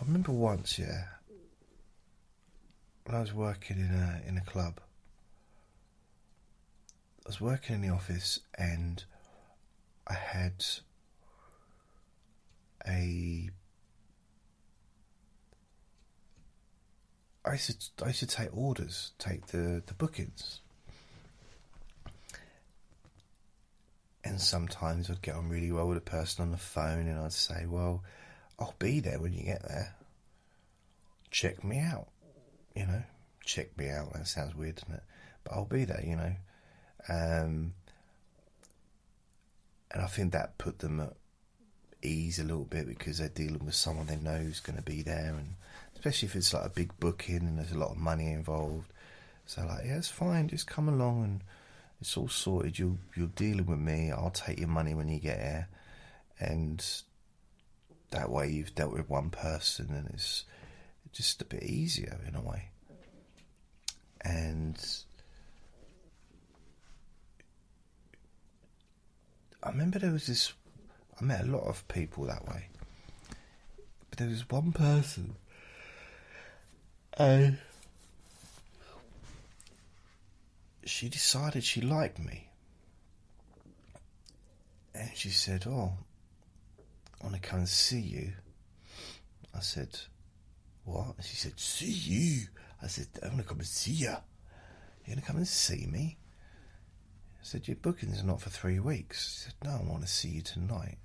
I 0.00 0.04
remember 0.04 0.32
once, 0.32 0.78
yeah, 0.78 1.04
when 3.04 3.16
I 3.16 3.20
was 3.20 3.32
working 3.32 3.78
in 3.78 3.92
a 3.92 4.20
in 4.26 4.38
a 4.38 4.42
club. 4.42 4.80
I 7.24 7.28
was 7.28 7.40
working 7.40 7.76
in 7.76 7.82
the 7.82 7.88
office 7.88 8.40
and 8.58 9.04
I 10.08 10.14
had 10.14 10.64
a 12.86 13.50
I 17.44 17.52
used 17.52 17.96
to, 17.96 18.04
I 18.04 18.08
used 18.08 18.20
to 18.20 18.26
take 18.26 18.56
orders, 18.56 19.12
take 19.18 19.48
the, 19.48 19.82
the 19.86 19.94
bookings. 19.94 20.60
And 24.24 24.40
sometimes 24.40 25.10
I'd 25.10 25.22
get 25.22 25.34
on 25.34 25.48
really 25.48 25.72
well 25.72 25.88
with 25.88 25.98
a 25.98 26.02
person 26.02 26.42
on 26.44 26.52
the 26.52 26.56
phone 26.56 27.08
and 27.08 27.18
I'd 27.18 27.32
say, 27.32 27.66
Well, 27.66 28.04
I'll 28.58 28.74
be 28.78 29.00
there 29.00 29.18
when 29.18 29.32
you 29.32 29.42
get 29.42 29.62
there. 29.62 29.96
Check 31.30 31.64
me 31.64 31.80
out. 31.80 32.08
You 32.76 32.86
know, 32.86 33.02
check 33.44 33.76
me 33.76 33.88
out. 33.88 34.12
That 34.12 34.28
sounds 34.28 34.54
weird, 34.54 34.76
doesn't 34.76 34.94
it? 34.94 35.02
But 35.42 35.54
I'll 35.54 35.64
be 35.64 35.84
there, 35.84 36.04
you 36.06 36.16
know. 36.16 36.34
Um, 37.08 37.74
and 39.90 40.02
I 40.02 40.06
think 40.06 40.32
that 40.32 40.58
put 40.58 40.78
them 40.78 41.00
at 41.00 41.14
ease 42.02 42.38
a 42.38 42.44
little 42.44 42.64
bit 42.64 42.86
because 42.86 43.18
they're 43.18 43.28
dealing 43.28 43.64
with 43.64 43.74
someone 43.74 44.06
they 44.06 44.16
know 44.16 44.32
is 44.32 44.60
going 44.60 44.76
to 44.76 44.82
be 44.82 45.02
there, 45.02 45.34
and 45.36 45.54
especially 46.02 46.26
if 46.26 46.34
it's 46.34 46.52
like 46.52 46.64
a 46.64 46.68
big 46.68 46.90
booking 46.98 47.46
and 47.46 47.58
there's 47.58 47.70
a 47.70 47.78
lot 47.78 47.92
of 47.92 47.96
money 47.96 48.32
involved. 48.32 48.92
So 49.46 49.64
like, 49.64 49.84
yeah, 49.84 49.98
it's 49.98 50.08
fine. 50.08 50.48
Just 50.48 50.66
come 50.66 50.88
along 50.88 51.22
and 51.22 51.40
it's 52.00 52.16
all 52.16 52.26
sorted. 52.26 52.76
You 52.76 52.98
you're 53.14 53.28
dealing 53.28 53.66
with 53.66 53.78
me. 53.78 54.10
I'll 54.10 54.30
take 54.30 54.58
your 54.58 54.66
money 54.66 54.94
when 54.94 55.08
you 55.08 55.20
get 55.20 55.38
here, 55.38 55.68
and 56.40 56.84
that 58.10 58.32
way 58.32 58.50
you've 58.50 58.74
dealt 58.74 58.92
with 58.92 59.08
one 59.08 59.30
person, 59.30 59.94
and 59.94 60.10
it's 60.12 60.44
just 61.12 61.40
a 61.40 61.44
bit 61.44 61.62
easier 61.62 62.18
in 62.26 62.34
a 62.34 62.40
way. 62.40 62.70
And 64.22 64.76
I 69.62 69.68
remember 69.68 70.00
there 70.00 70.10
was 70.10 70.26
this. 70.26 70.52
I 71.20 71.24
met 71.24 71.44
a 71.44 71.46
lot 71.46 71.62
of 71.68 71.86
people 71.86 72.24
that 72.24 72.48
way, 72.48 72.66
but 74.10 74.18
there 74.18 74.28
was 74.28 74.50
one 74.50 74.72
person, 74.72 75.36
and 77.18 77.58
she 80.84 81.08
decided 81.08 81.64
she 81.64 81.80
liked 81.80 82.18
me, 82.18 82.48
and 84.94 85.10
she 85.14 85.30
said, 85.30 85.64
"Oh, 85.66 85.92
I 87.20 87.24
want 87.24 87.34
to 87.34 87.40
come 87.40 87.60
and 87.60 87.68
see 87.68 88.00
you." 88.00 88.32
I 89.54 89.60
said, 89.60 89.98
"What?" 90.84 91.16
She 91.22 91.36
said, 91.36 91.58
"See 91.58 91.86
you." 91.86 92.46
I 92.82 92.86
said, 92.88 93.06
"I 93.22 93.28
want 93.28 93.38
to 93.40 93.44
come 93.44 93.58
and 93.58 93.66
see 93.66 93.92
you." 93.92 94.16
You 95.04 95.14
gonna 95.14 95.26
come 95.26 95.36
and 95.36 95.48
see 95.48 95.86
me? 95.86 96.16
I 97.34 97.44
said, 97.44 97.66
Your 97.66 97.76
booking's 97.76 98.22
are 98.22 98.26
not 98.26 98.40
for 98.40 98.50
three 98.50 98.78
weeks. 98.78 99.34
She 99.34 99.44
said, 99.44 99.54
No, 99.64 99.80
I 99.80 99.90
want 99.90 100.02
to 100.02 100.08
see 100.08 100.28
you 100.28 100.42
tonight. 100.42 100.98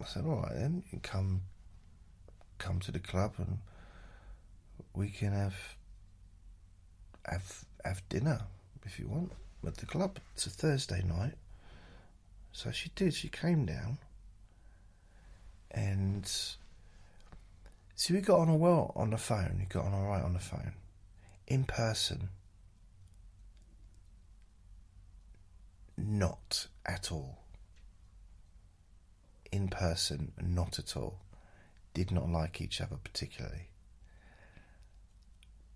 I 0.00 0.04
said, 0.04 0.26
All 0.26 0.42
right 0.42 0.52
then, 0.52 0.82
you 0.84 0.90
can 0.90 1.00
come 1.00 1.42
come 2.58 2.80
to 2.80 2.92
the 2.92 2.98
club 2.98 3.34
and 3.38 3.58
we 4.94 5.08
can 5.10 5.32
have 5.32 5.76
have 7.26 7.64
have 7.84 8.08
dinner 8.08 8.42
if 8.84 8.98
you 8.98 9.08
want 9.08 9.32
at 9.66 9.76
the 9.78 9.86
club. 9.86 10.18
It's 10.34 10.46
a 10.46 10.50
Thursday 10.50 11.02
night. 11.02 11.34
So 12.52 12.70
she 12.70 12.90
did, 12.94 13.14
she 13.14 13.28
came 13.28 13.66
down 13.66 13.98
and 15.70 16.26
see 17.94 18.14
we 18.14 18.20
got 18.20 18.40
on 18.40 18.48
all 18.48 18.58
well 18.58 18.92
on 18.96 19.10
the 19.10 19.18
phone, 19.18 19.56
we 19.58 19.66
got 19.66 19.84
on 19.84 19.92
alright 19.92 20.24
on 20.24 20.32
the 20.32 20.38
phone. 20.38 20.72
In 21.46 21.64
person 21.64 22.30
not 25.96 26.66
at 26.84 27.10
all. 27.10 27.38
In 29.50 29.68
person, 29.68 30.32
not 30.40 30.78
at 30.78 30.96
all. 30.96 31.18
Did 31.96 32.12
not 32.12 32.28
like 32.28 32.60
each 32.60 32.82
other 32.82 32.96
particularly. 33.02 33.70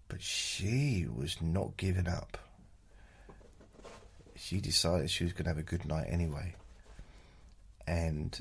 But 0.06 0.20
she 0.20 1.06
was 1.10 1.40
not 1.40 1.78
giving 1.78 2.06
up. 2.06 2.36
She 4.36 4.60
decided 4.60 5.10
she 5.10 5.24
was 5.24 5.32
going 5.32 5.44
to 5.44 5.48
have 5.48 5.56
a 5.56 5.62
good 5.62 5.86
night 5.86 6.08
anyway. 6.10 6.56
And 7.86 8.38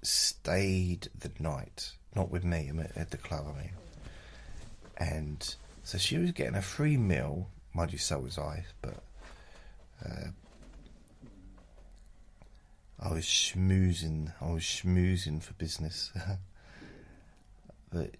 stayed 0.00 1.10
the 1.18 1.30
night. 1.38 1.92
Not 2.16 2.30
with 2.30 2.44
me, 2.44 2.72
at 2.96 3.10
the 3.10 3.18
club, 3.18 3.44
I 3.46 3.60
mean. 3.60 3.72
And 4.96 5.54
so 5.82 5.98
she 5.98 6.16
was 6.16 6.32
getting 6.32 6.54
a 6.54 6.62
free 6.62 6.96
meal. 6.96 7.50
Mind 7.74 7.92
you, 7.92 7.98
so 7.98 8.20
was 8.20 8.38
I, 8.38 8.64
but 8.80 9.02
uh, 10.02 10.28
I 12.98 13.12
was 13.12 13.26
schmoozing. 13.26 14.32
I 14.40 14.50
was 14.50 14.62
schmoozing 14.62 15.42
for 15.42 15.52
business. 15.52 16.10
but, 17.90 18.16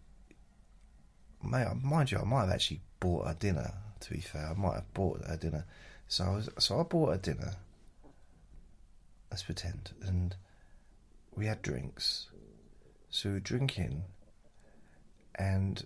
mate, 1.43 1.67
mind 1.83 2.11
you, 2.11 2.19
I 2.19 2.25
might 2.25 2.47
have 2.47 2.51
actually 2.55 2.81
bought 3.01 3.27
her 3.27 3.35
dinner. 3.35 3.73
To 4.01 4.11
be 4.11 4.21
fair, 4.21 4.49
I 4.49 4.55
might 4.55 4.75
have 4.75 4.95
bought 4.95 5.25
her 5.27 5.37
dinner. 5.37 5.67
So 6.07 6.25
I 6.25 6.31
was, 6.31 6.49
so 6.59 6.81
I 6.81 6.83
bought 6.85 7.11
her 7.11 7.19
dinner. 7.19 7.53
Let's 9.31 9.43
pretend, 9.43 9.93
and 10.03 10.35
we 11.35 11.47
had 11.47 11.61
drinks. 11.63 12.29
So 13.11 13.29
we 13.29 13.35
were 13.35 13.41
drinking, 13.41 14.05
and 15.35 15.85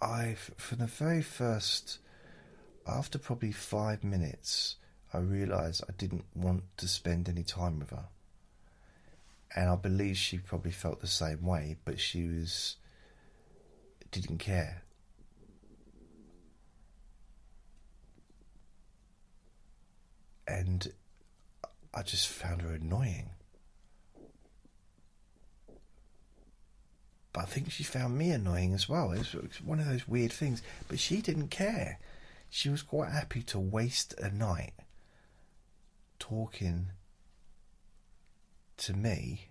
I, 0.00 0.36
from 0.56 0.78
the 0.78 0.86
very 0.86 1.22
first, 1.22 1.98
after 2.86 3.18
probably 3.18 3.52
five 3.52 4.04
minutes 4.04 4.76
I 5.12 5.18
realised 5.18 5.84
I 5.88 5.92
didn't 5.96 6.24
want 6.34 6.64
to 6.78 6.88
spend 6.88 7.28
any 7.28 7.44
time 7.44 7.78
with 7.78 7.90
her. 7.90 8.06
And 9.54 9.70
I 9.70 9.76
believe 9.76 10.16
she 10.16 10.38
probably 10.38 10.72
felt 10.72 11.00
the 11.00 11.06
same 11.06 11.42
way, 11.44 11.76
but 11.84 12.00
she 12.00 12.26
was. 12.26 12.76
didn't 14.10 14.38
care. 14.38 14.82
And 20.46 20.92
I 21.94 22.02
just 22.02 22.28
found 22.28 22.62
her 22.62 22.72
annoying. 22.74 23.30
But 27.32 27.42
I 27.42 27.46
think 27.46 27.70
she 27.70 27.82
found 27.82 28.16
me 28.16 28.30
annoying 28.30 28.74
as 28.74 28.88
well. 28.88 29.12
It 29.12 29.18
was 29.34 29.60
one 29.64 29.80
of 29.80 29.86
those 29.86 30.06
weird 30.06 30.32
things. 30.32 30.62
But 30.88 30.98
she 30.98 31.20
didn't 31.20 31.48
care. 31.48 31.98
She 32.50 32.68
was 32.68 32.82
quite 32.82 33.10
happy 33.10 33.42
to 33.44 33.58
waste 33.58 34.14
a 34.18 34.30
night 34.30 34.74
talking 36.20 36.90
to 38.76 38.92
me 38.92 39.48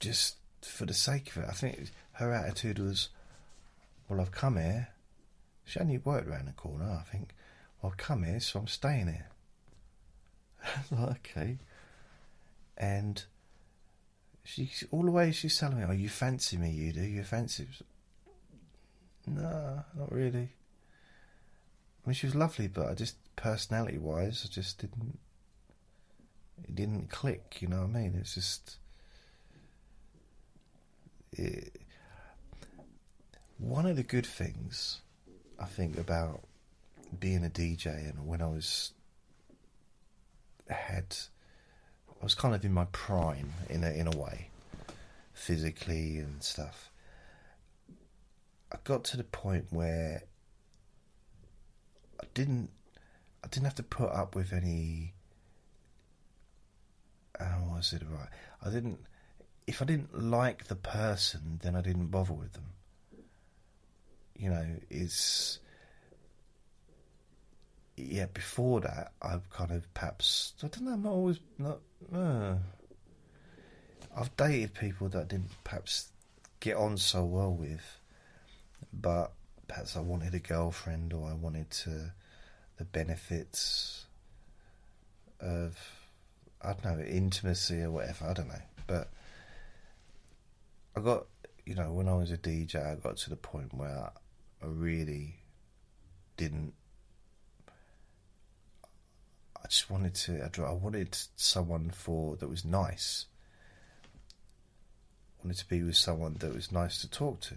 just 0.00 0.36
for 0.62 0.86
the 0.86 0.94
sake 0.94 1.30
of 1.30 1.42
it. 1.42 1.48
I 1.48 1.52
think 1.52 1.90
her 2.12 2.32
attitude 2.32 2.78
was, 2.78 3.08
well, 4.08 4.20
I've 4.20 4.32
come 4.32 4.56
here. 4.56 4.88
She 5.64 5.80
only 5.80 5.98
worked 5.98 6.28
around 6.28 6.46
the 6.46 6.52
corner, 6.52 7.00
I 7.00 7.10
think. 7.10 7.34
Well, 7.80 7.92
I've 7.92 7.98
come 7.98 8.24
here, 8.24 8.40
so 8.40 8.60
I'm 8.60 8.66
staying 8.66 9.06
here. 9.06 9.28
okay. 11.10 11.58
And 12.76 13.24
she 14.42 14.70
all 14.90 15.04
the 15.04 15.10
way 15.10 15.32
she's 15.32 15.58
telling 15.58 15.78
me, 15.78 15.84
"Oh, 15.88 15.92
you 15.92 16.08
fancy 16.08 16.56
me? 16.56 16.70
You 16.70 16.92
do? 16.92 17.02
You 17.02 17.22
fancy?" 17.22 17.66
No, 19.26 19.84
not 19.96 20.12
really. 20.12 20.50
I 22.04 22.10
mean, 22.10 22.14
she 22.14 22.26
was 22.26 22.34
lovely, 22.34 22.68
but 22.68 22.88
I 22.88 22.94
just 22.94 23.16
personality-wise, 23.36 24.46
I 24.46 24.52
just 24.52 24.78
didn't. 24.78 25.18
It 26.62 26.74
didn't 26.74 27.10
click. 27.10 27.58
You 27.60 27.68
know 27.68 27.80
what 27.80 27.96
I 27.96 28.00
mean? 28.00 28.16
It's 28.20 28.34
just. 28.34 28.76
It, 31.32 31.80
one 33.58 33.86
of 33.86 33.96
the 33.96 34.02
good 34.02 34.26
things 34.26 35.00
I 35.58 35.64
think 35.64 35.98
about 35.98 36.42
being 37.18 37.44
a 37.44 37.48
DJ 37.48 38.10
and 38.10 38.26
when 38.26 38.42
I 38.42 38.46
was 38.46 38.92
had 40.68 41.16
I 42.20 42.24
was 42.24 42.34
kind 42.34 42.54
of 42.54 42.64
in 42.64 42.72
my 42.72 42.86
prime 42.86 43.52
in 43.68 43.84
a 43.84 43.90
in 43.90 44.06
a 44.06 44.16
way, 44.16 44.48
physically 45.32 46.18
and 46.18 46.42
stuff. 46.42 46.90
I 48.72 48.78
got 48.82 49.04
to 49.04 49.16
the 49.16 49.24
point 49.24 49.66
where 49.70 50.24
I 52.24 52.26
didn't 52.32 52.70
I 53.42 53.48
didn't 53.48 53.64
have 53.64 53.74
to 53.76 53.82
put 53.82 54.10
up 54.10 54.34
with 54.34 54.52
any 54.52 55.12
how 57.38 57.68
was 57.70 57.92
it 57.92 58.02
right? 58.10 58.28
I 58.64 58.70
didn't 58.70 58.98
if 59.66 59.82
I 59.82 59.84
didn't 59.84 60.18
like 60.18 60.66
the 60.66 60.76
person 60.76 61.60
then 61.62 61.76
I 61.76 61.82
didn't 61.82 62.06
bother 62.06 62.32
with 62.32 62.52
them. 62.54 62.66
You 64.36 64.50
know, 64.50 64.66
it's 64.90 65.58
yeah, 67.96 68.26
before 68.26 68.80
that, 68.80 69.12
I've 69.22 69.48
kind 69.50 69.70
of 69.70 69.92
perhaps 69.94 70.54
I 70.62 70.68
don't 70.68 70.82
know. 70.82 70.92
I'm 70.94 71.02
not 71.02 71.12
always 71.12 71.40
not. 71.58 71.78
Uh, 72.12 72.56
I've 74.16 74.36
dated 74.36 74.74
people 74.74 75.08
that 75.10 75.20
I 75.20 75.24
didn't 75.24 75.50
perhaps 75.62 76.08
get 76.60 76.76
on 76.76 76.96
so 76.96 77.24
well 77.24 77.52
with, 77.52 78.00
but 78.92 79.32
perhaps 79.66 79.96
I 79.96 80.00
wanted 80.00 80.34
a 80.34 80.38
girlfriend 80.38 81.12
or 81.12 81.28
I 81.28 81.34
wanted 81.34 81.70
to 81.70 82.12
the 82.76 82.84
benefits 82.84 84.06
of 85.40 85.78
I 86.62 86.72
don't 86.72 86.84
know 86.84 87.04
intimacy 87.04 87.82
or 87.82 87.90
whatever. 87.90 88.26
I 88.26 88.32
don't 88.32 88.48
know, 88.48 88.62
but 88.86 89.10
I 90.96 91.00
got 91.00 91.26
you 91.64 91.74
know 91.74 91.92
when 91.92 92.08
I 92.08 92.14
was 92.14 92.30
a 92.30 92.38
DJ, 92.38 92.76
I 92.76 92.94
got 92.96 93.16
to 93.18 93.30
the 93.30 93.36
point 93.36 93.74
where 93.74 94.10
I 94.62 94.66
really 94.66 95.36
didn't 96.36 96.74
I 99.64 99.68
just 99.68 99.88
wanted 99.90 100.14
to. 100.14 100.50
I 100.66 100.72
wanted 100.72 101.16
someone 101.36 101.90
for 101.90 102.36
that 102.36 102.48
was 102.48 102.66
nice. 102.66 103.24
I 105.38 105.46
wanted 105.46 105.58
to 105.58 105.68
be 105.68 105.82
with 105.82 105.96
someone 105.96 106.36
that 106.40 106.54
was 106.54 106.70
nice 106.70 107.00
to 107.00 107.08
talk 107.08 107.40
to, 107.42 107.54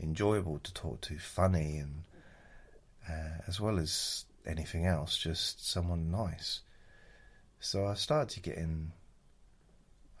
enjoyable 0.00 0.58
to 0.60 0.74
talk 0.74 1.00
to, 1.02 1.18
funny, 1.18 1.78
and 1.78 2.04
uh, 3.08 3.42
as 3.46 3.60
well 3.60 3.78
as 3.78 4.24
anything 4.46 4.86
else, 4.86 5.16
just 5.16 5.68
someone 5.68 6.10
nice. 6.10 6.60
So 7.60 7.86
I 7.86 7.94
started 7.94 8.30
to 8.34 8.40
get 8.40 8.56
in. 8.56 8.92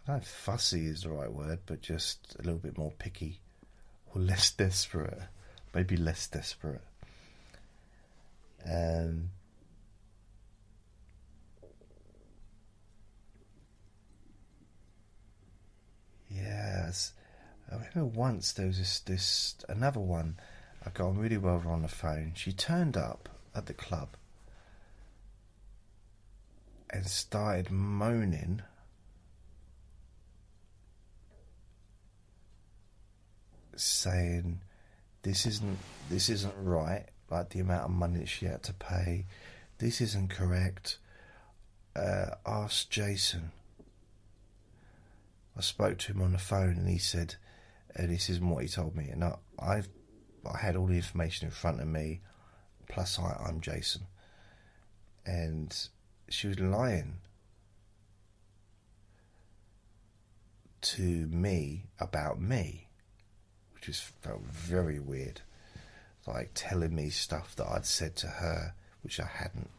I 0.04 0.06
don't 0.06 0.16
know 0.16 0.22
if 0.22 0.28
fussy 0.28 0.86
is 0.86 1.02
the 1.02 1.10
right 1.10 1.32
word, 1.32 1.60
but 1.66 1.80
just 1.80 2.36
a 2.38 2.42
little 2.42 2.58
bit 2.58 2.78
more 2.78 2.92
picky 2.98 3.40
or 4.14 4.20
less 4.20 4.50
desperate. 4.50 5.22
Maybe 5.74 5.96
less 5.96 6.26
desperate. 6.28 6.82
Um, 8.66 9.30
Yes. 16.34 17.12
I 17.70 17.76
remember 17.76 18.04
once 18.04 18.52
there 18.52 18.66
was 18.66 18.78
this, 18.78 19.00
this 19.00 19.56
another 19.68 20.00
one. 20.00 20.36
I 20.86 20.90
got 20.90 21.08
on 21.08 21.18
really 21.18 21.38
well 21.38 21.62
on 21.66 21.82
the 21.82 21.88
phone. 21.88 22.32
She 22.34 22.52
turned 22.52 22.96
up 22.96 23.28
at 23.54 23.66
the 23.66 23.74
club 23.74 24.10
and 26.90 27.06
started 27.06 27.70
moaning. 27.70 28.62
Saying 33.76 34.60
this 35.22 35.46
isn't 35.46 35.78
this 36.08 36.28
isn't 36.28 36.54
right 36.56 37.06
like 37.28 37.50
the 37.50 37.60
amount 37.60 37.86
of 37.86 37.90
money 37.90 38.24
she 38.26 38.46
had 38.46 38.62
to 38.64 38.72
pay. 38.72 39.26
This 39.78 40.00
isn't 40.00 40.30
correct. 40.30 40.98
Uh, 41.96 42.36
ask 42.46 42.88
Jason. 42.90 43.50
I 45.56 45.60
spoke 45.60 45.98
to 45.98 46.12
him 46.12 46.22
on 46.22 46.32
the 46.32 46.38
phone 46.38 46.76
and 46.76 46.88
he 46.88 46.98
said, 46.98 47.36
uh, 47.98 48.06
"This 48.06 48.28
isn't 48.30 48.48
what 48.48 48.62
he 48.62 48.68
told 48.68 48.96
me." 48.96 49.08
And 49.08 49.24
I, 49.24 49.36
I've, 49.58 49.88
I 50.50 50.58
had 50.58 50.76
all 50.76 50.86
the 50.86 50.96
information 50.96 51.46
in 51.46 51.52
front 51.52 51.80
of 51.80 51.86
me. 51.86 52.20
Plus, 52.88 53.18
I, 53.18 53.36
I'm 53.46 53.60
Jason, 53.60 54.02
and 55.24 55.76
she 56.28 56.48
was 56.48 56.60
lying 56.60 57.18
to 60.82 61.02
me 61.02 61.84
about 61.98 62.40
me, 62.40 62.88
which 63.72 63.84
just 63.84 64.02
felt 64.02 64.42
very 64.42 65.00
weird. 65.00 65.40
Like 66.26 66.50
telling 66.54 66.94
me 66.94 67.10
stuff 67.10 67.54
that 67.56 67.66
I'd 67.66 67.86
said 67.86 68.16
to 68.16 68.26
her, 68.26 68.74
which 69.02 69.20
I 69.20 69.26
hadn't. 69.26 69.70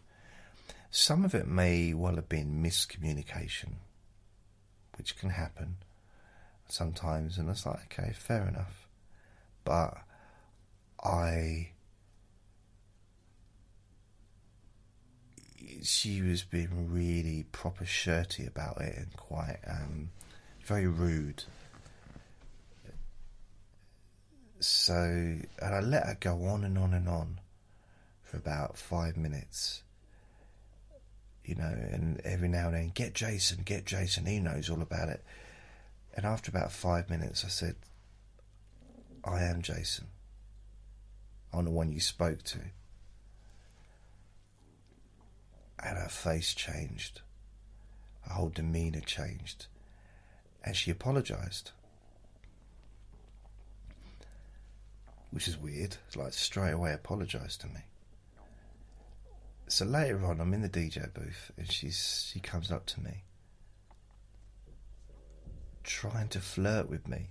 Some 0.91 1.25
of 1.25 1.33
it 1.33 1.47
may 1.47 1.93
well 1.93 2.15
have 2.15 2.29
been 2.29 2.63
miscommunication 2.63 3.73
which 4.97 5.17
can 5.17 5.29
happen 5.29 5.77
sometimes, 6.67 7.37
and 7.37 7.49
it's 7.49 7.65
like, 7.65 7.97
okay, 7.99 8.13
fair 8.13 8.47
enough. 8.47 8.87
But 9.63 9.97
I. 11.03 11.69
She 15.83 16.21
was 16.21 16.43
being 16.43 16.91
really 16.91 17.45
proper 17.51 17.85
shirty 17.85 18.45
about 18.45 18.81
it 18.81 18.97
and 18.97 19.15
quite 19.17 19.59
um, 19.67 20.09
very 20.65 20.87
rude. 20.87 21.43
So, 24.59 24.93
and 24.95 25.45
I 25.61 25.81
let 25.81 26.07
her 26.07 26.17
go 26.19 26.45
on 26.45 26.63
and 26.63 26.77
on 26.77 26.93
and 26.93 27.07
on 27.07 27.39
for 28.23 28.37
about 28.37 28.77
five 28.77 29.15
minutes 29.15 29.83
you 31.45 31.55
know, 31.55 31.73
and 31.91 32.19
every 32.25 32.47
now 32.47 32.67
and 32.67 32.75
then, 32.75 32.91
get 32.93 33.13
Jason, 33.13 33.61
get 33.63 33.85
Jason, 33.85 34.25
he 34.25 34.39
knows 34.39 34.69
all 34.69 34.81
about 34.81 35.09
it. 35.09 35.23
And 36.15 36.25
after 36.25 36.49
about 36.49 36.71
five 36.71 37.09
minutes, 37.09 37.43
I 37.43 37.49
said, 37.49 37.75
I 39.23 39.43
am 39.43 39.61
Jason. 39.61 40.07
I'm 41.53 41.65
the 41.65 41.71
one 41.71 41.91
you 41.91 41.99
spoke 41.99 42.43
to. 42.43 42.59
And 45.83 45.97
her 45.97 46.09
face 46.09 46.53
changed, 46.53 47.21
her 48.21 48.33
whole 48.33 48.49
demeanour 48.49 49.01
changed, 49.01 49.67
and 50.63 50.75
she 50.75 50.89
apologised. 50.89 51.71
Which 55.31 55.47
is 55.47 55.57
weird, 55.57 55.97
like 56.15 56.33
straight 56.33 56.71
away 56.71 56.93
apologised 56.93 57.61
to 57.61 57.67
me 57.67 57.81
so 59.67 59.85
later 59.85 60.23
on, 60.25 60.39
I'm 60.39 60.53
in 60.53 60.61
the 60.61 60.69
DJ 60.69 61.11
booth, 61.13 61.51
and 61.57 61.71
she's 61.71 62.29
she 62.31 62.39
comes 62.39 62.71
up 62.71 62.85
to 62.87 63.01
me, 63.01 63.23
trying 65.85 66.27
to 66.29 66.39
flirt 66.39 66.89
with 66.89 67.07
me, 67.07 67.29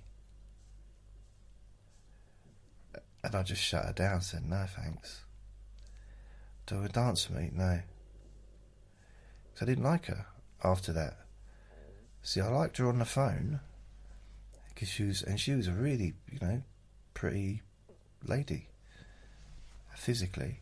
and 3.23 3.35
I 3.35 3.43
just 3.43 3.63
shut 3.63 3.85
her 3.85 3.93
down. 3.93 4.21
Said 4.21 4.49
no, 4.49 4.65
thanks. 4.67 5.25
Do 6.67 6.83
a 6.83 6.89
dance 6.89 7.29
with 7.29 7.39
me? 7.39 7.51
No. 7.53 7.81
Because 9.53 9.63
I 9.63 9.71
didn't 9.71 9.85
like 9.85 10.07
her 10.07 10.27
after 10.63 10.93
that. 10.93 11.19
See, 12.23 12.41
I 12.41 12.49
liked 12.49 12.79
her 12.79 12.89
on 12.89 12.99
the 12.99 13.05
phone 13.05 13.61
because 14.69 14.89
she 14.89 15.05
was, 15.05 15.23
and 15.23 15.39
she 15.39 15.53
was 15.53 15.69
a 15.69 15.73
really, 15.73 16.15
you 16.31 16.39
know, 16.41 16.63
pretty 17.13 17.63
lady 18.25 18.69
physically. 19.95 20.61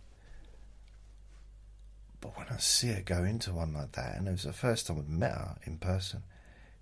But 2.20 2.36
when 2.36 2.46
I 2.50 2.56
see 2.58 2.88
her 2.88 3.02
go 3.02 3.24
into 3.24 3.52
one 3.52 3.72
like 3.72 3.92
that, 3.92 4.16
and 4.16 4.28
it 4.28 4.32
was 4.32 4.42
the 4.42 4.52
first 4.52 4.86
time 4.86 4.98
I'd 4.98 5.08
met 5.08 5.32
her 5.32 5.56
in 5.64 5.78
person, 5.78 6.22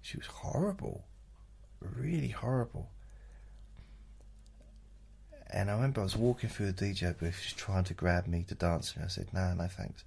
she 0.02 0.16
was 0.16 0.26
horrible. 0.26 1.04
Really 1.80 2.28
horrible. 2.28 2.90
And 5.52 5.70
I 5.70 5.74
remember 5.74 6.00
I 6.00 6.04
was 6.04 6.16
walking 6.16 6.48
through 6.48 6.72
the 6.72 6.84
DJ 6.84 7.16
booth, 7.18 7.40
she's 7.42 7.54
trying 7.54 7.84
to 7.84 7.94
grab 7.94 8.26
me 8.26 8.44
to 8.48 8.54
dance 8.54 8.96
me. 8.96 9.02
I 9.04 9.08
said, 9.08 9.28
no, 9.32 9.52
no 9.54 9.66
thanks. 9.66 10.04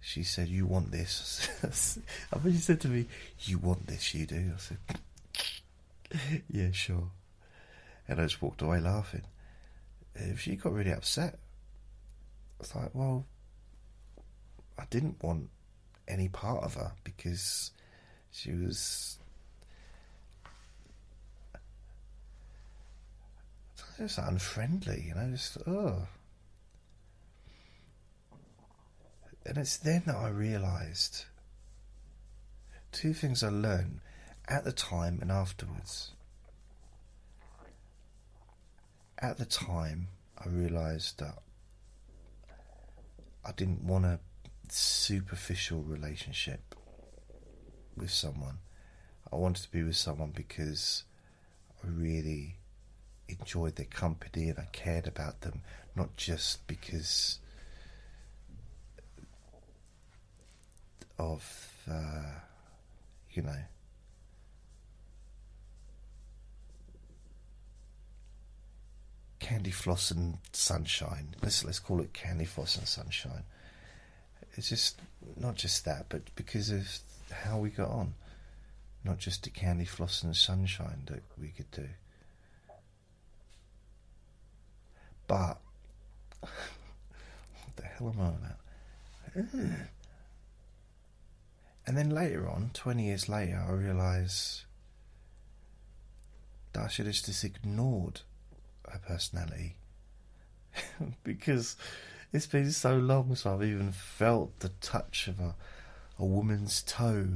She 0.00 0.22
said, 0.22 0.48
you 0.48 0.66
want 0.66 0.92
this? 0.92 1.48
I 2.32 2.38
mean, 2.38 2.54
she 2.54 2.60
said 2.60 2.80
to 2.82 2.88
me, 2.88 3.06
you 3.40 3.58
want 3.58 3.88
this, 3.88 4.14
you 4.14 4.26
do? 4.26 4.52
I 4.54 4.58
said, 4.58 6.42
yeah, 6.50 6.70
sure. 6.70 7.10
And 8.06 8.20
I 8.20 8.24
just 8.24 8.40
walked 8.40 8.62
away 8.62 8.80
laughing. 8.80 9.22
She 10.36 10.56
got 10.56 10.72
really 10.72 10.92
upset 10.92 11.38
I 12.58 12.62
was 12.62 12.74
like, 12.74 12.90
well, 12.92 13.24
I 14.78 14.84
didn't 14.90 15.22
want 15.22 15.48
any 16.08 16.28
part 16.28 16.64
of 16.64 16.74
her 16.74 16.92
because 17.04 17.70
she 18.30 18.52
was. 18.52 19.18
just 23.98 24.18
unfriendly, 24.18 25.06
you 25.08 25.14
know, 25.14 25.28
just 25.32 25.58
oh. 25.66 26.06
And 29.44 29.58
it's 29.58 29.76
then 29.78 30.04
that 30.06 30.14
I 30.14 30.28
realised 30.28 31.24
two 32.92 33.12
things 33.12 33.42
I 33.42 33.48
learned 33.48 34.00
at 34.46 34.64
the 34.64 34.72
time 34.72 35.18
and 35.20 35.32
afterwards. 35.32 36.12
At 39.18 39.38
the 39.38 39.46
time, 39.46 40.08
I 40.38 40.48
realised 40.48 41.18
that 41.18 41.38
I 43.44 43.52
didn't 43.52 43.82
want 43.82 44.04
a 44.04 44.20
superficial 44.72 45.82
relationship 45.82 46.74
with 47.96 48.10
someone. 48.10 48.58
I 49.32 49.36
wanted 49.36 49.62
to 49.62 49.70
be 49.70 49.82
with 49.82 49.96
someone 49.96 50.30
because 50.34 51.04
I 51.84 51.88
really 51.88 52.56
enjoyed 53.28 53.76
their 53.76 53.86
company 53.86 54.48
and 54.48 54.58
I 54.58 54.68
cared 54.72 55.06
about 55.06 55.42
them, 55.42 55.62
not 55.94 56.16
just 56.16 56.66
because 56.66 57.38
of, 61.18 61.72
uh, 61.90 62.40
you 63.30 63.42
know, 63.42 63.62
candy 69.40 69.70
floss 69.70 70.10
and 70.10 70.38
sunshine. 70.52 71.34
Let's 71.42 71.64
let's 71.64 71.78
call 71.78 72.00
it 72.00 72.12
candy 72.12 72.44
floss 72.44 72.76
and 72.76 72.86
sunshine. 72.86 73.44
It's 74.58 74.70
just 74.70 75.00
not 75.36 75.54
just 75.54 75.84
that, 75.84 76.06
but 76.08 76.34
because 76.34 76.70
of 76.70 76.84
how 77.30 77.58
we 77.58 77.70
got 77.70 77.90
on. 77.90 78.14
Not 79.04 79.18
just 79.18 79.44
the 79.44 79.50
candy 79.50 79.84
floss 79.84 80.24
and 80.24 80.36
sunshine 80.36 81.02
that 81.06 81.22
we 81.40 81.48
could 81.48 81.70
do. 81.70 81.88
But 85.28 85.58
what 86.40 86.50
the 87.76 87.84
hell 87.84 88.12
am 88.12 88.20
I 88.20 88.28
about? 89.38 89.70
And 91.86 91.96
then 91.96 92.10
later 92.10 92.46
on, 92.46 92.70
twenty 92.74 93.06
years 93.06 93.30
later, 93.30 93.64
I 93.66 93.72
realise 93.72 94.66
that 96.74 96.82
I 96.82 96.88
just 96.88 97.44
ignored 97.44 98.20
her 98.90 98.98
personality 98.98 99.76
because 101.24 101.76
it's 102.32 102.46
been 102.46 102.70
so 102.70 102.96
long 102.96 103.28
since 103.28 103.46
I've 103.46 103.62
even 103.62 103.92
felt 103.92 104.58
the 104.60 104.70
touch 104.80 105.28
of 105.28 105.40
a 105.40 105.54
a 106.18 106.24
woman's 106.24 106.82
toe 106.82 107.28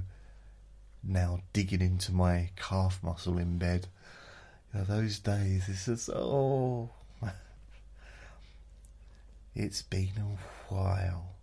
now 1.05 1.41
digging 1.53 1.81
into 1.81 2.13
my 2.13 2.51
calf 2.57 2.99
muscle 3.03 3.39
in 3.39 3.59
bed. 3.59 3.87
You 4.73 4.81
know, 4.81 4.85
those 4.87 5.19
days, 5.19 5.65
it's 5.69 5.87
just, 5.87 6.11
oh. 6.11 6.91
it's 9.55 9.83
been 9.83 10.13
a 10.19 10.73
while. 10.75 11.35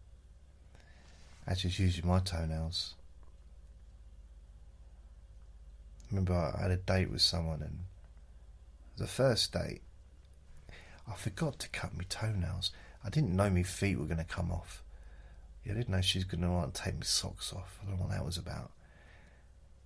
I 1.48 1.54
just 1.56 1.80
using 1.80 2.08
my 2.08 2.20
toenails. 2.20 2.96
remember 6.12 6.34
I 6.34 6.64
had 6.64 6.72
a 6.72 6.78
date 6.78 7.12
with 7.12 7.22
someone 7.22 7.62
and 7.62 7.80
the 8.98 9.06
first 9.06 9.54
date 9.54 9.84
I 11.08 11.14
forgot 11.16 11.60
to 11.60 11.70
cut 11.70 11.96
my 11.96 12.04
toenails. 12.10 12.72
I 13.10 13.12
didn't 13.12 13.36
know 13.36 13.50
my 13.50 13.64
feet 13.64 13.98
were 13.98 14.06
going 14.06 14.20
to 14.20 14.24
come 14.24 14.52
off. 14.52 14.84
I 15.66 15.70
didn't 15.70 15.90
know 15.90 16.00
she 16.00 16.20
was 16.20 16.26
going 16.26 16.42
to 16.42 16.50
want 16.50 16.76
to 16.76 16.82
take 16.84 16.94
my 16.94 17.02
socks 17.02 17.52
off. 17.52 17.80
I 17.82 17.90
don't 17.90 17.98
know 17.98 18.06
what 18.06 18.12
that 18.12 18.24
was 18.24 18.38
about. 18.38 18.70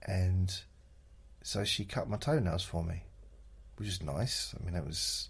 And 0.05 0.53
so 1.41 1.63
she 1.63 1.86
cut 1.86 2.09
my 2.09 2.17
toenails 2.17 2.65
for 2.65 2.84
me, 2.84 3.03
which 3.78 3.88
is 3.88 4.03
nice. 4.03 4.53
I 4.59 4.65
mean, 4.65 4.74
that 4.74 4.86
was 4.86 5.30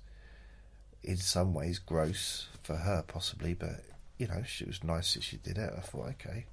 in 1.03 1.17
some 1.17 1.53
ways 1.53 1.77
gross 1.77 2.47
for 2.63 2.77
her, 2.77 3.03
possibly, 3.07 3.53
but 3.53 3.83
you 4.17 4.25
know, 4.25 4.41
she 4.43 4.65
was 4.65 4.83
nice 4.83 5.13
that 5.13 5.21
she 5.21 5.37
did 5.37 5.59
it. 5.59 5.71
I 5.77 5.81
thought, 5.81 6.15
okay. 6.21 6.47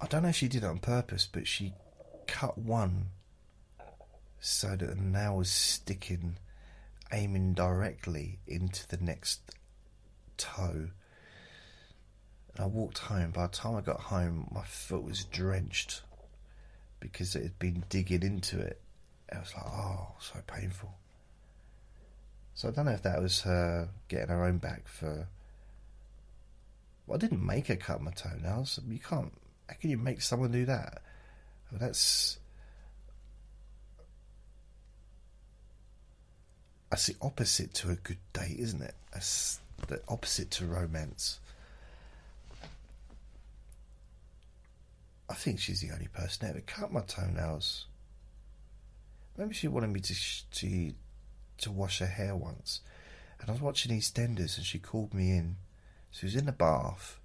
I 0.00 0.06
don't 0.06 0.22
know 0.22 0.30
if 0.30 0.36
she 0.36 0.48
did 0.48 0.64
it 0.64 0.66
on 0.66 0.78
purpose, 0.78 1.28
but 1.30 1.46
she 1.46 1.74
cut 2.26 2.56
one 2.56 3.08
so 4.40 4.68
that 4.68 4.78
the 4.78 4.94
nail 4.94 5.36
was 5.36 5.50
sticking, 5.50 6.36
aiming 7.12 7.54
directly 7.54 8.38
into 8.46 8.86
the 8.88 8.98
next 8.98 9.40
toe. 10.36 10.88
And 12.54 12.60
I 12.60 12.66
walked 12.66 12.98
home. 12.98 13.30
By 13.30 13.46
the 13.46 13.52
time 13.52 13.76
I 13.76 13.80
got 13.80 14.00
home, 14.00 14.48
my 14.52 14.64
foot 14.64 15.02
was 15.02 15.24
drenched 15.24 16.02
because 16.98 17.34
it 17.34 17.42
had 17.42 17.58
been 17.58 17.84
digging 17.88 18.22
into 18.22 18.58
it. 18.58 18.80
I 19.32 19.38
was 19.38 19.54
like, 19.54 19.66
oh, 19.66 20.08
so 20.18 20.40
painful. 20.46 20.92
So 22.54 22.68
I 22.68 22.72
don't 22.72 22.86
know 22.86 22.92
if 22.92 23.02
that 23.02 23.22
was 23.22 23.42
her 23.42 23.88
getting 24.08 24.28
her 24.28 24.44
own 24.44 24.58
back 24.58 24.88
for. 24.88 25.28
Well, 27.06 27.16
I 27.16 27.18
didn't 27.18 27.44
make 27.44 27.68
her 27.68 27.76
cut 27.76 28.02
my 28.02 28.10
toenails. 28.10 28.80
You 28.86 28.98
can't. 28.98 29.32
How 29.68 29.76
can 29.80 29.90
you 29.90 29.96
make 29.96 30.20
someone 30.20 30.50
do 30.52 30.66
that? 30.66 31.00
Well, 31.70 31.78
that's. 31.80 32.39
That's 36.90 37.06
the 37.06 37.16
opposite 37.22 37.72
to 37.74 37.90
a 37.90 37.94
good 37.94 38.18
date, 38.32 38.58
isn't 38.58 38.82
it? 38.82 38.94
That's 39.12 39.60
the 39.86 40.00
opposite 40.08 40.50
to 40.52 40.66
romance. 40.66 41.38
I 45.28 45.34
think 45.34 45.60
she's 45.60 45.80
the 45.80 45.92
only 45.92 46.08
person 46.08 46.48
ever 46.48 46.60
cut 46.60 46.92
my 46.92 47.02
toenails. 47.02 47.86
Maybe 49.38 49.54
she 49.54 49.68
wanted 49.68 49.90
me 49.90 50.00
to 50.00 50.14
to 50.50 50.92
to 51.58 51.70
wash 51.70 52.00
her 52.00 52.06
hair 52.06 52.34
once, 52.34 52.80
and 53.40 53.48
I 53.48 53.52
was 53.52 53.62
watching 53.62 53.96
EastEnders, 53.96 54.56
and 54.56 54.66
she 54.66 54.80
called 54.80 55.14
me 55.14 55.30
in. 55.30 55.56
She 56.10 56.26
was 56.26 56.34
in 56.34 56.46
the 56.46 56.52
bath. 56.52 57.20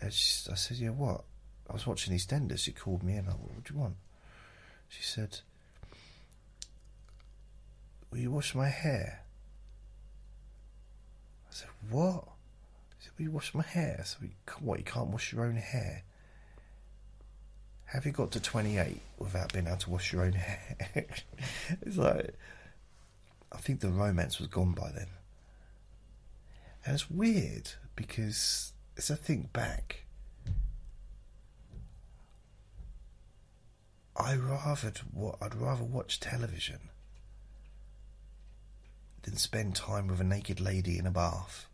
And 0.00 0.12
she, 0.12 0.50
I 0.50 0.56
said, 0.56 0.78
"Yeah, 0.78 0.90
what?" 0.90 1.24
I 1.68 1.74
was 1.74 1.86
watching 1.86 2.12
EastEnders. 2.12 2.58
She 2.58 2.72
called 2.72 3.04
me 3.04 3.16
in. 3.16 3.28
I, 3.28 3.30
said, 3.30 3.40
"What 3.40 3.64
do 3.64 3.74
you 3.74 3.80
want?" 3.80 3.96
She 4.88 5.04
said, 5.04 5.38
"Will 8.10 8.18
you 8.18 8.30
wash 8.30 8.54
my 8.54 8.68
hair?" 8.68 9.20
I 11.50 11.54
said, 11.54 11.68
What? 11.88 12.24
He 12.98 13.04
said, 13.04 13.12
Will 13.18 13.24
you 13.24 13.30
wash 13.30 13.54
my 13.54 13.62
hair? 13.62 13.96
I 14.00 14.04
said, 14.04 14.30
What, 14.60 14.78
you 14.78 14.84
can't 14.84 15.08
wash 15.08 15.32
your 15.32 15.44
own 15.44 15.56
hair? 15.56 16.04
Have 17.86 18.06
you 18.06 18.12
got 18.12 18.30
to 18.32 18.40
28 18.40 19.00
without 19.18 19.52
being 19.52 19.66
able 19.66 19.76
to 19.78 19.90
wash 19.90 20.12
your 20.12 20.22
own 20.22 20.32
hair? 20.34 21.06
it's 21.82 21.96
like, 21.96 22.36
I 23.50 23.58
think 23.58 23.80
the 23.80 23.88
romance 23.88 24.38
was 24.38 24.46
gone 24.46 24.72
by 24.72 24.92
then. 24.94 25.08
And 26.86 26.94
it's 26.94 27.10
weird 27.10 27.72
because 27.96 28.72
as 28.96 29.10
I 29.10 29.16
think 29.16 29.52
back, 29.52 30.04
I 34.16 34.36
rather 34.36 34.92
I'd 35.40 35.54
rather 35.54 35.84
watch 35.84 36.20
television 36.20 36.90
than 39.22 39.36
spend 39.36 39.74
time 39.74 40.08
with 40.08 40.20
a 40.20 40.24
naked 40.24 40.60
lady 40.60 40.98
in 40.98 41.06
a 41.06 41.10
bath. 41.10 41.66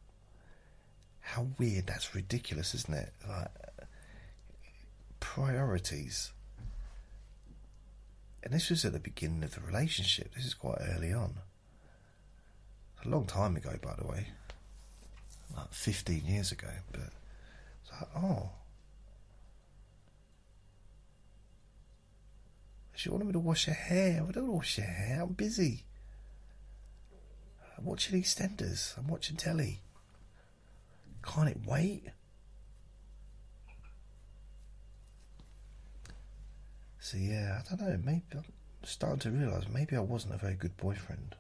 How 1.21 1.49
weird, 1.59 1.87
that's 1.87 2.15
ridiculous, 2.15 2.75
isn't 2.75 2.95
it? 2.95 3.13
Like, 3.29 3.51
priorities. 5.21 6.33
And 8.43 8.53
this 8.53 8.71
was 8.71 8.85
at 8.85 8.93
the 8.93 9.01
beginning 9.01 9.43
of 9.43 9.55
the 9.55 9.61
relationship, 9.61 10.35
this 10.35 10.47
is 10.47 10.55
quite 10.55 10.79
early 10.81 11.13
on. 11.13 11.35
A 13.05 13.09
long 13.09 13.27
time 13.27 13.57
ago, 13.57 13.73
by 13.83 13.95
the 13.99 14.07
way. 14.07 14.29
Like 15.57 15.73
15 15.73 16.25
years 16.27 16.53
ago, 16.53 16.69
but 16.93 17.01
it's 17.01 17.93
like, 17.93 18.09
oh. 18.17 18.51
She 22.95 23.11
wanted 23.11 23.27
me 23.27 23.33
to 23.33 23.41
wash 23.41 23.67
her 23.67 23.73
hair. 23.73 24.25
I 24.29 24.31
don't 24.31 24.53
wash 24.53 24.79
your 24.79 24.87
hair. 24.87 25.23
I'm 25.23 25.33
busy. 25.33 25.86
I'm 27.77 27.85
watching 27.85 28.21
EastEnders. 28.21 28.97
I'm 28.97 29.09
watching 29.09 29.37
telly. 29.37 29.81
Can't 31.23 31.49
it 31.49 31.59
wait? 31.67 32.05
So 37.01 37.17
yeah, 37.19 37.61
I 37.61 37.63
don't 37.77 37.89
know. 37.89 37.99
Maybe 38.05 38.25
I'm 38.35 38.45
starting 38.83 39.19
to 39.21 39.31
realise 39.31 39.69
maybe 39.73 39.97
I 39.97 40.01
wasn't 40.01 40.35
a 40.35 40.39
very 40.39 40.55
good 40.55 40.77
boyfriend. 40.77 41.37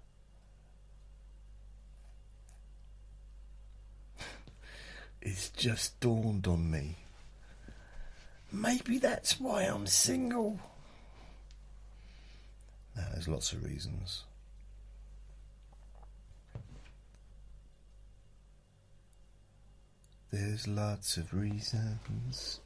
it's 5.22 5.48
just 5.50 5.98
dawned 6.00 6.46
on 6.46 6.70
me. 6.70 6.96
Maybe 8.52 8.98
that's 8.98 9.40
why 9.40 9.62
I'm 9.62 9.86
single. 9.86 10.60
Now, 12.94 13.08
there's 13.12 13.28
lots 13.28 13.52
of 13.52 13.64
reasons. 13.64 14.22
There's 20.38 20.68
lots 20.68 21.16
of 21.16 21.32
reasons, 21.32 22.60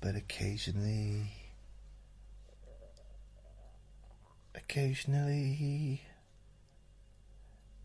but 0.00 0.16
occasionally 0.16 1.30
occasionally 4.54 6.00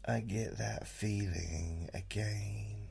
I 0.08 0.22
get 0.22 0.58
that 0.58 0.88
feeling 0.88 1.90
again. 1.94 2.88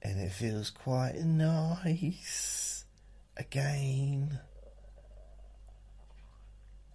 And 0.00 0.18
it 0.18 0.32
feels 0.32 0.70
quite 0.70 1.16
nice 1.16 2.86
again. 3.36 4.40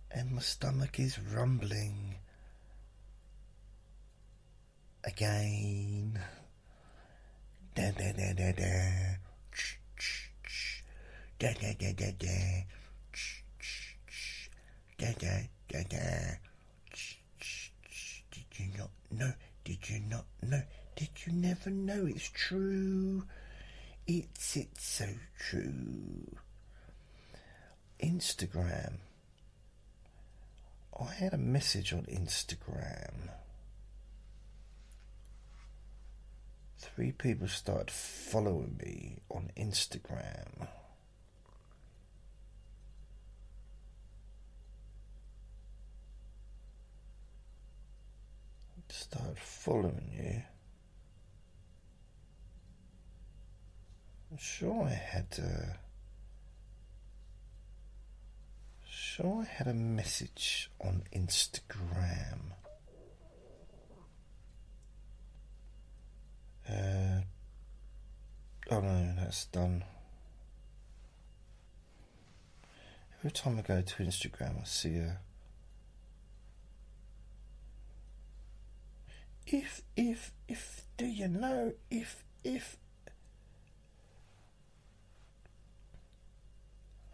And 0.09 0.31
my 0.31 0.41
stomach 0.41 0.99
is 0.99 1.19
rumbling 1.19 2.14
again. 5.05 6.19
Da 7.75 7.91
da 7.91 8.11
da 8.11 8.33
da 8.33 8.51
da. 8.51 9.17
Da 11.39 11.53
da 11.53 11.73
da 11.79 11.91
da 11.93 12.11
da. 12.17 12.63
Da 14.97 15.11
da 15.19 15.41
da 15.69 15.83
da. 15.89 16.37
Did 18.31 18.45
you 18.57 18.67
not 18.77 18.89
know? 19.11 19.33
Did 19.63 19.89
you 19.89 19.99
not 20.09 20.25
know? 20.41 20.61
Did 20.95 21.09
you 21.25 21.33
never 21.33 21.69
know 21.69 22.05
it's 22.05 22.29
true? 22.29 23.23
It's 24.07 24.55
it's 24.55 24.87
so 24.87 25.07
true. 25.37 26.37
Instagram. 28.01 28.99
I 30.97 31.13
had 31.13 31.33
a 31.33 31.37
message 31.37 31.91
on 31.91 32.03
Instagram. 32.03 33.29
Three 36.77 37.11
people 37.11 37.47
started 37.47 37.91
following 37.91 38.77
me 38.81 39.17
on 39.29 39.51
Instagram. 39.57 40.67
Started 48.89 49.37
following 49.37 50.09
you. 50.13 50.41
I'm 54.31 54.37
sure 54.37 54.83
I 54.83 54.89
had 54.89 55.27
a. 55.39 55.77
Sure, 58.89 59.43
I 59.43 59.45
had 59.45 59.67
a 59.67 59.73
message 59.73 60.71
on 60.81 61.03
Instagram. 61.13 62.54
Uh, 66.69 67.21
oh 68.71 68.79
no, 68.79 69.13
that's 69.17 69.45
done. 69.45 69.83
Every 73.19 73.31
time 73.31 73.57
I 73.59 73.61
go 73.61 73.81
to 73.81 74.03
Instagram, 74.03 74.61
I 74.61 74.65
see 74.65 74.97
a. 74.97 75.19
If, 79.47 79.81
if, 79.95 80.31
if, 80.47 80.81
do 80.97 81.05
you 81.05 81.27
know, 81.27 81.73
if, 81.91 82.23
if. 82.43 82.77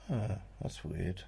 Huh, 0.08 0.36
that's 0.62 0.84
weird. 0.84 1.24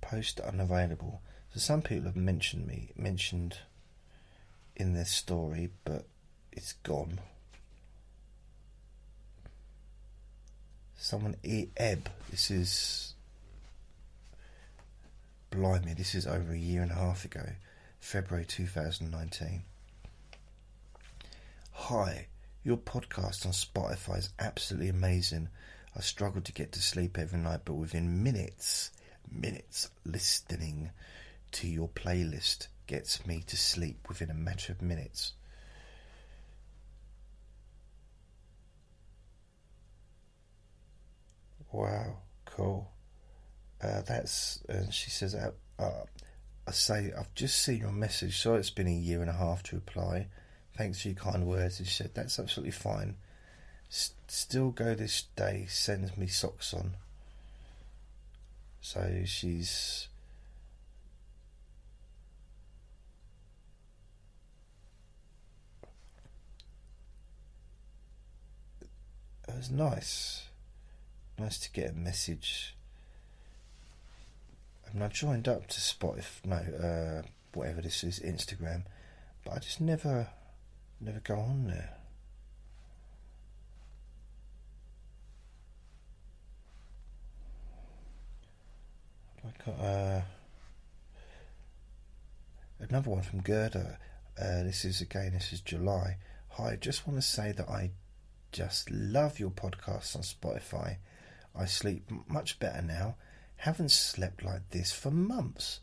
Post 0.00 0.40
unavailable. 0.40 1.22
So 1.52 1.60
some 1.60 1.82
people 1.82 2.06
have 2.06 2.16
mentioned 2.16 2.66
me, 2.66 2.90
mentioned 2.96 3.58
in 4.74 4.92
their 4.92 5.04
story, 5.04 5.70
but 5.84 6.06
it's 6.56 6.72
gone. 6.72 7.20
Someone 10.96 11.36
e- 11.44 11.68
Eb. 11.76 12.08
This 12.30 12.50
is 12.50 13.14
blimey. 15.50 15.94
This 15.94 16.14
is 16.14 16.26
over 16.26 16.52
a 16.52 16.58
year 16.58 16.82
and 16.82 16.90
a 16.90 16.94
half 16.94 17.24
ago, 17.24 17.50
February 18.00 18.46
two 18.46 18.66
thousand 18.66 19.12
nineteen. 19.12 19.62
Hi, 21.72 22.26
your 22.64 22.78
podcast 22.78 23.44
on 23.44 23.52
Spotify 23.52 24.18
is 24.18 24.30
absolutely 24.40 24.88
amazing. 24.88 25.48
I 25.94 26.00
struggle 26.00 26.40
to 26.40 26.52
get 26.52 26.72
to 26.72 26.82
sleep 26.82 27.18
every 27.18 27.38
night, 27.38 27.60
but 27.64 27.74
within 27.74 28.22
minutes, 28.22 28.90
minutes 29.30 29.90
listening 30.04 30.90
to 31.52 31.68
your 31.68 31.88
playlist 31.88 32.66
gets 32.86 33.26
me 33.26 33.42
to 33.46 33.56
sleep 33.56 34.08
within 34.08 34.30
a 34.30 34.34
matter 34.34 34.72
of 34.72 34.82
minutes. 34.82 35.34
Wow, 41.72 42.16
cool. 42.44 42.90
Uh, 43.82 44.02
that's 44.02 44.60
and 44.68 44.92
she 44.92 45.10
says, 45.10 45.34
uh, 45.34 45.52
uh, 45.78 46.04
"I 46.66 46.70
say 46.72 47.12
I've 47.16 47.34
just 47.34 47.62
seen 47.62 47.78
your 47.80 47.92
message. 47.92 48.38
Sorry, 48.40 48.60
it's 48.60 48.70
been 48.70 48.86
a 48.88 48.90
year 48.92 49.20
and 49.20 49.30
a 49.30 49.34
half 49.34 49.62
to 49.64 49.76
reply. 49.76 50.28
Thanks 50.76 51.02
for 51.02 51.08
your 51.08 51.16
kind 51.16 51.46
words." 51.46 51.78
And 51.78 51.88
she 51.88 51.94
said, 51.94 52.14
"That's 52.14 52.38
absolutely 52.38 52.72
fine. 52.72 53.16
S- 53.90 54.12
still 54.28 54.70
go 54.70 54.94
this 54.94 55.24
day. 55.36 55.66
Sends 55.68 56.16
me 56.16 56.26
socks 56.28 56.72
on." 56.74 56.96
So 58.80 59.22
she's. 59.26 60.08
It 69.48 69.54
was 69.56 69.70
nice. 69.70 70.45
Nice 71.38 71.58
to 71.58 71.70
get 71.70 71.90
a 71.90 71.92
message. 71.92 72.74
I 74.88 74.94
mean, 74.94 75.02
I 75.02 75.08
joined 75.08 75.48
up 75.48 75.66
to 75.66 75.80
Spotify, 75.80 76.44
no, 76.46 76.56
uh, 76.56 77.22
whatever 77.52 77.82
this 77.82 78.02
is, 78.04 78.20
Instagram, 78.20 78.84
but 79.44 79.54
I 79.54 79.58
just 79.58 79.80
never, 79.80 80.28
never 81.00 81.20
go 81.20 81.36
on 81.36 81.66
there. 81.66 81.92
I 89.44 89.64
got 89.64 89.80
uh, 89.84 90.20
another 92.80 93.10
one 93.10 93.22
from 93.22 93.42
Gerda. 93.42 93.98
Uh, 94.40 94.62
this 94.62 94.84
is 94.84 95.00
again, 95.00 95.32
this 95.34 95.52
is 95.52 95.60
July. 95.60 96.16
Hi, 96.50 96.72
I 96.72 96.76
just 96.76 97.06
want 97.06 97.20
to 97.20 97.26
say 97.26 97.52
that 97.52 97.68
I 97.68 97.90
just 98.52 98.90
love 98.90 99.38
your 99.38 99.50
podcast 99.50 100.16
on 100.16 100.22
Spotify. 100.22 100.96
I 101.58 101.64
sleep 101.66 102.10
much 102.28 102.58
better 102.58 102.82
now. 102.82 103.16
Haven't 103.56 103.90
slept 103.90 104.44
like 104.44 104.70
this 104.70 104.92
for 104.92 105.10
months, 105.10 105.80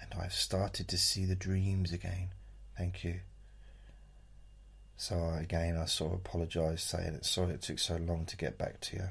and 0.00 0.20
I've 0.20 0.32
started 0.34 0.88
to 0.88 0.98
see 0.98 1.24
the 1.24 1.36
dreams 1.36 1.92
again. 1.92 2.30
Thank 2.76 3.04
you. 3.04 3.20
So 4.96 5.36
again, 5.38 5.76
I 5.76 5.86
sort 5.86 6.12
of 6.12 6.18
apologise, 6.20 6.82
saying 6.82 7.14
it. 7.14 7.24
Sorry 7.24 7.54
it 7.54 7.62
took 7.62 7.78
so 7.78 7.96
long 7.96 8.24
to 8.26 8.36
get 8.36 8.58
back 8.58 8.80
to 8.80 8.96
you. 8.96 9.08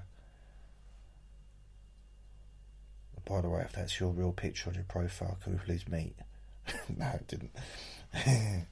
By 3.26 3.42
the 3.42 3.50
way, 3.50 3.62
if 3.62 3.74
that's 3.74 4.00
your 4.00 4.10
real 4.10 4.32
picture 4.32 4.70
on 4.70 4.76
your 4.76 4.84
profile, 4.84 5.38
can 5.44 5.54
we 5.54 5.60
please 5.60 5.88
meet? 5.88 6.16
no, 6.98 7.08
it 7.08 7.28
didn't. 7.28 7.52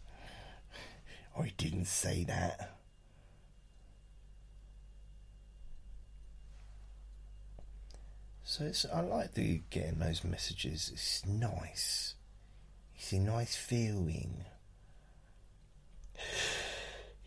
I 1.38 1.54
didn't 1.58 1.86
say 1.86 2.24
that. 2.26 2.79
So 8.50 8.66
it's, 8.66 8.84
I 8.92 9.02
like 9.02 9.36
the 9.36 9.62
getting 9.70 10.00
those 10.00 10.24
messages. 10.24 10.90
It's 10.92 11.24
nice. 11.24 12.16
It's 12.96 13.12
a 13.12 13.20
nice 13.20 13.56
feeling. 13.56 14.44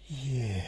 Yeah. 0.09 0.65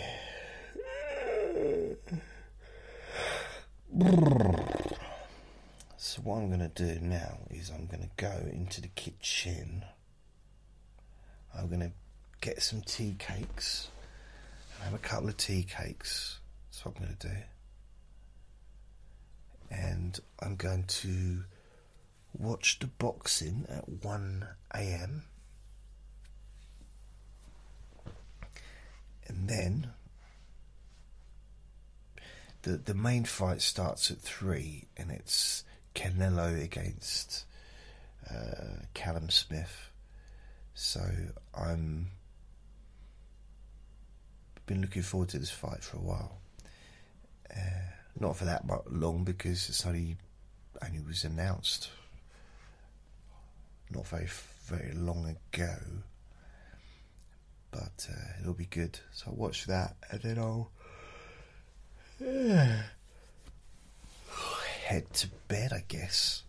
So 5.96 6.22
what 6.22 6.36
I'm 6.36 6.46
going 6.46 6.60
to 6.60 6.68
do 6.68 7.00
now 7.00 7.38
is 7.50 7.70
I'm 7.70 7.86
going 7.86 8.04
to 8.04 8.10
go 8.16 8.48
into 8.52 8.80
the 8.80 8.86
kitchen. 8.86 9.84
I'm 11.52 11.66
going 11.66 11.80
to 11.80 11.90
get 12.40 12.62
some 12.62 12.80
tea 12.82 13.16
cakes. 13.18 13.88
I 14.80 14.84
have 14.84 14.94
a 14.94 14.98
couple 14.98 15.30
of 15.30 15.36
tea 15.36 15.64
cakes. 15.64 16.38
That's 16.70 16.84
what 16.84 16.94
I'm 16.94 17.02
going 17.06 17.16
to 17.16 17.28
do 17.28 17.34
and 20.18 20.20
I'm 20.40 20.56
going 20.56 20.84
to 20.84 21.44
watch 22.36 22.78
the 22.78 22.86
boxing 22.86 23.66
at 23.68 23.88
1 23.88 24.46
a.m. 24.74 25.24
And 29.26 29.48
then 29.48 29.90
the 32.62 32.76
the 32.76 32.94
main 32.94 33.24
fight 33.24 33.62
starts 33.62 34.10
at 34.10 34.18
3 34.18 34.84
and 34.96 35.10
it's 35.10 35.64
Canelo 35.94 36.62
against 36.62 37.44
uh, 38.30 38.84
Callum 38.94 39.30
Smith. 39.30 39.90
So 40.74 41.00
I'm 41.54 42.10
been 44.66 44.80
looking 44.80 45.02
forward 45.02 45.28
to 45.30 45.38
this 45.38 45.50
fight 45.50 45.82
for 45.82 45.98
a 45.98 46.00
while. 46.00 46.38
Uh, 47.54 47.93
not 48.18 48.36
for 48.36 48.44
that 48.44 48.64
long 48.90 49.24
because 49.24 49.68
it's 49.68 49.84
only 49.86 50.16
only 50.84 51.00
was 51.00 51.24
announced 51.24 51.90
not 53.90 54.06
very 54.06 54.28
very 54.66 54.92
long 54.94 55.36
ago. 55.52 55.76
But 57.70 58.08
uh, 58.10 58.40
it'll 58.40 58.54
be 58.54 58.66
good. 58.66 58.98
So 59.12 59.26
I'll 59.28 59.36
watch 59.36 59.66
that 59.66 59.96
and 60.10 60.22
then 60.22 60.38
I'll 60.38 60.70
head 64.84 65.12
to 65.14 65.28
bed, 65.48 65.72
I 65.72 65.82
guess. 65.88 66.42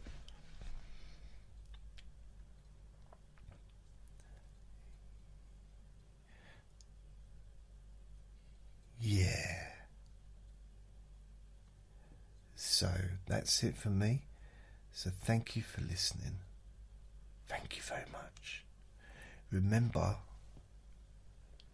Yeah. 9.01 9.64
So 12.75 12.91
that's 13.25 13.63
it 13.63 13.77
for 13.77 13.87
me. 13.87 14.23
So 14.91 15.09
thank 15.09 15.55
you 15.55 15.61
for 15.61 15.79
listening. 15.79 16.39
Thank 17.47 17.77
you 17.77 17.81
very 17.81 18.03
much. 18.11 18.65
Remember 19.49 20.17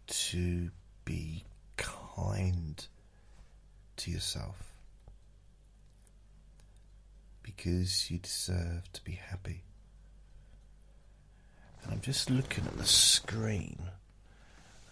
to 0.06 0.70
be 1.04 1.42
kind 1.76 2.86
to 3.96 4.12
yourself 4.12 4.74
because 7.42 8.08
you 8.08 8.18
deserve 8.18 8.84
to 8.92 9.02
be 9.02 9.18
happy. 9.28 9.64
And 11.82 11.94
I'm 11.94 12.00
just 12.00 12.30
looking 12.30 12.64
at 12.64 12.78
the 12.78 12.84
screen 12.84 13.90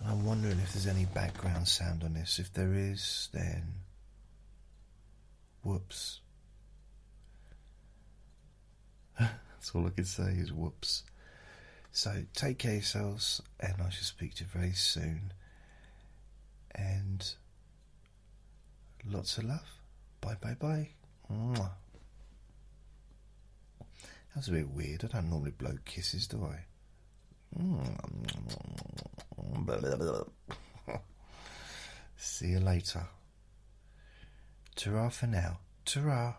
and 0.00 0.08
I'm 0.08 0.26
wondering 0.26 0.58
if 0.58 0.72
there's 0.72 0.88
any 0.88 1.04
background 1.04 1.68
sound 1.68 2.02
on 2.02 2.14
this. 2.14 2.40
If 2.40 2.52
there 2.52 2.74
is, 2.74 3.28
then 3.32 3.74
whoops. 5.62 6.20
That's 9.18 9.74
all 9.74 9.86
I 9.86 9.90
can 9.90 10.04
say 10.04 10.32
is 10.32 10.52
whoops. 10.52 11.04
So 11.92 12.24
take 12.34 12.58
care 12.58 12.74
yourselves, 12.74 13.42
and 13.58 13.74
I 13.78 13.90
shall 13.90 14.04
speak 14.04 14.34
to 14.34 14.44
you 14.44 14.50
very 14.52 14.72
soon. 14.72 15.32
And 16.74 17.34
lots 19.10 19.38
of 19.38 19.44
love. 19.44 19.68
Bye 20.20 20.36
bye 20.40 20.56
bye. 20.58 20.90
Mwah. 21.32 21.70
That 23.78 24.36
was 24.36 24.48
a 24.48 24.52
bit 24.52 24.70
weird. 24.70 25.04
I 25.04 25.08
don't 25.08 25.30
normally 25.30 25.50
blow 25.50 25.76
kisses, 25.84 26.28
do 26.28 26.44
I? 26.44 26.64
See 32.16 32.48
you 32.48 32.60
later. 32.60 33.02
Ta 34.76 35.08
for 35.10 35.26
now. 35.26 35.58
ta 35.84 36.36